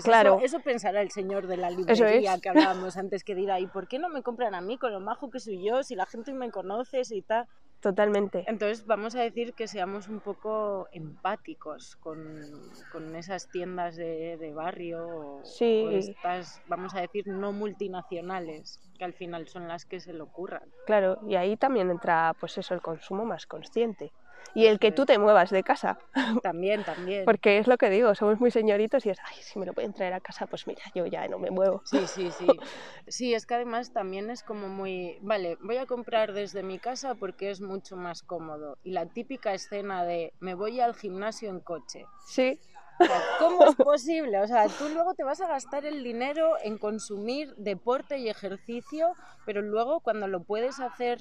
Claro. 0.04 0.36
eso, 0.38 0.58
eso 0.58 0.60
pensará 0.64 1.02
el 1.02 1.12
señor 1.12 1.48
de 1.48 1.58
la 1.58 1.70
librería 1.70 2.34
es. 2.36 2.42
que 2.42 2.50
hablábamos 2.84 2.98
antes, 2.98 3.24
que 3.24 3.36
dirá, 3.36 3.60
¿y 3.60 3.68
por 3.68 3.88
qué 3.88 4.00
no 4.00 4.10
me 4.10 4.24
compran 4.24 4.56
a 4.56 4.62
mí 4.62 4.78
con 4.78 4.92
lo 4.92 5.00
majo 5.00 5.30
que 5.30 5.40
soy 5.40 5.64
yo, 5.64 5.84
si 5.84 5.96
la 5.96 6.06
gente 6.06 6.34
me 6.34 6.50
conoce 6.52 7.02
y 7.10 7.22
tal? 7.22 7.48
Totalmente. 7.80 8.44
Entonces 8.48 8.88
vamos 8.88 9.16
a 9.16 9.22
decir 9.22 9.54
que 9.54 9.68
seamos 9.68 10.08
un 10.08 10.20
poco 10.20 10.88
empáticos 10.92 11.96
con, 11.98 12.44
con 12.92 13.16
esas 13.16 13.50
tiendas 13.52 13.96
de, 13.96 14.36
de 14.38 14.52
barrio 14.52 15.08
o, 15.08 15.46
Sí. 15.46 15.84
o 15.86 15.92
estas, 15.92 16.60
vamos 16.66 16.96
a 16.96 17.02
decir, 17.02 17.28
no 17.28 17.52
multinacionales, 17.52 18.80
que 18.98 19.06
al 19.06 19.14
final 19.14 19.48
son 19.48 19.68
las 19.68 19.86
que 19.86 20.00
se 20.00 20.12
le 20.12 20.22
ocurran. 20.22 20.64
Claro, 20.88 21.20
y 21.28 21.36
ahí 21.36 21.56
también 21.56 21.92
entra, 21.92 22.34
pues 22.40 22.58
eso, 22.58 22.74
el 22.74 22.82
consumo 22.82 23.26
más 23.26 23.46
consciente. 23.46 24.12
Y 24.54 24.66
el 24.66 24.80
que 24.80 24.92
tú 24.92 25.06
te 25.06 25.20
muevas 25.20 25.52
de 25.52 25.64
casa, 25.64 26.00
También, 26.44 26.84
también. 26.84 27.26
porque 27.26 27.60
es 27.60 27.68
lo 27.68 27.78
que 27.78 27.90
digo, 27.92 28.16
somos 28.16 28.40
muy 28.40 28.50
señoritos 28.50 29.06
y 29.06 29.12
es, 29.12 29.18
ay, 29.24 29.36
si 29.42 29.60
me 29.60 29.66
lo 29.66 29.74
pueden 29.74 29.94
traer 29.94 30.14
a 30.14 30.20
casa, 30.20 30.48
pues 30.48 30.66
mira, 30.66 30.82
yo 30.96 31.06
ya 31.06 31.28
no 31.28 31.38
me 31.38 31.52
muevo. 31.52 31.82
Sí, 31.86 32.08
sí, 32.08 32.32
sí. 32.32 32.48
Sí, 33.08 33.34
es 33.34 33.46
que 33.46 33.54
además 33.54 33.94
también 33.94 34.30
es 34.30 34.44
como 34.44 34.68
muy, 34.68 35.18
vale, 35.22 35.58
voy 35.62 35.78
a 35.78 35.86
comprar 35.86 36.34
desde 36.34 36.62
mi 36.64 36.78
casa 36.80 37.16
porque 37.16 37.52
es 37.52 37.62
mucho 37.62 37.96
más 37.96 38.22
cómodo. 38.22 38.78
Y 38.84 38.92
la 38.92 39.06
típica 39.06 39.54
escena 39.54 40.04
de 40.04 40.34
me 40.40 40.56
voy 40.56 40.82
al 40.82 40.94
gimnasio 40.94 41.50
en 41.50 41.62
coche. 41.62 42.06
Sí, 42.26 42.60
O 43.00 43.06
sea, 43.06 43.22
¿Cómo 43.40 43.64
es 43.64 43.76
posible? 43.76 44.40
O 44.42 44.48
sea, 44.48 44.68
tú 44.68 44.90
luego 44.94 45.14
te 45.14 45.24
vas 45.24 45.40
a 45.40 45.48
gastar 45.48 45.86
el 45.86 46.04
dinero 46.04 46.56
en 46.64 46.78
consumir 46.78 47.54
deporte 47.56 48.18
y 48.18 48.28
ejercicio, 48.28 49.16
pero 49.46 49.62
luego 49.62 50.02
cuando 50.02 50.28
lo 50.28 50.44
puedes 50.44 50.80
hacer 50.80 51.20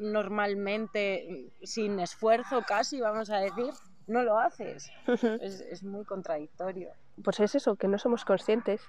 normalmente, 0.00 1.52
sin 1.62 2.00
esfuerzo 2.00 2.62
casi, 2.62 3.00
vamos 3.00 3.30
a 3.30 3.38
decir, 3.38 3.72
no 4.06 4.22
lo 4.22 4.38
haces. 4.38 4.90
Es, 5.40 5.60
es 5.60 5.82
muy 5.84 6.04
contradictorio. 6.04 6.90
pues 7.22 7.38
es 7.40 7.54
eso, 7.54 7.76
que 7.76 7.86
no 7.88 7.98
somos 7.98 8.24
conscientes. 8.24 8.80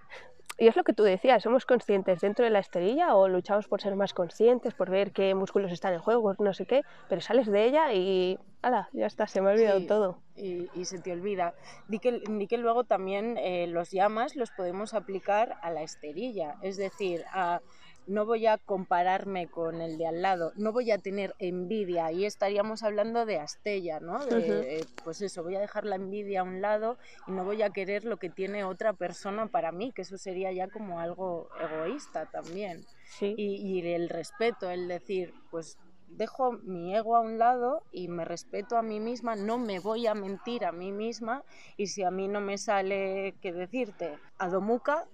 Y 0.58 0.68
es 0.68 0.76
lo 0.76 0.84
que 0.84 0.94
tú 0.94 1.04
decías, 1.04 1.42
somos 1.42 1.66
conscientes 1.66 2.22
dentro 2.22 2.46
de 2.46 2.52
la 2.52 2.60
esterilla 2.60 3.16
o 3.16 3.28
luchamos 3.28 3.68
por 3.68 3.82
ser 3.82 3.96
más 3.96 4.14
conscientes, 4.14 4.74
por 4.76 4.90
ver 4.92 5.12
qué 5.12 5.34
músculos 5.34 5.72
están 5.72 5.94
en 5.94 6.00
juego, 6.00 6.36
no 6.38 6.54
sé 6.54 6.66
qué, 6.66 6.84
pero 7.10 7.20
sales 7.22 7.48
de 7.48 7.66
ella 7.66 7.94
y, 7.94 8.38
ala, 8.62 8.88
ya 8.94 9.08
está, 9.08 9.26
se 9.28 9.42
me 9.42 9.50
ha 9.50 9.54
olvidado 9.54 9.80
Sí. 9.80 9.88
todo. 9.88 10.18
y, 10.36 10.70
y 10.80 10.86
se 10.86 11.00
te 11.00 11.12
olvida. 11.14 11.54
Di 11.88 12.00
que, 12.00 12.22
di 12.28 12.48
que 12.48 12.58
luego 12.58 12.84
también 12.84 13.38
eh, 13.38 13.66
los 13.68 13.90
llamas 13.92 14.36
los 14.36 14.52
podemos 14.52 14.94
aplicar 14.94 15.58
a 15.62 15.72
la 15.72 15.82
esterilla, 15.84 16.56
es 16.62 16.78
decir, 16.78 17.24
a 17.34 17.62
no 18.08 18.26
voy 18.26 18.48
a 18.48 18.58
compararme 18.58 19.48
con 19.48 19.82
el 19.82 19.98
de 19.98 20.08
al 20.08 20.22
lado, 20.22 20.52
no 20.56 20.72
voy 20.72 20.92
a 20.92 20.98
tener 20.98 21.36
envidia, 21.40 22.06
ahí 22.06 22.26
estaríamos 22.26 22.84
hablando 22.84 23.26
de 23.26 23.40
astella, 23.40 24.00
¿no? 24.00 24.26
De, 24.26 24.80
eh, 24.80 24.86
pues 25.04 25.22
eso, 25.22 25.44
voy 25.44 25.56
a 25.56 25.60
dejar 25.60 25.86
la 25.86 25.96
envidia 25.96 26.42
a 26.42 26.44
un 26.44 26.62
lado 26.62 26.98
y 27.28 27.32
no 27.32 27.46
voy 27.46 27.62
a 27.62 27.70
querer 27.70 28.04
lo 28.06 28.18
que 28.18 28.30
tiene 28.30 28.64
otra 28.64 28.94
persona 28.94 29.48
para 29.48 29.72
mí, 29.72 29.92
que 29.94 30.02
eso 30.02 30.18
sería 30.18 30.52
ya 30.52 30.68
como 30.68 31.00
algo 31.00 31.50
egoísta 31.60 32.26
también 32.26 32.86
Sí. 33.06 33.34
y, 33.38 33.56
y 33.58 33.94
el 33.94 34.10
respeto, 34.10 34.70
el 34.70 34.88
decir, 34.88 35.34
pues 35.50 35.78
dejo 36.08 36.54
mi 36.54 36.96
ego 36.96 37.16
a 37.16 37.22
un 37.22 37.38
lado 37.38 37.84
y 37.92 38.08
me 38.08 38.26
respeto 38.26 38.78
a 38.78 38.82
mí 38.82 39.00
misma, 39.00 39.36
no 39.36 39.58
me 39.58 39.80
voy 39.80 40.08
a 40.08 40.14
mentir 40.14 40.66
a 40.66 40.72
mí 40.72 40.92
misma 40.92 41.44
y 41.78 41.88
si 41.88 42.04
a 42.04 42.12
mí 42.12 42.28
no 42.28 42.42
me 42.42 42.58
sale 42.58 43.36
que 43.42 43.52
decirte 43.54 44.18
adomuca, 44.38 45.06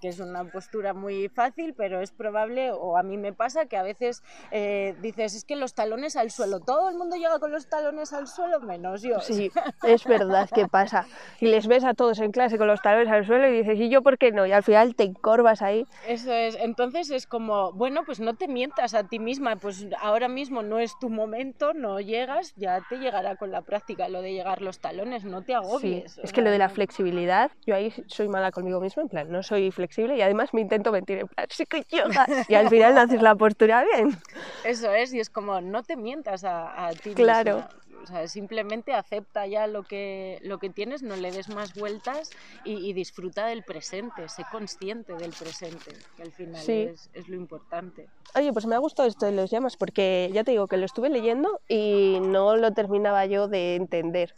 que 0.00 0.08
es 0.08 0.20
una 0.20 0.44
postura 0.44 0.94
muy 0.94 1.28
fácil, 1.28 1.74
pero 1.76 2.00
es 2.00 2.12
probable, 2.12 2.70
o 2.72 2.96
a 2.96 3.02
mí 3.02 3.16
me 3.16 3.32
pasa 3.32 3.66
que 3.66 3.76
a 3.76 3.82
veces 3.82 4.22
eh, 4.50 4.94
dices, 5.00 5.34
es 5.34 5.44
que 5.44 5.56
los 5.56 5.74
talones 5.74 6.16
al 6.16 6.30
suelo, 6.30 6.60
todo 6.60 6.88
el 6.90 6.96
mundo 6.96 7.16
llega 7.16 7.38
con 7.38 7.52
los 7.52 7.68
talones 7.68 8.12
al 8.12 8.26
suelo 8.26 8.60
menos 8.60 9.02
yo. 9.02 9.20
Sí, 9.20 9.50
es 9.84 10.04
verdad 10.04 10.48
que 10.54 10.66
pasa. 10.68 11.06
Y 11.40 11.46
les 11.46 11.66
ves 11.66 11.84
a 11.84 11.94
todos 11.94 12.18
en 12.20 12.32
clase 12.32 12.56
con 12.58 12.66
los 12.66 12.80
talones 12.80 13.12
al 13.12 13.26
suelo 13.26 13.48
y 13.48 13.58
dices, 13.58 13.78
¿y 13.78 13.88
yo 13.88 14.02
por 14.02 14.16
qué 14.18 14.32
no? 14.32 14.46
Y 14.46 14.52
al 14.52 14.62
final 14.62 14.94
te 14.94 15.04
encorvas 15.04 15.60
ahí. 15.62 15.86
Eso 16.06 16.32
es, 16.32 16.56
entonces 16.60 17.10
es 17.10 17.26
como, 17.26 17.72
bueno, 17.72 18.04
pues 18.04 18.20
no 18.20 18.34
te 18.34 18.48
mientas 18.48 18.94
a 18.94 19.04
ti 19.04 19.18
misma, 19.18 19.56
pues 19.56 19.86
ahora 20.00 20.28
mismo 20.28 20.62
no 20.62 20.78
es 20.78 20.98
tu 20.98 21.08
momento, 21.10 21.74
no 21.74 22.00
llegas, 22.00 22.54
ya 22.56 22.80
te 22.88 22.98
llegará 22.98 23.36
con 23.36 23.50
la 23.50 23.62
práctica 23.62 24.08
lo 24.08 24.22
de 24.22 24.32
llegar 24.32 24.62
los 24.62 24.78
talones, 24.80 25.24
no 25.24 25.40
te 25.42 25.48
Sí, 25.48 25.52
agobies. 25.54 26.18
o 26.18 26.22
es 26.22 26.32
que 26.32 26.42
lo 26.42 26.50
de 26.50 26.58
la 26.58 26.68
flexibilidad, 26.68 27.50
yo 27.66 27.74
ahí 27.74 27.92
soy 28.06 28.28
mala 28.28 28.50
conmigo 28.50 28.80
misma, 28.80 29.02
en 29.02 29.08
plan, 29.08 29.30
no 29.30 29.42
soy 29.42 29.70
flexible 29.76 30.16
y 30.16 30.22
además 30.22 30.52
me 30.52 30.60
intento 30.62 30.90
mentir, 30.90 31.18
en 31.18 31.28
plan, 31.28 31.46
sí 31.50 31.64
que 31.66 31.84
yoga. 31.88 32.26
Y 32.48 32.54
al 32.54 32.68
final 32.68 32.94
no 32.94 33.02
haces 33.02 33.22
la 33.22 33.36
postura 33.36 33.84
bien. 33.84 34.16
Eso 34.64 34.90
es, 34.92 35.14
y 35.14 35.20
es 35.20 35.30
como, 35.30 35.60
no 35.60 35.84
te 35.84 35.96
mientas 35.96 36.42
a, 36.42 36.88
a 36.88 36.94
ti 36.94 37.14
Claro. 37.14 37.56
misma. 37.58 37.70
O 38.02 38.06
sea, 38.06 38.28
simplemente 38.28 38.92
acepta 38.92 39.46
ya 39.46 39.66
lo 39.66 39.82
que, 39.84 40.38
lo 40.42 40.58
que 40.58 40.70
tienes, 40.70 41.02
no 41.02 41.16
le 41.16 41.32
des 41.32 41.48
más 41.48 41.74
vueltas 41.74 42.32
y, 42.64 42.74
y 42.88 42.92
disfruta 42.92 43.46
del 43.46 43.62
presente, 43.62 44.28
sé 44.28 44.44
consciente 44.50 45.12
del 45.16 45.32
presente, 45.32 45.96
que 46.16 46.22
al 46.22 46.32
final 46.32 46.54
Sí. 46.56 46.88
es, 46.92 47.10
es 47.14 47.28
lo 47.28 47.36
importante. 47.36 48.08
Oye, 48.34 48.52
pues 48.52 48.66
me 48.66 48.74
ha 48.74 48.78
gustado 48.78 49.08
esto 49.08 49.26
de 49.26 49.32
los 49.32 49.50
llamas 49.50 49.76
porque 49.76 50.30
ya 50.32 50.44
te 50.44 50.50
digo 50.52 50.66
que 50.68 50.76
lo 50.76 50.84
estuve 50.84 51.08
leyendo 51.08 51.60
y 51.68 52.18
no 52.20 52.56
lo 52.56 52.72
terminaba 52.72 53.24
yo 53.26 53.48
de 53.48 53.76
entender. 53.76 54.34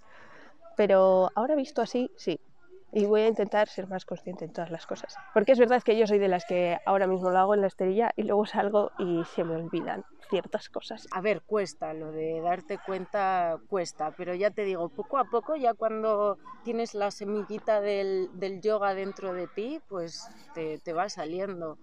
Pero 0.76 1.30
ahora 1.34 1.56
visto 1.56 1.82
así, 1.82 2.10
sí. 2.16 2.38
Y 2.92 3.06
voy 3.06 3.22
a 3.22 3.28
intentar 3.28 3.68
ser 3.68 3.86
más 3.88 4.04
consciente 4.04 4.44
en 4.44 4.52
todas 4.52 4.70
las 4.70 4.86
cosas. 4.86 5.14
Porque 5.34 5.52
es 5.52 5.58
verdad 5.58 5.82
que 5.82 5.98
yo 5.98 6.06
soy 6.06 6.18
de 6.18 6.28
las 6.28 6.44
que 6.46 6.78
ahora 6.86 7.06
mismo 7.06 7.30
lo 7.30 7.38
hago 7.38 7.54
en 7.54 7.60
la 7.60 7.66
esterilla 7.66 8.10
y 8.16 8.22
luego 8.22 8.46
salgo 8.46 8.90
y 8.98 9.24
se 9.24 9.44
me 9.44 9.56
olvidan 9.56 10.04
ciertas 10.30 10.68
cosas. 10.68 11.06
A 11.12 11.20
ver, 11.20 11.42
cuesta, 11.42 11.92
lo 11.92 12.12
de 12.12 12.40
darte 12.40 12.78
cuenta 12.86 13.58
cuesta, 13.68 14.12
pero 14.16 14.34
ya 14.34 14.50
te 14.50 14.64
digo, 14.64 14.88
poco 14.88 15.18
a 15.18 15.24
poco, 15.24 15.56
ya 15.56 15.74
cuando 15.74 16.38
tienes 16.64 16.94
la 16.94 17.10
semillita 17.10 17.80
del, 17.80 18.28
del 18.32 18.60
yoga 18.60 18.94
dentro 18.94 19.32
de 19.32 19.48
ti, 19.48 19.80
pues 19.88 20.26
te, 20.54 20.78
te 20.78 20.92
va 20.92 21.08
saliendo. 21.08 21.78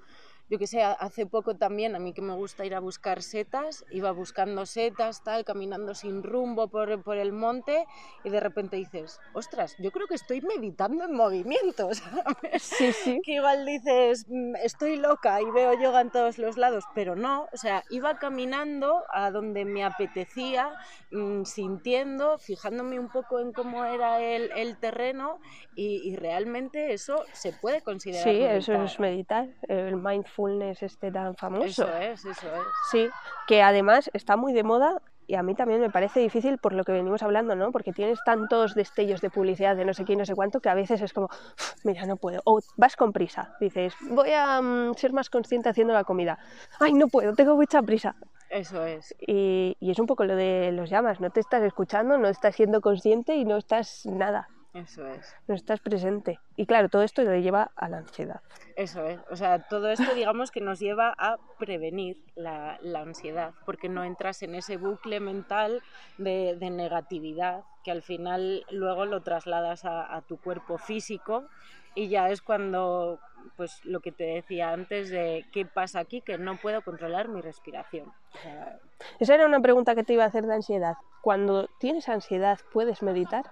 Yo 0.49 0.57
que 0.59 0.67
sé, 0.67 0.81
ha- 0.83 0.91
hace 0.93 1.25
poco 1.25 1.57
también, 1.57 1.95
a 1.95 1.99
mí 1.99 2.13
que 2.13 2.21
me 2.21 2.33
gusta 2.35 2.65
ir 2.65 2.75
a 2.75 2.79
buscar 2.79 3.21
setas, 3.23 3.85
iba 3.89 4.11
buscando 4.11 4.65
setas, 4.65 5.23
tal, 5.23 5.43
caminando 5.45 5.95
sin 5.95 6.23
rumbo 6.23 6.69
por, 6.69 7.01
por 7.03 7.17
el 7.17 7.31
monte 7.33 7.85
y 8.23 8.29
de 8.29 8.39
repente 8.39 8.77
dices, 8.77 9.21
ostras, 9.31 9.75
yo 9.77 9.91
creo 9.91 10.07
que 10.07 10.15
estoy 10.15 10.41
meditando 10.41 11.03
en 11.05 11.13
movimiento, 11.13 11.89
¿sabes? 11.93 12.63
Sí, 12.63 12.91
sí. 12.93 13.23
que 13.23 13.33
igual 13.33 13.65
dices, 13.65 14.25
"Mm, 14.27 14.55
estoy 14.63 14.97
loca 14.97 15.41
y 15.41 15.51
veo 15.51 15.73
yoga 15.73 16.01
en 16.01 16.11
todos 16.11 16.37
los 16.37 16.57
lados, 16.57 16.87
pero 16.93 17.15
no, 17.15 17.47
o 17.51 17.57
sea, 17.57 17.83
iba 17.89 18.17
caminando 18.17 19.03
a 19.13 19.31
donde 19.31 19.65
me 19.65 19.83
apetecía, 19.83 20.75
mm, 21.11 21.43
sintiendo, 21.43 22.37
fijándome 22.37 22.99
un 22.99 23.09
poco 23.09 23.39
en 23.39 23.53
cómo 23.53 23.85
era 23.85 24.21
el, 24.21 24.51
el 24.55 24.77
terreno 24.79 25.39
y, 25.73 26.01
y 26.09 26.15
realmente 26.15 26.93
eso 26.93 27.27
se 27.31 27.53
puede 27.53 27.81
considerar. 27.81 28.35
Sí, 28.35 28.41
eso 28.43 28.73
es 28.83 28.99
meditar, 28.99 29.49
el 29.67 29.95
mindfulness 29.97 30.34
este 30.81 31.11
tan 31.11 31.35
famoso. 31.35 31.65
Eso 31.65 31.97
es, 31.97 32.25
eso 32.25 32.47
es. 32.47 32.63
Sí, 32.91 33.09
que 33.47 33.61
además 33.61 34.09
está 34.13 34.37
muy 34.37 34.53
de 34.53 34.63
moda 34.63 35.01
y 35.27 35.35
a 35.35 35.43
mí 35.43 35.55
también 35.55 35.81
me 35.81 35.89
parece 35.89 36.19
difícil 36.19 36.57
por 36.59 36.73
lo 36.73 36.83
que 36.83 36.91
venimos 36.91 37.23
hablando, 37.23 37.55
¿no? 37.55 37.71
Porque 37.71 37.93
tienes 37.93 38.23
tantos 38.23 38.75
destellos 38.75 39.21
de 39.21 39.29
publicidad 39.29 39.75
de 39.75 39.85
no 39.85 39.93
sé 39.93 40.03
quién, 40.05 40.19
no 40.19 40.25
sé 40.25 40.35
cuánto, 40.35 40.59
que 40.59 40.69
a 40.69 40.75
veces 40.75 41.01
es 41.01 41.13
como, 41.13 41.27
"Uf, 41.27 41.73
mira, 41.83 42.05
no 42.05 42.17
puedo. 42.17 42.41
O 42.45 42.59
vas 42.77 42.95
con 42.95 43.11
prisa, 43.11 43.55
dices, 43.59 43.93
voy 44.01 44.31
a 44.33 44.61
mm, 44.61 44.93
ser 44.95 45.13
más 45.13 45.29
consciente 45.29 45.69
haciendo 45.69 45.93
la 45.93 46.03
comida. 46.03 46.37
Ay, 46.79 46.93
no 46.93 47.07
puedo, 47.07 47.33
tengo 47.33 47.55
mucha 47.55 47.81
prisa. 47.81 48.15
Eso 48.49 48.85
es. 48.85 49.15
Y, 49.19 49.75
y 49.79 49.91
es 49.91 49.99
un 49.99 50.05
poco 50.05 50.23
lo 50.25 50.35
de 50.35 50.71
los 50.71 50.89
llamas, 50.89 51.19
no 51.19 51.29
te 51.31 51.39
estás 51.39 51.63
escuchando, 51.63 52.17
no 52.17 52.27
estás 52.27 52.55
siendo 52.55 52.79
consciente 52.81 53.35
y 53.35 53.45
no 53.45 53.57
estás 53.57 54.05
nada, 54.05 54.47
Eso 54.75 55.07
es. 55.07 55.33
no 55.47 55.55
estás 55.55 55.79
presente. 55.79 56.37
Y 56.57 56.65
claro, 56.65 56.89
todo 56.89 57.01
esto 57.01 57.23
le 57.23 57.41
lleva 57.41 57.71
a 57.77 57.87
la 57.87 57.99
ansiedad. 57.99 58.41
Eso 58.75 59.05
es, 59.07 59.19
o 59.31 59.35
sea, 59.37 59.63
todo 59.69 59.89
esto 59.89 60.13
digamos 60.13 60.51
que 60.51 60.59
nos 60.59 60.79
lleva 60.79 61.15
a 61.17 61.37
prevenir 61.57 62.17
la, 62.35 62.77
la 62.81 62.99
ansiedad, 62.99 63.53
porque 63.65 63.87
no 63.87 64.03
entras 64.03 64.43
en 64.43 64.53
ese 64.53 64.75
bucle 64.75 65.21
mental 65.21 65.81
de, 66.17 66.57
de 66.59 66.69
negatividad 66.69 67.63
que 67.85 67.91
al 67.91 68.01
final 68.01 68.65
luego 68.69 69.05
lo 69.05 69.23
trasladas 69.23 69.85
a, 69.85 70.13
a 70.13 70.21
tu 70.21 70.37
cuerpo 70.37 70.77
físico 70.77 71.47
y 71.93 72.09
ya 72.09 72.29
es 72.29 72.41
cuando, 72.41 73.19
pues 73.55 73.79
lo 73.85 74.01
que 74.01 74.11
te 74.11 74.25
decía 74.25 74.71
antes 74.71 75.09
de 75.09 75.45
qué 75.53 75.65
pasa 75.65 75.99
aquí, 75.99 76.19
que 76.19 76.37
no 76.37 76.57
puedo 76.57 76.81
controlar 76.81 77.29
mi 77.29 77.39
respiración. 77.39 78.09
O 78.33 78.37
sea, 78.39 78.79
Esa 79.19 79.35
era 79.35 79.45
una 79.45 79.61
pregunta 79.61 79.95
que 79.95 80.03
te 80.03 80.11
iba 80.13 80.25
a 80.25 80.27
hacer 80.27 80.45
de 80.45 80.55
ansiedad. 80.55 80.95
Cuando 81.21 81.69
tienes 81.79 82.09
ansiedad, 82.09 82.59
¿puedes 82.73 83.01
meditar? 83.01 83.45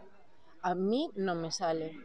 A 0.64 0.76
mí 0.76 1.12
no 1.16 1.36
me 1.36 1.52
sale. 1.52 1.96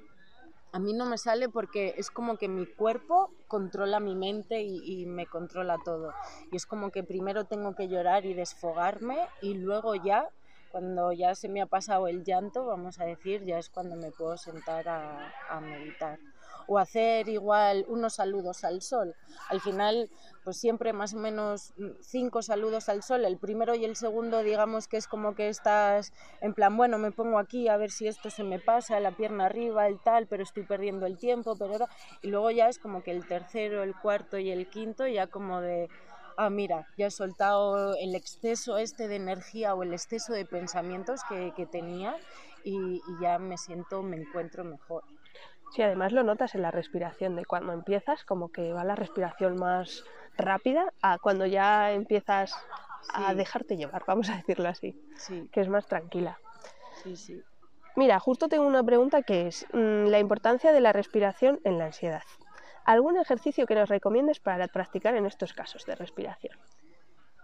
A 0.73 0.79
mí 0.79 0.93
no 0.93 1.07
me 1.07 1.17
sale 1.17 1.49
porque 1.49 1.95
es 1.97 2.11
como 2.11 2.37
que 2.37 2.49
mi 2.49 2.67
cuerpo 2.67 3.31
controla 3.47 4.01
mi 4.01 4.15
mente 4.15 4.63
y, 4.63 5.07
me 5.07 5.27
controla 5.27 5.79
todo. 5.83 6.13
Y 6.53 6.57
es 6.57 6.67
como 6.67 6.91
que 6.91 7.03
primero 7.03 7.45
tengo 7.45 7.75
que 7.75 7.89
llorar 7.89 8.27
y 8.27 8.35
desfogarme 8.35 9.17
y 9.41 9.55
luego 9.55 9.95
ya, 9.95 10.29
cuando 10.71 11.13
ya 11.13 11.35
se 11.35 11.49
me 11.49 11.63
ha 11.63 11.67
pasado 11.67 12.07
el 12.09 12.23
llanto, 12.23 12.67
vamos 12.67 13.01
a 13.01 13.07
decir, 13.07 13.45
ya 13.45 13.59
es 13.59 13.71
cuando 13.71 13.97
me 13.97 14.11
puedo 14.11 14.37
sentar 14.37 14.89
a 14.89 15.61
meditar. 15.63 16.19
O 16.69 16.79
hacer 16.79 17.29
igual 17.29 17.85
unos 17.89 18.15
saludos 18.15 18.63
al 18.63 18.83
sol. 18.83 19.15
Al 19.49 19.61
final, 19.61 20.09
pues 20.45 20.59
siempre 20.59 20.93
más 20.93 21.15
o 21.15 21.17
menos 21.19 21.73
mm, 21.79 21.89
cinco 22.03 22.43
saludos 22.43 22.89
al 22.89 23.03
sol. 23.03 23.25
El 23.25 23.39
primero 23.39 23.75
y 23.75 23.85
el 23.85 23.97
segundo, 23.97 24.43
digamos 24.43 24.87
que 24.87 24.99
es 24.99 25.07
como 25.09 25.35
que 25.35 25.49
estás 25.49 26.13
en 26.41 26.55
plan, 26.55 26.77
bueno, 26.77 26.99
me 26.99 27.11
pongo 27.11 27.39
aquí 27.39 27.69
a 27.69 27.77
ver 27.77 27.91
si 27.91 28.07
esto 28.07 28.31
se 28.31 28.45
me 28.45 28.61
pasa, 28.61 29.01
la 29.01 29.13
pierna 29.13 29.47
arriba, 29.47 29.89
el 29.89 29.99
tal, 29.99 30.27
pero 30.27 30.43
estoy 30.43 30.63
perdiendo 30.63 31.07
el 31.07 31.19
tiempo, 31.19 31.57
pero 31.59 31.87
y 32.23 32.29
luego 32.29 32.51
ya 32.51 32.69
es 32.69 32.79
como 32.79 33.03
que 33.03 33.11
el 33.11 33.27
tercero, 33.27 33.83
el 33.83 33.95
cuarto 33.95 34.39
y 34.39 34.51
el 34.51 34.69
quinto 34.69 35.07
ya 35.07 35.27
como 35.27 35.61
de 35.61 35.89
ah, 36.37 36.51
mira, 36.51 36.87
ya 36.97 37.07
he 37.07 37.11
soltado 37.11 37.95
el 37.97 38.15
exceso 38.15 38.79
este 38.79 39.09
de 39.09 39.17
energía 39.17 39.75
o 39.75 39.83
el 39.83 39.93
exceso 39.93 40.33
de 40.33 40.45
pensamientos 40.45 41.21
que, 41.29 41.53
que 41.57 41.67
tenía 41.67 42.17
y 42.65 43.01
ya 43.21 43.39
me 43.39 43.59
siento, 43.59 44.03
me 44.03 44.17
encuentro 44.17 44.65
mejor. 44.65 45.03
Sí, 45.71 45.83
además 45.83 46.13
lo 46.13 46.23
notas 46.23 46.55
en 46.55 46.63
la 46.63 46.71
respiración, 46.71 47.37
de 47.37 47.45
cuando 47.45 47.73
empiezas, 47.73 48.25
como 48.25 48.49
que 48.49 48.73
va 48.73 48.85
la 48.85 48.95
respiración 48.95 49.57
más 49.57 50.05
rápida 50.37 50.93
a 51.03 51.19
cuando 51.19 51.47
ya 51.47 51.93
empiezas 51.93 52.57
a 53.13 53.35
dejarte 53.35 53.77
llevar, 53.77 54.05
vamos 54.07 54.31
a 54.31 54.37
decirlo 54.37 54.69
así, 54.69 54.97
Sí, 55.17 55.49
que 55.53 55.61
es 55.61 55.69
más 55.69 55.87
tranquila. 55.87 56.39
sí, 57.03 57.17
sí. 57.17 57.43
Mira, 57.97 58.19
justo 58.21 58.49
tengo 58.49 58.67
una 58.67 58.85
pregunta 58.85 59.23
que 59.23 59.49
es 59.49 59.67
mm, 59.73 60.07
la 60.07 60.21
importancia 60.21 60.73
de 60.73 60.81
la 60.81 60.93
respiración 60.93 61.61
en 61.65 61.79
la 61.79 61.87
ansiedad. 61.87 62.23
¿Algún 62.85 63.19
ejercicio 63.19 63.67
que 63.67 63.75
nos 63.75 63.89
recomiendes 63.89 64.41
para 64.41 64.69
practicar 64.69 65.15
en 65.17 65.27
estos 65.27 65.53
casos 65.53 65.85
de 65.85 65.95
respiración? 65.97 66.57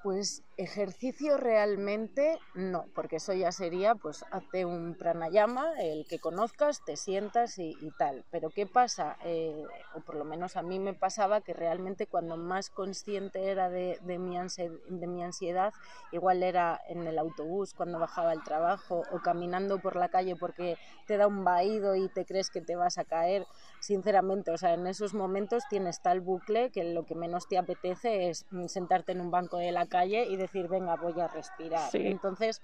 Pues 0.04 0.42
ejercicio 0.58 1.38
realmente 1.38 2.38
no, 2.52 2.84
porque 2.94 3.16
eso 3.16 3.32
ya 3.32 3.50
sería, 3.52 3.94
pues 3.94 4.22
hazte 4.32 4.66
un 4.66 4.96
pranayama, 4.98 5.80
el 5.80 6.04
que 6.06 6.18
conozcas, 6.18 6.82
te 6.84 6.98
sientas 6.98 7.56
y, 7.56 7.78
y 7.80 7.90
tal. 7.92 8.22
Pero 8.30 8.50
¿qué 8.50 8.66
pasa? 8.66 9.16
Eh, 9.24 9.66
o 9.94 10.02
por 10.02 10.16
lo 10.16 10.26
menos 10.26 10.56
a 10.56 10.62
mí 10.62 10.78
me 10.78 10.92
pasaba 10.92 11.40
que 11.40 11.54
realmente 11.54 12.06
cuando 12.06 12.36
más 12.36 12.68
consciente 12.68 13.48
era 13.48 13.70
de, 13.70 13.98
mi 14.02 14.36
de 14.36 15.06
mi 15.06 15.22
ansiedad, 15.22 15.72
igual 16.10 16.42
era 16.42 16.78
en 16.86 17.06
el 17.06 17.18
autobús 17.18 17.72
cuando 17.72 17.98
bajaba 17.98 18.32
al 18.32 18.42
trabajo 18.44 19.06
o 19.10 19.20
caminando 19.20 19.78
por 19.80 19.96
la 19.96 20.10
calle 20.10 20.36
porque 20.36 20.76
te 21.06 21.16
da 21.16 21.26
un 21.26 21.44
vaído 21.44 21.96
y 21.96 22.10
te 22.10 22.26
crees 22.26 22.50
que 22.50 22.60
te 22.60 22.76
vas 22.76 22.98
a 22.98 23.06
caer. 23.06 23.46
Sinceramente, 23.84 24.50
o 24.50 24.56
sea, 24.56 24.72
en 24.72 24.86
esos 24.86 25.12
momentos 25.12 25.64
tienes 25.68 26.00
tal 26.00 26.22
bucle 26.22 26.70
que 26.70 26.84
lo 26.84 27.04
que 27.04 27.14
menos 27.14 27.46
te 27.48 27.58
apetece 27.58 28.30
es 28.30 28.46
mm, 28.50 28.64
sentarte 28.68 29.12
en 29.12 29.20
un 29.20 29.30
banco 29.30 29.58
de 29.58 29.72
la 29.72 29.84
calle 29.84 30.24
y 30.26 30.36
decir, 30.38 30.68
venga, 30.68 30.96
voy 30.96 31.20
a 31.20 31.28
respirar. 31.28 31.90
Sí. 31.90 31.98
Entonces, 32.06 32.62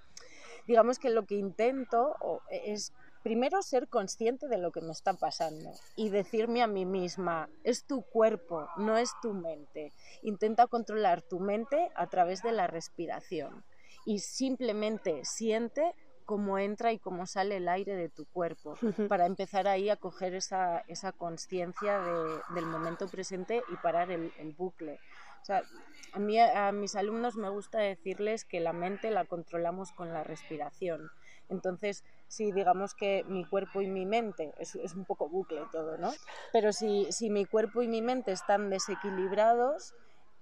digamos 0.66 0.98
que 0.98 1.10
lo 1.10 1.26
que 1.26 1.34
intento 1.34 2.16
o- 2.20 2.40
es 2.48 2.94
primero 3.22 3.60
ser 3.60 3.86
consciente 3.88 4.48
de 4.48 4.56
lo 4.56 4.72
que 4.72 4.80
me 4.80 4.92
está 4.92 5.12
pasando 5.12 5.72
y 5.94 6.08
decirme 6.08 6.62
a 6.62 6.66
mí 6.66 6.86
misma, 6.86 7.50
es 7.64 7.84
tu 7.84 8.00
cuerpo, 8.00 8.70
no 8.76 8.96
es 8.96 9.10
tu 9.20 9.34
mente. 9.34 9.92
Intenta 10.22 10.68
controlar 10.68 11.20
tu 11.20 11.38
mente 11.38 11.90
a 11.96 12.06
través 12.06 12.40
de 12.42 12.52
la 12.52 12.66
respiración 12.66 13.62
y 14.06 14.20
simplemente 14.20 15.22
siente 15.26 15.94
cómo 16.30 16.60
entra 16.60 16.92
y 16.92 17.00
cómo 17.00 17.26
sale 17.26 17.56
el 17.56 17.68
aire 17.68 17.96
de 17.96 18.08
tu 18.08 18.24
cuerpo 18.24 18.76
para 19.08 19.26
empezar 19.26 19.66
ahí 19.66 19.90
a 19.90 19.96
coger 19.96 20.32
esa, 20.36 20.78
esa 20.86 21.10
conciencia 21.10 21.98
de- 21.98 22.40
del 22.54 22.66
momento 22.66 23.08
presente 23.08 23.64
y 23.66 23.76
parar 23.78 24.12
el, 24.12 24.32
el 24.38 24.52
bucle. 24.52 25.00
O 25.42 25.44
sea, 25.44 25.64
a 26.12 26.20
mí, 26.20 26.38
a 26.38 26.70
mis 26.70 26.94
alumnos 26.94 27.34
me 27.34 27.48
gusta 27.48 27.78
decirles 27.80 28.44
que 28.44 28.60
la 28.60 28.72
mente 28.72 29.10
la 29.10 29.24
controlamos 29.24 29.90
con 29.90 30.12
la 30.12 30.22
respiración. 30.22 31.10
Entonces, 31.48 32.04
si 32.28 32.52
digamos 32.52 32.94
que 32.94 33.24
mi 33.26 33.44
cuerpo 33.44 33.80
y 33.82 33.88
mi 33.88 34.06
mente, 34.06 34.52
es, 34.58 34.76
es 34.76 34.94
un 34.94 35.04
poco 35.06 35.28
bucle 35.28 35.62
todo, 35.72 35.98
¿no? 35.98 36.12
Pero 36.52 36.72
si, 36.72 37.10
si 37.10 37.28
mi 37.28 37.44
cuerpo 37.44 37.82
y 37.82 37.88
mi 37.88 38.02
mente 38.02 38.30
están 38.30 38.70
desequilibrados, 38.70 39.94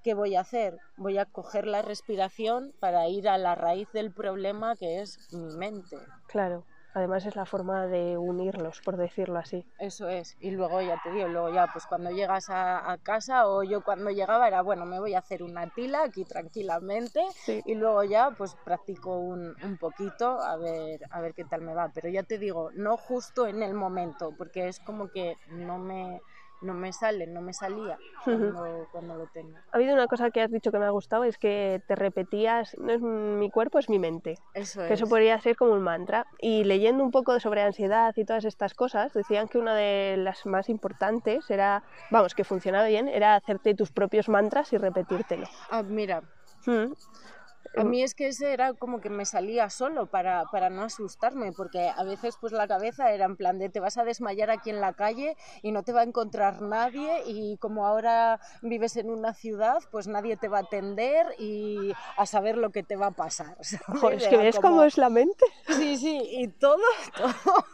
¿qué 0.02 0.14
voy 0.14 0.36
a 0.36 0.40
hacer? 0.40 0.78
Voy 0.96 1.18
a 1.18 1.24
coger 1.26 1.66
la 1.66 1.82
respiración 1.82 2.72
para 2.80 3.08
ir 3.08 3.28
a 3.28 3.38
la 3.38 3.54
raíz 3.54 3.88
del 3.92 4.12
problema 4.12 4.76
que 4.76 5.00
es 5.00 5.32
mi 5.32 5.56
mente. 5.56 5.96
Claro, 6.26 6.64
además 6.94 7.24
es 7.26 7.36
la 7.36 7.46
forma 7.46 7.86
de 7.86 8.16
unirlos, 8.18 8.80
por 8.84 8.96
decirlo 8.96 9.38
así. 9.38 9.64
Eso 9.78 10.08
es. 10.08 10.36
Y 10.40 10.50
luego 10.50 10.80
ya 10.82 11.00
te 11.02 11.10
digo, 11.12 11.28
luego 11.28 11.52
ya 11.52 11.66
pues 11.72 11.86
cuando 11.86 12.10
llegas 12.10 12.50
a, 12.50 12.90
a 12.90 12.98
casa 12.98 13.48
o 13.48 13.62
yo 13.62 13.82
cuando 13.82 14.10
llegaba 14.10 14.48
era, 14.48 14.62
bueno, 14.62 14.84
me 14.86 14.98
voy 14.98 15.14
a 15.14 15.20
hacer 15.20 15.42
una 15.42 15.68
tila 15.70 16.02
aquí 16.04 16.24
tranquilamente 16.24 17.20
Sí. 17.34 17.62
y 17.64 17.74
luego 17.74 18.02
ya 18.04 18.30
pues 18.36 18.54
practico 18.64 19.16
un, 19.18 19.54
un 19.62 19.76
poquito 19.78 20.40
a 20.40 20.56
ver, 20.56 21.00
a 21.10 21.20
ver 21.20 21.34
qué 21.34 21.44
tal 21.44 21.62
me 21.62 21.74
va. 21.74 21.90
Pero 21.94 22.08
ya 22.08 22.22
te 22.22 22.38
digo, 22.38 22.70
no 22.74 22.96
justo 22.96 23.46
en 23.46 23.62
el 23.62 23.74
momento, 23.74 24.34
porque 24.36 24.68
es 24.68 24.80
como 24.80 25.08
que 25.08 25.36
no 25.50 25.78
me, 25.78 26.20
no 26.60 26.74
me 26.74 26.92
sale, 26.92 27.26
no 27.26 27.40
me 27.40 27.52
salía 27.52 27.98
cuando, 28.24 28.88
cuando 28.90 29.16
lo 29.16 29.26
tengo. 29.26 29.56
Ha 29.70 29.76
habido 29.76 29.94
una 29.94 30.06
cosa 30.06 30.30
que 30.30 30.40
has 30.40 30.50
dicho 30.50 30.72
que 30.72 30.78
me 30.78 30.86
ha 30.86 30.90
gustado, 30.90 31.24
es 31.24 31.38
que 31.38 31.80
te 31.86 31.94
repetías, 31.94 32.76
no 32.78 32.92
es 32.92 33.00
mi 33.00 33.50
cuerpo, 33.50 33.78
es 33.78 33.88
mi 33.88 33.98
mente. 33.98 34.38
Eso 34.54 34.80
que 34.86 34.94
eso 34.94 35.04
es. 35.04 35.10
podría 35.10 35.40
ser 35.40 35.56
como 35.56 35.72
un 35.72 35.82
mantra. 35.82 36.26
Y 36.40 36.64
leyendo 36.64 37.04
un 37.04 37.10
poco 37.10 37.38
sobre 37.40 37.62
ansiedad 37.62 38.12
y 38.16 38.24
todas 38.24 38.44
estas 38.44 38.74
cosas, 38.74 39.12
decían 39.12 39.48
que 39.48 39.58
una 39.58 39.74
de 39.74 40.16
las 40.18 40.46
más 40.46 40.68
importantes 40.68 41.50
era, 41.50 41.82
vamos, 42.10 42.34
que 42.34 42.44
funcionaba 42.44 42.86
bien, 42.86 43.08
era 43.08 43.34
hacerte 43.34 43.74
tus 43.74 43.92
propios 43.92 44.28
mantras 44.28 44.72
y 44.72 44.78
repetírtelo. 44.78 45.46
Ah, 45.70 45.82
mira, 45.82 46.22
Mm. 46.66 46.92
A 47.76 47.84
mí 47.84 48.02
es 48.02 48.14
que 48.14 48.28
ese 48.28 48.52
era 48.52 48.72
como 48.72 49.00
que 49.00 49.08
me 49.10 49.24
salía 49.24 49.70
solo 49.70 50.06
para, 50.06 50.44
para 50.46 50.68
no 50.70 50.82
asustarme, 50.82 51.52
porque 51.52 51.88
a 51.88 52.02
veces 52.02 52.36
pues 52.40 52.52
la 52.52 52.66
cabeza 52.66 53.12
era 53.12 53.24
en 53.26 53.36
plan 53.36 53.58
de 53.58 53.68
te 53.68 53.78
vas 53.78 53.98
a 53.98 54.04
desmayar 54.04 54.50
aquí 54.50 54.70
en 54.70 54.80
la 54.80 54.94
calle 54.94 55.36
y 55.62 55.70
no 55.70 55.82
te 55.84 55.92
va 55.92 56.00
a 56.00 56.04
encontrar 56.04 56.60
nadie 56.62 57.22
y 57.26 57.56
como 57.58 57.86
ahora 57.86 58.40
vives 58.62 58.96
en 58.96 59.10
una 59.10 59.32
ciudad 59.34 59.78
pues 59.92 60.08
nadie 60.08 60.36
te 60.36 60.48
va 60.48 60.58
a 60.58 60.62
atender 60.62 61.26
y 61.38 61.92
a 62.16 62.26
saber 62.26 62.56
lo 62.56 62.70
que 62.70 62.82
te 62.82 62.96
va 62.96 63.08
a 63.08 63.10
pasar. 63.12 63.56
Joder, 63.86 64.14
es 64.22 64.28
que 64.28 64.36
ves 64.38 64.56
como- 64.56 64.68
cómo 64.68 64.84
es 64.84 64.96
la 64.98 65.10
mente. 65.10 65.44
Sí, 65.68 65.98
sí, 65.98 66.20
y 66.24 66.48
todo, 66.48 66.82
todo. 67.16 67.64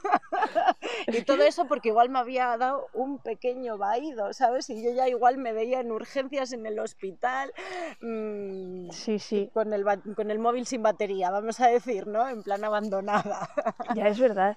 y 1.07 1.23
todo 1.23 1.45
eso 1.45 1.67
porque 1.67 1.89
igual 1.89 2.09
me 2.11 2.19
había 2.19 2.57
dado 2.59 2.89
un 2.93 3.19
pequeño 3.21 3.79
vaído, 3.79 4.33
¿sabes? 4.33 4.69
Y 4.71 4.83
yo 4.83 4.91
ya 4.93 5.09
igual 5.09 5.39
me 5.39 5.53
veía 5.53 5.81
en 5.81 5.93
urgencias 5.93 6.53
en 6.53 6.67
el 6.67 6.79
hospital. 6.79 7.53
mm, 8.01 8.91
Sí, 8.91 9.19
sí, 9.19 9.51
con 9.55 9.73
el, 9.73 9.84
con 10.17 10.31
el 10.31 10.39
móvil 10.39 10.67
sin 10.67 10.83
batería, 10.83 11.31
vamos 11.31 11.61
a 11.61 11.69
decir, 11.69 12.07
¿no? 12.07 12.29
En 12.29 12.43
plan 12.43 12.65
abandonada. 12.65 13.49
ya 13.95 14.09
es 14.09 14.19
verdad. 14.19 14.57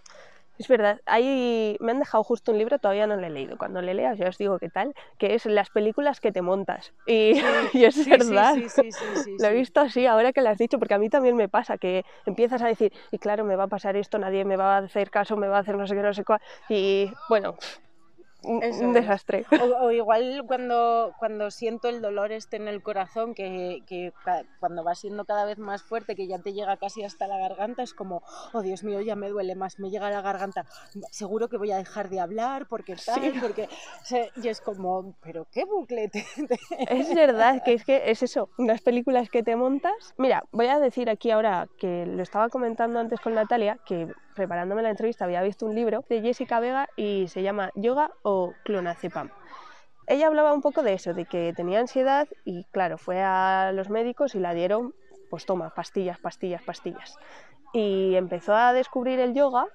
Es 0.59 0.67
verdad, 0.67 0.99
ahí 1.05 1.77
me 1.79 1.91
han 1.91 1.99
dejado 1.99 2.23
justo 2.23 2.51
un 2.51 2.57
libro, 2.57 2.79
todavía 2.79 3.05
no 3.05 3.15
lo 3.15 3.27
he 3.27 3.29
leído. 3.29 3.57
Cuando 3.59 3.79
le 3.79 3.93
leas 3.93 4.17
ya 4.17 4.27
os 4.27 4.39
digo 4.39 4.57
qué 4.57 4.69
tal, 4.69 4.91
que 5.19 5.35
es 5.35 5.45
las 5.45 5.69
películas 5.69 6.19
que 6.19 6.31
te 6.31 6.41
montas. 6.41 6.93
Y, 7.05 7.33
y 7.73 7.85
es 7.85 8.03
Sí, 8.03 8.09
verdad. 8.09 8.55
Sí, 8.55 8.67
sí, 8.69 8.91
sí, 8.91 8.91
sí, 8.91 9.17
sí, 9.23 9.39
Lo 9.39 9.47
he 9.49 9.51
sí. 9.51 9.57
visto 9.59 9.81
así 9.81 10.07
ahora 10.07 10.33
que 10.33 10.41
lo 10.41 10.49
has 10.49 10.57
dicho, 10.57 10.79
porque 10.79 10.95
a 10.95 10.97
mí 10.97 11.09
también 11.09 11.35
me 11.35 11.47
pasa 11.47 11.77
que 11.77 12.03
empiezas 12.25 12.63
a 12.63 12.67
decir, 12.67 12.91
y 13.11 13.19
claro, 13.19 13.45
me 13.45 13.55
va 13.55 13.65
a 13.65 13.67
pasar 13.67 13.95
esto, 13.97 14.17
nadie 14.17 14.45
me 14.45 14.55
va 14.57 14.77
a 14.77 14.79
hacer 14.79 15.11
caso, 15.11 15.37
me 15.37 15.47
va 15.47 15.57
a 15.57 15.59
hacer 15.59 15.77
no 15.77 15.85
sé 15.85 15.93
qué, 15.95 16.01
no 16.01 16.13
sé 16.15 16.23
cuál, 16.23 16.41
y 16.69 17.13
bueno, 17.27 17.55
un, 18.47 18.55
un 18.57 18.63
es. 18.63 18.93
desastre. 18.93 19.45
O, 19.61 19.85
o 19.85 19.91
igual 19.91 20.43
cuando, 20.47 21.13
cuando 21.19 21.51
siento 21.51 21.89
el 21.89 22.01
dolor 22.01 22.31
este 22.31 22.57
en 22.57 22.67
el 22.67 22.81
corazón, 22.81 23.33
que, 23.33 23.81
que 23.87 24.11
cuando 24.59 24.83
va 24.83 24.95
siendo 24.95 25.25
cada 25.25 25.45
vez 25.45 25.57
más 25.59 25.83
fuerte, 25.83 26.15
que 26.15 26.27
ya 26.27 26.39
te 26.39 26.53
llega 26.53 26.77
casi 26.77 27.03
hasta 27.03 27.27
la 27.27 27.37
garganta, 27.37 27.83
es 27.83 27.93
como, 27.93 28.23
oh 28.53 28.61
Dios 28.61 28.83
mío, 28.83 29.01
ya 29.01 29.15
me 29.15 29.29
duele 29.29 29.55
más, 29.55 29.79
me 29.79 29.89
llega 29.89 30.07
a 30.07 30.11
la 30.11 30.21
garganta, 30.21 30.65
seguro 31.11 31.49
que 31.49 31.57
voy 31.57 31.71
a 31.71 31.77
dejar 31.77 32.09
de 32.09 32.19
hablar, 32.19 32.67
porque 32.67 32.95
tal, 33.05 33.21
Sí. 33.21 33.33
porque... 33.41 33.67
Y 34.35 34.47
es 34.47 34.61
como, 34.61 35.15
pero 35.21 35.45
qué 35.51 35.65
bucle 35.65 36.07
te- 36.09 36.25
te- 36.47 36.59
Es 36.89 37.13
verdad 37.13 37.61
que 37.63 37.73
es 37.73 37.83
que 37.83 38.09
es 38.09 38.23
eso, 38.23 38.49
unas 38.57 38.81
películas 38.81 39.29
que 39.29 39.43
te 39.43 39.55
montas. 39.55 40.13
Mira, 40.17 40.43
voy 40.51 40.67
a 40.67 40.79
decir 40.79 41.09
aquí 41.09 41.31
ahora 41.31 41.67
que 41.79 42.05
lo 42.05 42.23
estaba 42.23 42.49
comentando 42.49 42.99
antes 42.99 43.19
con 43.19 43.33
Natalia, 43.33 43.77
que 43.85 44.07
preparándome 44.37 44.83
la 44.83 44.91
entrevista 44.91 45.25
había 45.25 45.41
visto 45.41 45.65
un 45.65 45.75
libro 45.75 46.05
de 46.07 46.21
Jessica 46.21 46.61
Vega 46.61 46.87
y 46.95 47.27
se 47.27 47.41
llama 47.41 47.71
Yoga 47.75 48.11
o 48.21 48.53
Clonazepam. 48.63 49.31
Ella 50.05 50.27
hablaba 50.27 50.53
un 50.53 50.61
poco 50.61 50.83
de 50.83 50.93
eso, 50.93 51.13
de 51.13 51.25
que 51.25 51.51
tenía 51.53 51.79
ansiedad 51.79 52.27
y 52.45 52.63
claro, 52.65 52.97
fue 52.97 53.21
a 53.21 53.71
los 53.73 53.89
médicos 53.89 54.35
y 54.35 54.39
la 54.39 54.53
dieron, 54.53 54.93
pues 55.29 55.45
toma, 55.45 55.71
pastillas, 55.71 56.19
pastillas, 56.19 56.61
pastillas. 56.61 57.17
Y 57.73 58.15
empezó 58.15 58.55
a 58.55 58.71
descubrir 58.71 59.19
el 59.19 59.33
yoga 59.33 59.65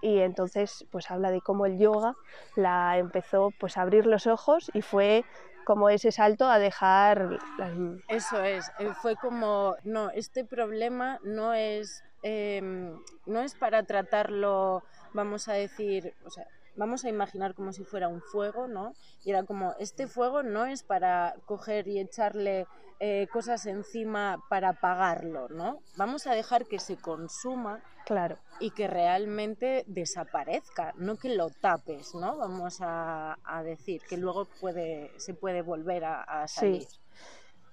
y 0.00 0.20
entonces 0.20 0.86
pues 0.90 1.10
habla 1.10 1.30
de 1.30 1.40
cómo 1.40 1.66
el 1.66 1.78
yoga 1.78 2.14
la 2.54 2.96
empezó 2.98 3.52
pues 3.58 3.76
a 3.76 3.82
abrir 3.82 4.06
los 4.06 4.26
ojos 4.26 4.70
y 4.72 4.80
fue 4.80 5.24
como 5.68 5.90
ese 5.90 6.12
salto 6.12 6.46
a 6.46 6.58
dejar. 6.58 7.38
Eso 8.08 8.42
es, 8.42 8.70
eh, 8.78 8.90
fue 9.02 9.16
como, 9.16 9.76
no, 9.84 10.08
este 10.10 10.46
problema 10.46 11.18
no 11.24 11.52
es, 11.52 12.02
em, 12.22 12.98
no 13.26 13.40
es 13.40 13.54
para 13.54 13.82
tratarlo, 13.84 14.82
vamos 15.12 15.48
a 15.48 15.54
decir, 15.54 16.14
o 16.24 16.30
sea, 16.30 16.46
vamos 16.76 17.04
a 17.04 17.08
imaginar 17.08 17.54
como 17.54 17.72
si 17.72 17.84
fuera 17.84 18.08
un 18.08 18.22
fuego, 18.22 18.68
¿no? 18.68 18.94
Y 19.24 19.30
era 19.30 19.42
como, 19.42 19.74
este 19.78 20.06
fuego 20.06 20.42
no 20.42 20.64
es 20.64 20.82
para 20.82 21.34
coger 21.44 21.88
y 21.88 21.98
echarle 21.98 22.66
eh, 23.00 23.28
cosas 23.32 23.66
encima 23.66 24.42
para 24.48 24.70
apagarlo, 24.70 25.48
¿no? 25.48 25.80
Vamos 25.96 26.26
a 26.26 26.34
dejar 26.34 26.66
que 26.66 26.78
se 26.78 26.96
consuma 26.96 27.82
Claro, 28.04 28.38
y 28.58 28.70
que 28.70 28.86
realmente 28.86 29.84
desaparezca, 29.86 30.94
no 30.96 31.16
que 31.16 31.28
lo 31.28 31.50
tapes, 31.50 32.14
¿no? 32.14 32.38
Vamos 32.38 32.78
a, 32.80 33.36
a 33.44 33.62
decir 33.62 34.00
que 34.08 34.16
luego 34.16 34.46
puede, 34.60 35.12
se 35.18 35.34
puede 35.34 35.62
volver 35.62 36.04
a, 36.04 36.22
a 36.22 36.48
Sí. 36.48 36.86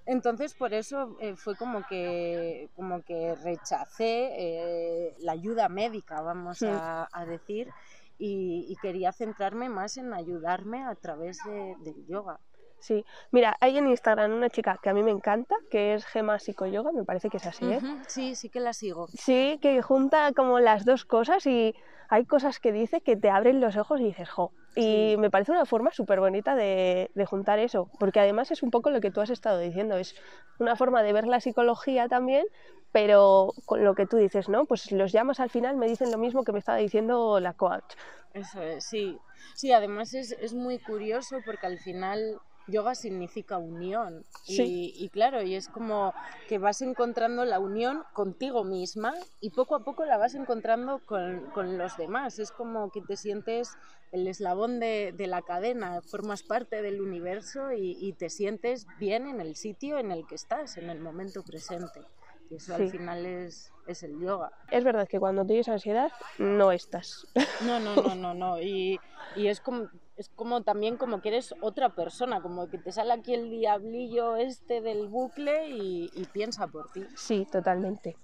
Entonces 0.06 0.54
por 0.54 0.72
eso 0.72 1.16
eh, 1.20 1.34
fue 1.36 1.56
como 1.56 1.84
que, 1.88 2.70
como 2.76 3.02
que 3.02 3.34
rechacé 3.42 4.30
eh, 4.38 5.14
la 5.18 5.32
ayuda 5.32 5.68
médica, 5.68 6.20
vamos 6.22 6.58
Sí. 6.58 6.66
a, 6.68 7.08
a 7.12 7.26
decir, 7.26 7.70
y, 8.18 8.66
y 8.68 8.76
quería 8.76 9.12
centrarme 9.12 9.68
más 9.68 9.96
en 9.96 10.14
ayudarme 10.14 10.84
a 10.84 10.94
través 10.94 11.38
de- 11.44 11.74
del 11.80 12.06
yoga. 12.06 12.38
Sí, 12.78 13.04
mira, 13.32 13.56
hay 13.60 13.78
en 13.78 13.88
Instagram 13.88 14.32
una 14.32 14.48
chica 14.48 14.78
que 14.80 14.90
a 14.90 14.94
mí 14.94 15.02
me 15.02 15.10
encanta, 15.10 15.56
que 15.70 15.94
es 15.94 16.06
Gema 16.06 16.38
Psicoyoga, 16.38 16.92
me 16.92 17.04
parece 17.04 17.28
que 17.28 17.38
es 17.38 17.46
así, 17.46 17.64
¿eh? 17.66 17.80
Sí, 18.06 18.36
sí 18.36 18.48
que 18.48 18.60
la 18.60 18.72
sigo. 18.72 19.08
Sí, 19.08 19.58
que 19.60 19.82
junta 19.82 20.32
como 20.32 20.60
las 20.60 20.84
dos 20.84 21.04
cosas 21.04 21.46
y 21.46 21.74
hay 22.08 22.26
cosas 22.26 22.60
que 22.60 22.70
dice 22.70 23.00
que 23.00 23.16
te 23.16 23.28
abren 23.28 23.60
los 23.60 23.76
ojos 23.76 24.00
y 24.00 24.04
dices, 24.04 24.30
jo. 24.30 24.52
Y 24.76 25.14
Sí. 25.14 25.16
me 25.18 25.30
parece 25.30 25.52
una 25.52 25.64
forma 25.64 25.90
súper 25.90 26.20
bonita 26.20 26.54
de, 26.54 27.10
de 27.14 27.26
juntar 27.26 27.58
eso, 27.58 27.90
porque 27.98 28.20
además 28.20 28.50
es 28.50 28.62
un 28.62 28.70
poco 28.70 28.90
lo 28.90 29.00
que 29.00 29.10
tú 29.10 29.20
has 29.22 29.30
estado 29.30 29.58
diciendo, 29.58 29.96
es 29.96 30.14
una 30.58 30.76
forma 30.76 31.02
de 31.02 31.12
ver 31.14 31.26
la 31.26 31.40
psicología 31.40 32.08
también, 32.08 32.46
pero 32.92 33.52
con 33.64 33.84
lo 33.84 33.94
que 33.94 34.06
tú 34.06 34.16
dices, 34.18 34.48
¿no? 34.48 34.66
Pues 34.66 34.92
los 34.92 35.12
llamas 35.12 35.40
al 35.40 35.50
final 35.50 35.76
me 35.76 35.88
dicen 35.88 36.10
lo 36.10 36.18
mismo 36.18 36.44
que 36.44 36.52
me 36.52 36.58
estaba 36.58 36.78
diciendo 36.78 37.40
la 37.40 37.54
coach. 37.54 37.94
Eso 38.34 38.60
es, 38.62 38.84
sí. 38.84 39.18
Sí, 39.54 39.72
además 39.72 40.12
es, 40.14 40.32
es 40.32 40.52
muy 40.52 40.78
curioso 40.78 41.40
porque 41.42 41.66
al 41.66 41.78
final 41.78 42.38
yoga 42.68 42.94
significa 42.94 43.58
unión. 43.58 44.24
Sí. 44.44 44.94
Y, 44.96 45.04
y 45.04 45.08
claro, 45.08 45.42
y 45.42 45.54
es 45.54 45.68
como 45.68 46.12
que 46.48 46.58
vas 46.58 46.82
encontrando 46.82 47.44
la 47.44 47.58
unión 47.58 48.02
contigo 48.12 48.64
misma 48.64 49.14
y 49.40 49.50
poco 49.50 49.76
a 49.76 49.84
poco 49.84 50.04
la 50.04 50.16
vas 50.16 50.34
encontrando 50.34 51.00
con, 51.06 51.50
con 51.50 51.78
los 51.78 51.96
demás. 51.96 52.38
Es 52.38 52.50
como 52.50 52.90
que 52.90 53.00
te 53.02 53.16
sientes 53.16 53.76
el 54.12 54.26
eslabón 54.26 54.80
de, 54.80 55.12
de 55.16 55.26
la 55.26 55.42
cadena, 55.42 56.00
formas 56.02 56.42
parte 56.42 56.80
del 56.82 57.00
universo 57.00 57.72
y, 57.72 57.96
y 58.00 58.12
te 58.12 58.30
sientes 58.30 58.86
bien 58.98 59.26
en 59.26 59.40
el 59.40 59.56
sitio 59.56 59.98
en 59.98 60.12
el 60.12 60.26
que 60.26 60.36
estás, 60.36 60.76
en 60.76 60.90
el 60.90 61.00
momento 61.00 61.42
presente. 61.42 62.00
Y 62.48 62.54
eso 62.54 62.76
al 62.76 62.88
final 62.88 63.26
es, 63.26 63.72
es 63.88 64.04
el 64.04 64.20
yoga. 64.20 64.52
Es 64.70 64.84
verdad 64.84 65.08
que 65.08 65.18
cuando 65.18 65.44
tienes 65.44 65.68
ansiedad 65.68 66.12
no 66.38 66.70
estás. 66.70 67.26
No, 67.62 67.80
no, 67.80 67.96
no, 67.96 68.14
no, 68.14 68.34
no. 68.34 68.60
Y, 68.62 69.00
y 69.34 69.48
es 69.48 69.60
como 69.60 69.88
es 70.16 70.30
como 70.30 70.62
también 70.62 70.96
como 70.96 71.20
que 71.20 71.28
eres 71.28 71.54
otra 71.60 71.90
persona, 71.90 72.40
como 72.40 72.68
que 72.68 72.78
te 72.78 72.92
sale 72.92 73.12
aquí 73.12 73.34
el 73.34 73.50
diablillo 73.50 74.36
este 74.36 74.80
del 74.80 75.08
bucle 75.08 75.68
y, 75.68 76.10
y 76.14 76.24
piensa 76.26 76.66
por 76.66 76.90
ti. 76.92 77.06
Sí, 77.16 77.46
totalmente. 77.50 78.16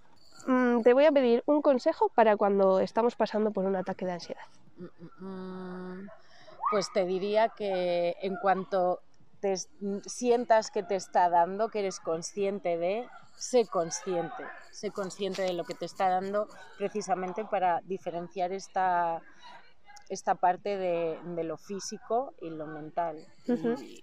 Mm, 0.46 0.82
te 0.82 0.94
voy 0.94 1.04
a 1.04 1.12
pedir 1.12 1.42
un 1.46 1.62
consejo 1.62 2.08
para 2.08 2.36
cuando 2.36 2.80
estamos 2.80 3.14
pasando 3.14 3.50
por 3.52 3.64
un 3.64 3.76
ataque 3.76 4.06
de 4.06 4.12
ansiedad. 4.12 4.42
Mm, 4.76 5.26
mm, 5.26 6.08
Pues 6.70 6.90
te 6.92 7.04
diría 7.04 7.50
que 7.50 8.16
en 8.22 8.36
cuanto 8.36 9.00
te 9.40 9.56
sientas 10.06 10.70
que 10.70 10.82
te 10.82 10.94
está 10.94 11.28
dando, 11.28 11.68
que 11.68 11.80
eres 11.80 12.00
consciente 12.00 12.78
de, 12.78 13.06
sé 13.36 13.66
consciente, 13.66 14.44
sé 14.70 14.90
consciente 14.92 15.42
de 15.42 15.52
lo 15.52 15.64
que 15.64 15.74
te 15.74 15.84
está 15.84 16.08
dando 16.08 16.48
precisamente 16.78 17.44
para 17.44 17.80
diferenciar 17.82 18.52
esta, 18.52 19.20
esta 20.12 20.34
parte 20.34 20.76
de, 20.76 21.18
de 21.24 21.44
lo 21.44 21.56
físico 21.56 22.34
y 22.40 22.50
lo 22.50 22.66
mental. 22.66 23.26
Y, 23.46 24.02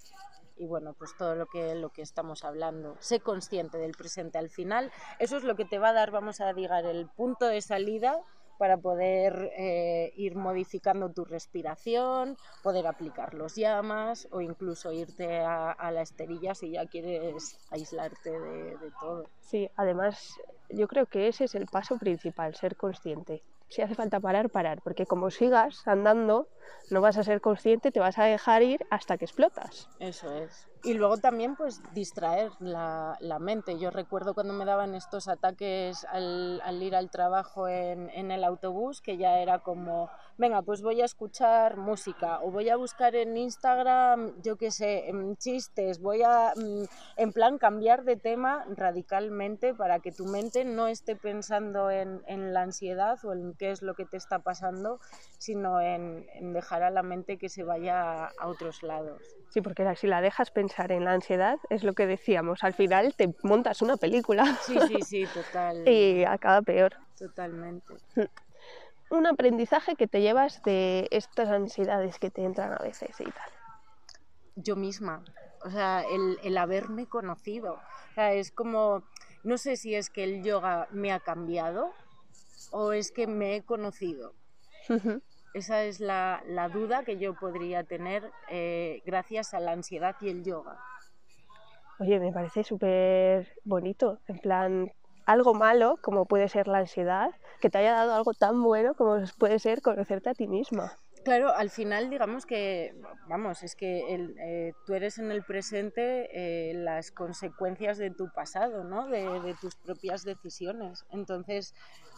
y 0.57 0.65
bueno, 0.65 0.93
pues 0.97 1.15
todo 1.17 1.35
lo 1.35 1.45
que, 1.45 1.75
lo 1.75 1.89
que 1.89 2.01
estamos 2.01 2.43
hablando. 2.43 2.97
Sé 2.99 3.19
consciente 3.19 3.77
del 3.77 3.91
presente. 3.91 4.37
Al 4.37 4.49
final, 4.49 4.91
eso 5.19 5.37
es 5.37 5.43
lo 5.43 5.55
que 5.55 5.65
te 5.65 5.79
va 5.79 5.89
a 5.89 5.93
dar, 5.93 6.11
vamos 6.11 6.41
a 6.41 6.51
digar, 6.53 6.85
el 6.85 7.07
punto 7.07 7.45
de 7.45 7.61
salida 7.61 8.19
para 8.57 8.75
poder 8.75 9.51
eh, 9.55 10.11
ir 10.17 10.35
modificando 10.35 11.09
tu 11.13 11.23
respiración, 11.23 12.35
poder 12.61 12.87
aplicar 12.87 13.33
los 13.33 13.55
llamas 13.55 14.27
o 14.31 14.41
incluso 14.41 14.91
irte 14.91 15.39
a, 15.39 15.71
a 15.71 15.91
la 15.91 16.01
esterilla 16.01 16.53
si 16.53 16.71
ya 16.71 16.85
quieres 16.85 17.57
aislarte 17.71 18.31
de, 18.31 18.77
de 18.77 18.91
todo. 18.99 19.29
Sí, 19.39 19.69
además 19.77 20.33
yo 20.69 20.89
creo 20.89 21.05
que 21.05 21.29
ese 21.29 21.45
es 21.45 21.55
el 21.55 21.67
paso 21.67 21.97
principal, 21.97 22.53
ser 22.53 22.75
consciente. 22.75 23.43
Si 23.69 23.81
hace 23.81 23.95
falta 23.95 24.19
parar, 24.19 24.49
parar, 24.49 24.81
porque 24.83 25.05
como 25.05 25.29
sigas 25.31 25.87
andando, 25.87 26.49
no 26.89 27.01
vas 27.01 27.17
a 27.17 27.23
ser 27.23 27.41
consciente, 27.41 27.91
te 27.91 27.99
vas 27.99 28.17
a 28.17 28.25
dejar 28.25 28.63
ir 28.63 28.85
hasta 28.89 29.17
que 29.17 29.25
explotas. 29.25 29.89
Eso 29.99 30.33
es. 30.33 30.67
Y 30.81 30.93
luego 30.93 31.17
también 31.17 31.57
pues 31.57 31.81
distraer 31.93 32.51
la, 32.59 33.17
la 33.19 33.37
mente. 33.37 33.77
Yo 33.77 33.91
recuerdo 33.91 34.33
cuando 34.33 34.53
me 34.53 34.63
daban 34.63 34.95
estos 34.95 35.27
ataques 35.27 36.05
al, 36.05 36.61
al 36.63 36.81
ir 36.81 36.95
al 36.95 37.09
trabajo 37.09 37.67
en, 37.67 38.09
en 38.11 38.31
el 38.31 38.45
autobús, 38.45 39.01
que 39.01 39.17
ya 39.17 39.39
era 39.39 39.59
como, 39.59 40.09
venga, 40.37 40.61
pues 40.61 40.81
voy 40.81 41.01
a 41.01 41.05
escuchar 41.05 41.75
música 41.75 42.39
o 42.41 42.51
voy 42.51 42.69
a 42.69 42.77
buscar 42.77 43.13
en 43.15 43.35
Instagram, 43.35 44.41
yo 44.41 44.55
qué 44.55 44.71
sé, 44.71 45.11
chistes, 45.37 45.99
voy 45.99 46.23
a, 46.23 46.53
mm, 46.55 46.83
en 47.17 47.33
plan, 47.33 47.57
cambiar 47.57 48.05
de 48.05 48.15
tema 48.15 48.65
radicalmente 48.69 49.73
para 49.73 49.99
que 49.99 50.13
tu 50.13 50.25
mente 50.25 50.63
no 50.63 50.87
esté 50.87 51.17
pensando 51.17 51.91
en, 51.91 52.23
en 52.25 52.53
la 52.53 52.61
ansiedad 52.61 53.19
o 53.25 53.33
en 53.33 53.53
qué 53.55 53.71
es 53.71 53.81
lo 53.81 53.95
que 53.95 54.05
te 54.05 54.15
está 54.15 54.39
pasando, 54.39 55.01
sino 55.39 55.81
en 55.81 56.25
dejar 56.59 56.83
a 56.83 56.89
la 56.89 57.03
mente 57.03 57.37
que 57.37 57.49
se 57.49 57.63
vaya 57.63 58.25
a 58.25 58.47
otros 58.47 58.83
lados. 58.83 59.21
Sí, 59.49 59.61
porque 59.61 59.95
si 59.95 60.07
la 60.07 60.21
dejas 60.21 60.51
pensar 60.51 60.91
en 60.91 61.05
la 61.05 61.13
ansiedad, 61.13 61.57
es 61.69 61.83
lo 61.83 61.93
que 61.93 62.05
decíamos, 62.05 62.63
al 62.63 62.73
final 62.73 63.15
te 63.15 63.33
montas 63.43 63.81
una 63.81 63.97
película 63.97 64.45
Sí, 64.61 64.77
sí, 64.87 65.01
sí, 65.01 65.25
total, 65.33 65.87
y 65.87 66.23
acaba 66.23 66.61
peor. 66.61 66.95
totalmente. 67.17 67.95
Un 69.09 69.25
aprendizaje 69.25 69.95
que 69.95 70.07
te 70.07 70.21
llevas 70.21 70.61
de 70.63 71.07
estas 71.09 71.49
ansiedades 71.49 72.19
que 72.19 72.29
te 72.29 72.43
entran 72.43 72.73
a 72.73 72.83
veces 72.83 73.19
y 73.19 73.23
tal. 73.23 73.51
Yo 74.55 74.75
misma, 74.75 75.23
o 75.65 75.69
sea, 75.71 76.03
el, 76.11 76.37
el 76.43 76.57
haberme 76.57 77.07
conocido. 77.07 77.73
O 77.73 78.13
sea, 78.13 78.33
es 78.33 78.51
como, 78.51 79.03
no 79.43 79.57
sé 79.57 79.77
si 79.77 79.95
es 79.95 80.09
que 80.09 80.23
el 80.23 80.43
yoga 80.43 80.87
me 80.91 81.11
ha 81.11 81.19
cambiado 81.19 81.91
o 82.71 82.91
es 82.91 83.11
que 83.11 83.25
me 83.25 83.55
he 83.55 83.63
conocido. 83.63 84.33
Esa 85.53 85.83
es 85.83 85.99
la, 85.99 86.41
duda 86.73 87.03
que 87.03 87.17
yo 87.17 87.33
podría 87.33 87.83
tener 87.83 88.31
eh, 88.49 89.01
gracias 89.05 89.53
a 89.53 89.59
la 89.59 89.71
ansiedad 89.71 90.15
y 90.21 90.29
el 90.29 90.43
yoga. 90.43 90.79
Oye, 91.99 92.19
me 92.19 92.31
parece 92.31 92.63
súper 92.63 93.51
bonito, 93.65 94.19
en 94.27 94.39
plan, 94.39 94.91
algo 95.25 95.53
malo 95.53 95.97
como 96.01 96.25
puede 96.25 96.47
ser 96.47 96.67
la 96.67 96.79
ansiedad, 96.79 97.31
que 97.59 97.69
te 97.69 97.77
haya 97.79 97.93
dado 97.93 98.13
algo 98.13 98.33
tan 98.33 98.63
bueno 98.63 98.93
como 98.93 99.21
puede 99.37 99.59
ser 99.59 99.81
conocerte 99.81 100.29
a 100.29 100.33
ti 100.33 100.47
misma. 100.47 100.97
Claro, 101.23 101.53
al 101.53 101.69
final 101.69 102.09
digamos 102.09 102.45
que, 102.45 102.93
vamos, 103.27 103.61
es 103.63 103.75
que 103.75 104.13
el, 104.13 104.35
eh, 104.39 104.73
tú 104.85 104.93
eres 104.93 105.17
en 105.17 105.31
el 105.31 105.43
presente 105.43 106.29
eh, 106.33 106.73
las 106.73 107.11
consecuencias 107.11 107.97
de 107.97 108.09
tu 108.09 108.29
pasado, 108.29 108.83
¿no? 108.83 109.07
De, 109.07 109.23
de 109.41 109.53
tus 109.55 109.75
propias 109.75 110.23
decisiones. 110.23 111.05
Entonces, 111.11 111.73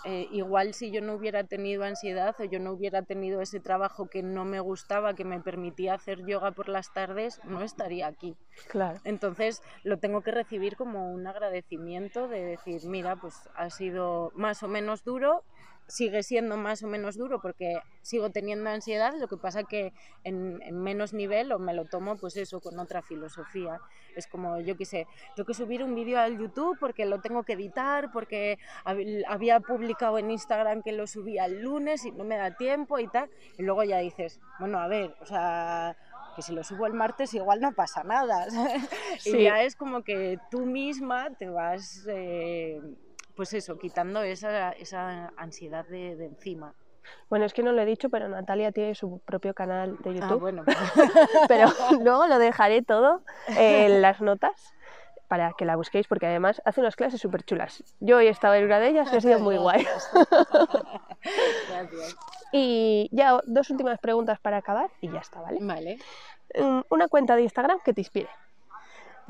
eh, 0.05 0.27
igual 0.31 0.73
si 0.73 0.91
yo 0.91 1.01
no 1.01 1.13
hubiera 1.13 1.43
tenido 1.43 1.83
ansiedad 1.83 2.35
o 2.39 2.43
yo 2.43 2.59
no 2.59 2.71
hubiera 2.73 3.01
tenido 3.01 3.41
ese 3.41 3.59
trabajo 3.59 4.07
que 4.07 4.23
no 4.23 4.45
me 4.45 4.59
gustaba, 4.59 5.13
que 5.13 5.25
me 5.25 5.39
permitía 5.39 5.95
hacer 5.95 6.25
yoga 6.25 6.51
por 6.51 6.69
las 6.69 6.93
tardes, 6.93 7.39
no 7.43 7.61
estaría 7.63 8.07
aquí. 8.07 8.35
Claro. 8.67 8.99
Entonces 9.03 9.61
lo 9.83 9.97
tengo 9.97 10.21
que 10.21 10.31
recibir 10.31 10.75
como 10.75 11.11
un 11.11 11.27
agradecimiento 11.27 12.27
de 12.27 12.43
decir, 12.45 12.81
mira, 12.85 13.15
pues 13.15 13.35
ha 13.55 13.69
sido 13.69 14.31
más 14.35 14.63
o 14.63 14.67
menos 14.67 15.03
duro, 15.03 15.43
sigue 15.91 16.23
siendo 16.23 16.57
más 16.57 16.81
o 16.83 16.87
menos 16.87 17.17
duro 17.17 17.39
porque 17.41 17.79
sigo 18.01 18.29
teniendo 18.29 18.69
ansiedad, 18.69 19.13
lo 19.19 19.27
que 19.27 19.37
pasa 19.37 19.63
que 19.63 19.93
en, 20.23 20.61
en 20.63 20.81
menos 20.81 21.13
nivel 21.13 21.51
o 21.51 21.59
me 21.59 21.73
lo 21.73 21.85
tomo 21.85 22.17
pues 22.17 22.35
eso 22.37 22.59
con 22.61 22.79
otra 22.79 23.01
filosofía. 23.01 23.79
Es 24.15 24.27
como, 24.27 24.59
yo 24.59 24.75
qué 24.77 24.85
sé, 24.85 25.07
tengo 25.35 25.45
que 25.47 25.53
subir 25.53 25.83
un 25.83 25.95
vídeo 25.95 26.19
al 26.19 26.37
YouTube 26.37 26.77
porque 26.79 27.05
lo 27.05 27.19
tengo 27.21 27.43
que 27.43 27.53
editar, 27.53 28.11
porque 28.11 28.57
hab- 28.85 29.23
había 29.27 29.59
publicado 29.59 30.17
en 30.17 30.31
Instagram 30.31 30.81
que 30.81 30.91
lo 30.91 31.07
subía 31.07 31.45
el 31.45 31.61
lunes 31.61 32.05
y 32.05 32.11
no 32.11 32.23
me 32.23 32.37
da 32.37 32.55
tiempo 32.57 32.97
y 32.99 33.07
tal. 33.07 33.29
Y 33.57 33.63
luego 33.63 33.83
ya 33.83 33.99
dices, 33.99 34.39
bueno, 34.59 34.79
a 34.79 34.87
ver, 34.87 35.15
o 35.21 35.25
sea, 35.25 35.95
que 36.35 36.41
si 36.41 36.53
lo 36.53 36.63
subo 36.63 36.87
el 36.87 36.93
martes 36.93 37.33
igual 37.33 37.59
no 37.61 37.73
pasa 37.73 38.03
nada. 38.03 38.45
¿sabes? 38.49 38.89
Sí. 39.19 39.37
Y 39.37 39.43
ya 39.43 39.63
es 39.63 39.75
como 39.75 40.03
que 40.03 40.37
tú 40.49 40.65
misma 40.65 41.29
te 41.37 41.49
vas, 41.49 42.05
eh, 42.09 42.81
pues 43.35 43.53
eso, 43.53 43.77
quitando 43.77 44.21
esa, 44.23 44.71
esa 44.71 45.31
ansiedad 45.37 45.85
de, 45.87 46.15
de 46.15 46.25
encima. 46.25 46.73
Bueno, 47.29 47.45
es 47.45 47.53
que 47.53 47.63
no 47.63 47.71
lo 47.71 47.81
he 47.81 47.85
dicho, 47.85 48.09
pero 48.09 48.27
Natalia 48.29 48.71
tiene 48.71 48.93
su 48.95 49.19
propio 49.25 49.53
canal 49.53 49.97
de 50.03 50.09
Ah, 50.11 50.13
YouTube, 50.13 50.39
bueno, 50.39 50.63
pero 51.47 51.67
luego 52.01 52.27
lo 52.27 52.37
dejaré 52.37 52.83
todo 52.83 53.23
en 53.47 54.01
las 54.01 54.21
notas 54.21 54.73
para 55.27 55.53
que 55.53 55.65
la 55.65 55.75
busquéis, 55.77 56.07
porque 56.07 56.27
además 56.27 56.61
hace 56.65 56.81
unas 56.81 56.95
clases 56.95 57.19
súper 57.21 57.43
chulas. 57.43 57.83
Yo 58.01 58.17
hoy 58.17 58.27
he 58.27 58.29
estado 58.29 58.53
en 58.55 58.65
una 58.65 58.79
de 58.79 58.89
ellas 58.89 59.11
y 59.11 59.15
ha 59.15 59.21
sido 59.21 59.39
muy 59.39 59.57
guay. 59.57 59.83
Gracias. 61.69 62.15
Y 62.51 63.09
ya 63.11 63.39
dos 63.45 63.69
últimas 63.69 63.99
preguntas 63.99 64.39
para 64.39 64.57
acabar 64.57 64.89
y 64.99 65.09
ya 65.11 65.19
está, 65.19 65.41
¿vale? 65.41 65.59
Vale. 65.61 65.97
Mm, 66.55 66.81
Una 66.89 67.07
cuenta 67.07 67.35
de 67.35 67.43
Instagram 67.43 67.79
que 67.83 67.93
te 67.93 68.01
inspire. 68.01 68.29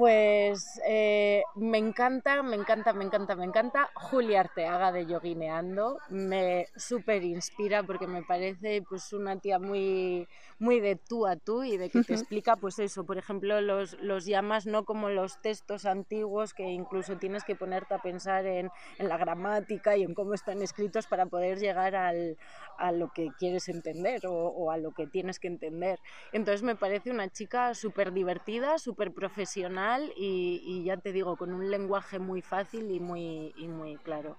Pues 0.01 0.81
eh, 0.87 1.43
me 1.53 1.77
encanta, 1.77 2.41
me 2.41 2.55
encanta, 2.55 2.91
me 2.91 3.03
encanta, 3.05 3.35
me 3.35 3.45
encanta. 3.45 3.91
Julia 3.93 4.39
Arteaga 4.39 4.91
de 4.91 5.05
Yoguineando 5.05 5.99
me 6.09 6.65
súper 6.75 7.23
inspira 7.23 7.83
porque 7.83 8.07
me 8.07 8.23
parece 8.23 8.81
pues 8.89 9.13
una 9.13 9.37
tía 9.39 9.59
muy, 9.59 10.27
muy 10.57 10.79
de 10.79 10.95
tú 10.95 11.27
a 11.27 11.35
tú 11.35 11.63
y 11.63 11.77
de 11.77 11.91
que 11.91 12.01
te 12.01 12.13
explica 12.15 12.55
pues 12.55 12.79
eso, 12.79 13.05
por 13.05 13.19
ejemplo, 13.19 13.61
los, 13.61 13.93
los 14.01 14.25
llamas 14.25 14.65
no 14.65 14.85
como 14.85 15.09
los 15.09 15.39
textos 15.43 15.85
antiguos 15.85 16.55
que 16.55 16.63
incluso 16.63 17.17
tienes 17.17 17.43
que 17.43 17.55
ponerte 17.55 17.93
a 17.93 17.99
pensar 17.99 18.47
en, 18.47 18.71
en 18.97 19.07
la 19.07 19.17
gramática 19.17 19.97
y 19.97 20.01
en 20.01 20.15
cómo 20.15 20.33
están 20.33 20.63
escritos 20.63 21.05
para 21.05 21.27
poder 21.27 21.59
llegar 21.59 21.95
al, 21.95 22.37
a 22.79 22.91
lo 22.91 23.09
que 23.13 23.29
quieres 23.37 23.69
entender 23.69 24.25
o, 24.25 24.33
o, 24.33 24.71
a 24.71 24.77
lo 24.77 24.93
que 24.93 25.05
tienes 25.05 25.37
que 25.37 25.47
entender. 25.47 25.99
Entonces 26.31 26.63
me 26.63 26.75
parece 26.75 27.11
una 27.11 27.29
chica 27.29 27.75
súper 27.75 28.11
divertida, 28.13 28.79
súper 28.79 29.11
profesional 29.13 29.90
y, 29.99 30.61
y, 30.65 30.83
ya 30.85 30.97
te 30.97 31.11
digo, 31.11 31.35
con 31.35 31.53
un 31.53 31.69
lenguaje 31.69 32.19
muy 32.19 32.41
fácil 32.41 32.91
y 32.91 32.99
muy, 32.99 33.53
y 33.57 33.67
muy 33.67 33.97
claro. 33.97 34.37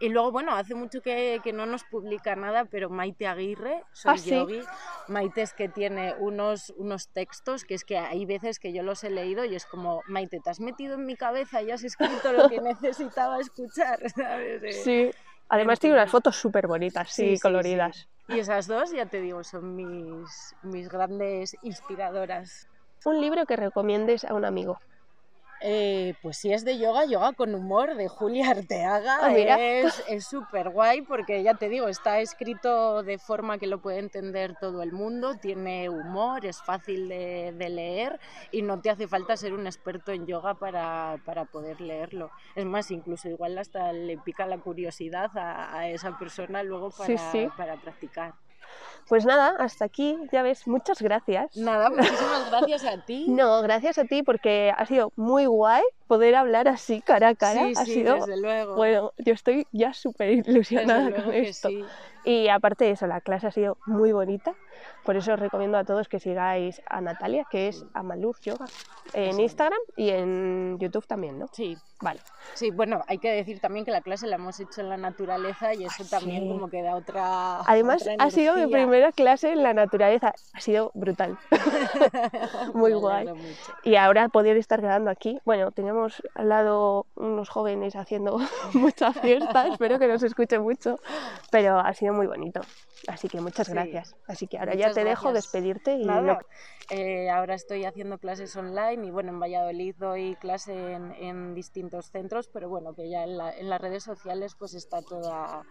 Y 0.00 0.08
luego, 0.08 0.32
bueno, 0.32 0.54
hace 0.54 0.74
mucho 0.74 1.00
que, 1.02 1.40
que, 1.42 1.52
no 1.52 1.66
nos 1.66 1.84
publica 1.84 2.34
nada, 2.34 2.64
pero 2.64 2.90
Maite 2.90 3.26
Aguirre, 3.26 3.84
soy 3.92 4.14
ah, 4.14 4.16
yogi. 4.16 4.60
¿sí? 4.60 4.66
Maite 5.08 5.42
es 5.42 5.52
que 5.52 5.68
tiene 5.68 6.14
unos, 6.18 6.70
unos 6.76 7.08
textos 7.08 7.64
que 7.64 7.74
es 7.74 7.84
que 7.84 7.98
hay 7.98 8.24
veces 8.26 8.58
que 8.58 8.72
yo 8.72 8.82
los 8.82 9.04
he 9.04 9.10
leído 9.10 9.44
y 9.44 9.54
es 9.54 9.66
como, 9.66 10.02
Maite, 10.08 10.40
te 10.40 10.50
has 10.50 10.60
metido 10.60 10.94
en 10.94 11.06
mi 11.06 11.16
cabeza 11.16 11.62
y 11.62 11.70
has 11.70 11.84
escrito 11.84 12.32
lo 12.32 12.48
que 12.48 12.60
necesitaba 12.60 13.38
escuchar, 13.38 13.98
¿sabes? 14.14 14.82
Sí, 14.82 15.10
además 15.48 15.78
tiene 15.78 15.94
unas 15.94 16.10
fotos 16.10 16.36
súper 16.36 16.66
bonitas, 16.66 17.10
sí, 17.10 17.36
sí, 17.36 17.40
coloridas. 17.40 18.08
Sí, 18.26 18.34
y 18.34 18.38
esas 18.38 18.66
dos, 18.66 18.90
ya 18.90 19.06
te 19.06 19.20
digo, 19.20 19.44
son 19.44 19.76
mis, 19.76 20.56
mis 20.62 20.88
grandes 20.88 21.56
inspiradoras. 21.62 22.68
Un 23.04 23.20
libro 23.20 23.44
que 23.44 23.56
recomiendes 23.56 24.24
a 24.24 24.32
un 24.32 24.46
amigo. 24.46 24.78
Eh, 25.66 26.12
pues 26.20 26.36
si 26.36 26.52
es 26.52 26.62
de 26.62 26.76
yoga, 26.76 27.06
yoga 27.06 27.32
con 27.32 27.54
humor 27.54 27.96
de 27.96 28.06
Julia 28.06 28.50
Arteaga. 28.50 29.20
Ah. 29.22 29.34
Es 29.34 30.26
súper 30.26 30.68
guay 30.68 31.00
porque 31.00 31.42
ya 31.42 31.54
te 31.54 31.70
digo, 31.70 31.88
está 31.88 32.20
escrito 32.20 33.02
de 33.02 33.16
forma 33.16 33.56
que 33.56 33.66
lo 33.66 33.80
puede 33.80 33.98
entender 33.98 34.56
todo 34.60 34.82
el 34.82 34.92
mundo, 34.92 35.36
tiene 35.36 35.88
humor, 35.88 36.44
es 36.44 36.60
fácil 36.60 37.08
de, 37.08 37.54
de 37.56 37.68
leer 37.70 38.20
y 38.52 38.60
no 38.60 38.82
te 38.82 38.90
hace 38.90 39.08
falta 39.08 39.38
ser 39.38 39.54
un 39.54 39.66
experto 39.66 40.12
en 40.12 40.26
yoga 40.26 40.52
para, 40.52 41.18
para, 41.24 41.46
poder 41.46 41.80
leerlo. 41.80 42.30
Es 42.54 42.66
más, 42.66 42.90
incluso 42.90 43.30
igual 43.30 43.56
hasta 43.56 43.90
le 43.94 44.18
pica 44.18 44.44
la 44.44 44.58
curiosidad 44.58 45.30
a, 45.34 45.78
a 45.78 45.88
esa 45.88 46.18
persona 46.18 46.62
luego 46.62 46.90
para, 46.90 47.06
sí, 47.06 47.24
sí. 47.32 47.48
para 47.56 47.76
practicar. 47.76 48.34
Pues 49.08 49.26
nada, 49.26 49.54
hasta 49.58 49.84
aquí, 49.84 50.16
ya 50.32 50.42
ves, 50.42 50.66
muchas 50.66 51.02
gracias. 51.02 51.56
Nada, 51.56 51.90
muchísimas 51.90 52.50
gracias 52.50 52.84
a 52.84 53.04
ti. 53.04 53.26
No, 53.34 53.62
gracias 53.62 53.98
a 53.98 54.04
ti 54.04 54.22
porque 54.22 54.72
ha 54.76 54.86
sido 54.86 55.12
muy 55.16 55.46
guay 55.46 55.82
poder 56.06 56.34
hablar 56.34 56.68
así 56.68 57.00
cara 57.00 57.28
a 57.28 57.34
cara. 57.34 57.66
Sí, 57.66 57.72
ha 57.76 57.84
sí, 57.84 57.94
sido, 57.94 58.14
desde 58.14 58.36
luego. 58.36 58.76
Bueno, 58.76 59.12
yo 59.18 59.32
estoy 59.32 59.66
ya 59.72 59.92
súper 59.92 60.30
ilusionada 60.30 61.10
con 61.22 61.34
esto. 61.34 61.68
Sí. 61.68 61.84
Y 62.24 62.48
aparte 62.48 62.84
de 62.84 62.92
eso, 62.92 63.06
la 63.06 63.20
clase 63.20 63.48
ha 63.48 63.50
sido 63.50 63.76
muy 63.86 64.12
bonita. 64.12 64.54
Por 65.04 65.16
eso 65.16 65.34
os 65.34 65.38
recomiendo 65.40 65.76
a 65.78 65.84
todos 65.84 66.08
que 66.08 66.18
sigáis 66.18 66.80
a 66.88 67.00
Natalia, 67.00 67.44
que 67.50 67.68
es 67.68 67.84
Amalur 67.92 68.40
Yoga, 68.40 68.64
en. 69.12 69.38
Instagram 69.38 69.78
y 69.96 70.08
en 70.10 70.78
YouTube 70.78 71.06
también, 71.06 71.38
¿no? 71.38 71.46
Sí, 71.52 71.76
Vale. 72.00 72.20
sí, 72.54 72.70
bueno, 72.70 73.02
hay 73.06 73.18
que 73.18 73.30
decir 73.30 73.60
también 73.60 73.84
que 73.84 73.90
la 73.90 74.00
clase 74.00 74.26
la 74.26 74.36
hemos 74.36 74.58
hecho 74.60 74.80
en 74.80 74.88
la 74.88 74.96
naturaleza 74.96 75.74
y 75.74 75.84
eso 75.84 76.02
Ah, 76.04 76.10
también 76.10 76.42
sí. 76.44 76.48
como 76.48 76.68
que 76.68 76.82
da 76.82 76.96
otra. 76.96 77.60
Además, 77.66 78.02
otra 78.02 78.16
ha 78.18 78.30
sido 78.30 78.54
mi 78.56 78.66
primera 78.66 79.12
clase 79.12 79.52
en 79.52 79.62
la 79.62 79.74
naturaleza. 79.74 80.32
Ha 80.54 80.60
sido 80.60 80.90
brutal. 80.94 81.38
Muy 82.74 82.92
Me 82.92 82.96
guay. 82.98 83.26
Y 83.82 83.96
ahora 83.96 84.28
poder 84.28 84.56
estar 84.56 84.80
quedando 84.80 85.10
aquí. 85.10 85.38
Bueno, 85.44 85.70
teníamos 85.72 86.22
al 86.34 86.48
lado 86.48 87.06
unos 87.16 87.48
jóvenes 87.48 87.96
haciendo 87.96 88.38
mucha 88.74 89.12
fiesta. 89.12 89.68
Espero 89.68 89.98
que 89.98 90.08
no 90.08 90.18
se 90.18 90.26
escuche 90.26 90.58
mucho. 90.58 90.98
Pero 91.50 91.78
ha 91.78 91.92
sido 91.94 92.12
muy 92.14 92.26
bonito. 92.26 92.60
Así 93.06 93.28
que 93.28 93.40
muchas 93.40 93.66
Sí. 93.66 93.72
gracias. 93.74 94.16
Así 94.26 94.46
que 94.46 94.58
ahora 94.58 94.74
ya 94.74 94.90
te 94.92 95.04
dejo 95.04 95.32
despedirte 95.32 95.94
y 95.96 96.04
no- 96.06 96.38
eh, 96.90 97.28
ahora 97.30 97.54
estoy 97.54 97.84
haciendo 97.84 98.18
clases 98.18 98.54
online 98.56 99.06
y 99.06 99.10
bueno, 99.10 99.30
en 99.30 99.40
Valladolid 99.40 99.94
doy 99.98 100.36
clase 100.36 100.92
en, 100.92 101.12
en 101.12 101.54
distintos 101.54 102.10
centros, 102.10 102.48
pero 102.48 102.68
bueno, 102.68 102.94
que 102.94 103.08
ya 103.10 103.24
en, 103.24 103.36
la- 103.38 103.52
en 103.56 103.68
las 103.68 103.80
redes 103.80 104.04
sociales 104.04 104.54
pues 104.58 104.74
está 104.74 105.02
toda, 105.02 105.64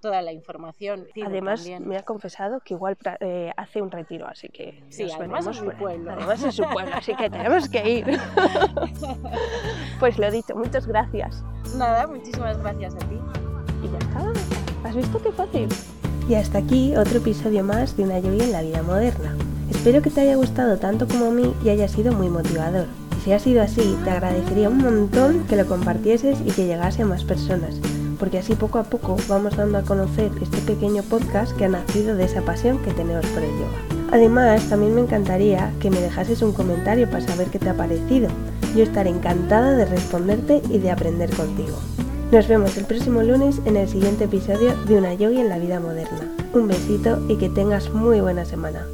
toda 0.00 0.22
la 0.22 0.32
información. 0.32 1.06
Además, 1.24 1.60
también. 1.60 1.86
me 1.88 1.96
ha 1.98 2.02
confesado 2.04 2.60
que 2.60 2.74
igual 2.74 2.96
eh, 3.20 3.52
hace 3.56 3.82
un 3.82 3.90
retiro, 3.90 4.26
así 4.26 4.48
que 4.48 4.82
Sí, 4.88 5.10
además 5.10 5.46
es 5.46 5.58
por 5.58 5.72
ahí. 5.74 5.78
pueblo. 5.80 6.12
Además 6.12 6.42
es 6.42 6.54
su 6.54 6.64
pueblo, 6.64 6.94
así 6.96 7.14
que 7.16 7.28
tenemos 7.30 7.68
que 7.68 7.90
ir. 7.90 8.06
pues 10.00 10.18
lo 10.18 10.30
dicho, 10.30 10.54
muchas 10.56 10.86
gracias. 10.86 11.42
Nada, 11.76 12.06
muchísimas 12.06 12.56
gracias 12.58 12.94
a 12.94 12.98
ti. 12.98 13.18
Y 13.82 13.88
ya 13.90 13.98
está. 13.98 14.88
¿Has 14.88 14.96
visto 14.96 15.22
qué 15.22 15.32
fácil? 15.32 15.68
Y 16.28 16.34
hasta 16.34 16.58
aquí 16.58 16.94
otro 16.94 17.18
episodio 17.18 17.64
más 17.64 17.96
de 17.96 18.02
una 18.02 18.18
lluvia 18.18 18.44
en 18.44 18.52
la 18.52 18.60
vida 18.60 18.82
moderna. 18.82 19.34
Espero 19.70 20.02
que 20.02 20.10
te 20.10 20.20
haya 20.20 20.36
gustado 20.36 20.76
tanto 20.76 21.08
como 21.08 21.26
a 21.26 21.30
mí 21.30 21.54
y 21.64 21.70
haya 21.70 21.88
sido 21.88 22.12
muy 22.12 22.28
motivador. 22.28 22.84
Y 23.16 23.24
si 23.24 23.32
ha 23.32 23.38
sido 23.38 23.62
así, 23.62 23.96
te 24.04 24.10
agradecería 24.10 24.68
un 24.68 24.76
montón 24.76 25.46
que 25.46 25.56
lo 25.56 25.66
compartieses 25.66 26.38
y 26.44 26.50
que 26.50 26.66
llegase 26.66 27.00
a 27.00 27.06
más 27.06 27.24
personas, 27.24 27.76
porque 28.18 28.38
así 28.38 28.54
poco 28.54 28.78
a 28.78 28.84
poco 28.84 29.16
vamos 29.26 29.56
dando 29.56 29.78
a 29.78 29.82
conocer 29.82 30.30
este 30.42 30.58
pequeño 30.58 31.02
podcast 31.02 31.56
que 31.56 31.64
ha 31.64 31.68
nacido 31.70 32.14
de 32.14 32.24
esa 32.24 32.42
pasión 32.42 32.76
que 32.82 32.92
tenemos 32.92 33.24
por 33.26 33.42
el 33.42 33.50
yoga. 33.50 34.08
Además, 34.12 34.68
también 34.68 34.94
me 34.94 35.00
encantaría 35.00 35.72
que 35.80 35.90
me 35.90 36.00
dejases 36.00 36.42
un 36.42 36.52
comentario 36.52 37.08
para 37.08 37.26
saber 37.26 37.48
qué 37.48 37.58
te 37.58 37.70
ha 37.70 37.74
parecido. 37.74 38.28
Yo 38.76 38.82
estaré 38.82 39.08
encantada 39.08 39.72
de 39.72 39.86
responderte 39.86 40.60
y 40.68 40.78
de 40.78 40.90
aprender 40.90 41.30
contigo. 41.30 41.78
Nos 42.30 42.46
vemos 42.46 42.76
el 42.76 42.84
próximo 42.84 43.22
lunes 43.22 43.58
en 43.64 43.78
el 43.78 43.88
siguiente 43.88 44.24
episodio 44.24 44.76
de 44.84 44.98
Una 44.98 45.14
Yogi 45.14 45.40
en 45.40 45.48
la 45.48 45.58
vida 45.58 45.80
moderna. 45.80 46.30
Un 46.52 46.68
besito 46.68 47.18
y 47.26 47.36
que 47.36 47.48
tengas 47.48 47.88
muy 47.94 48.20
buena 48.20 48.44
semana. 48.44 48.86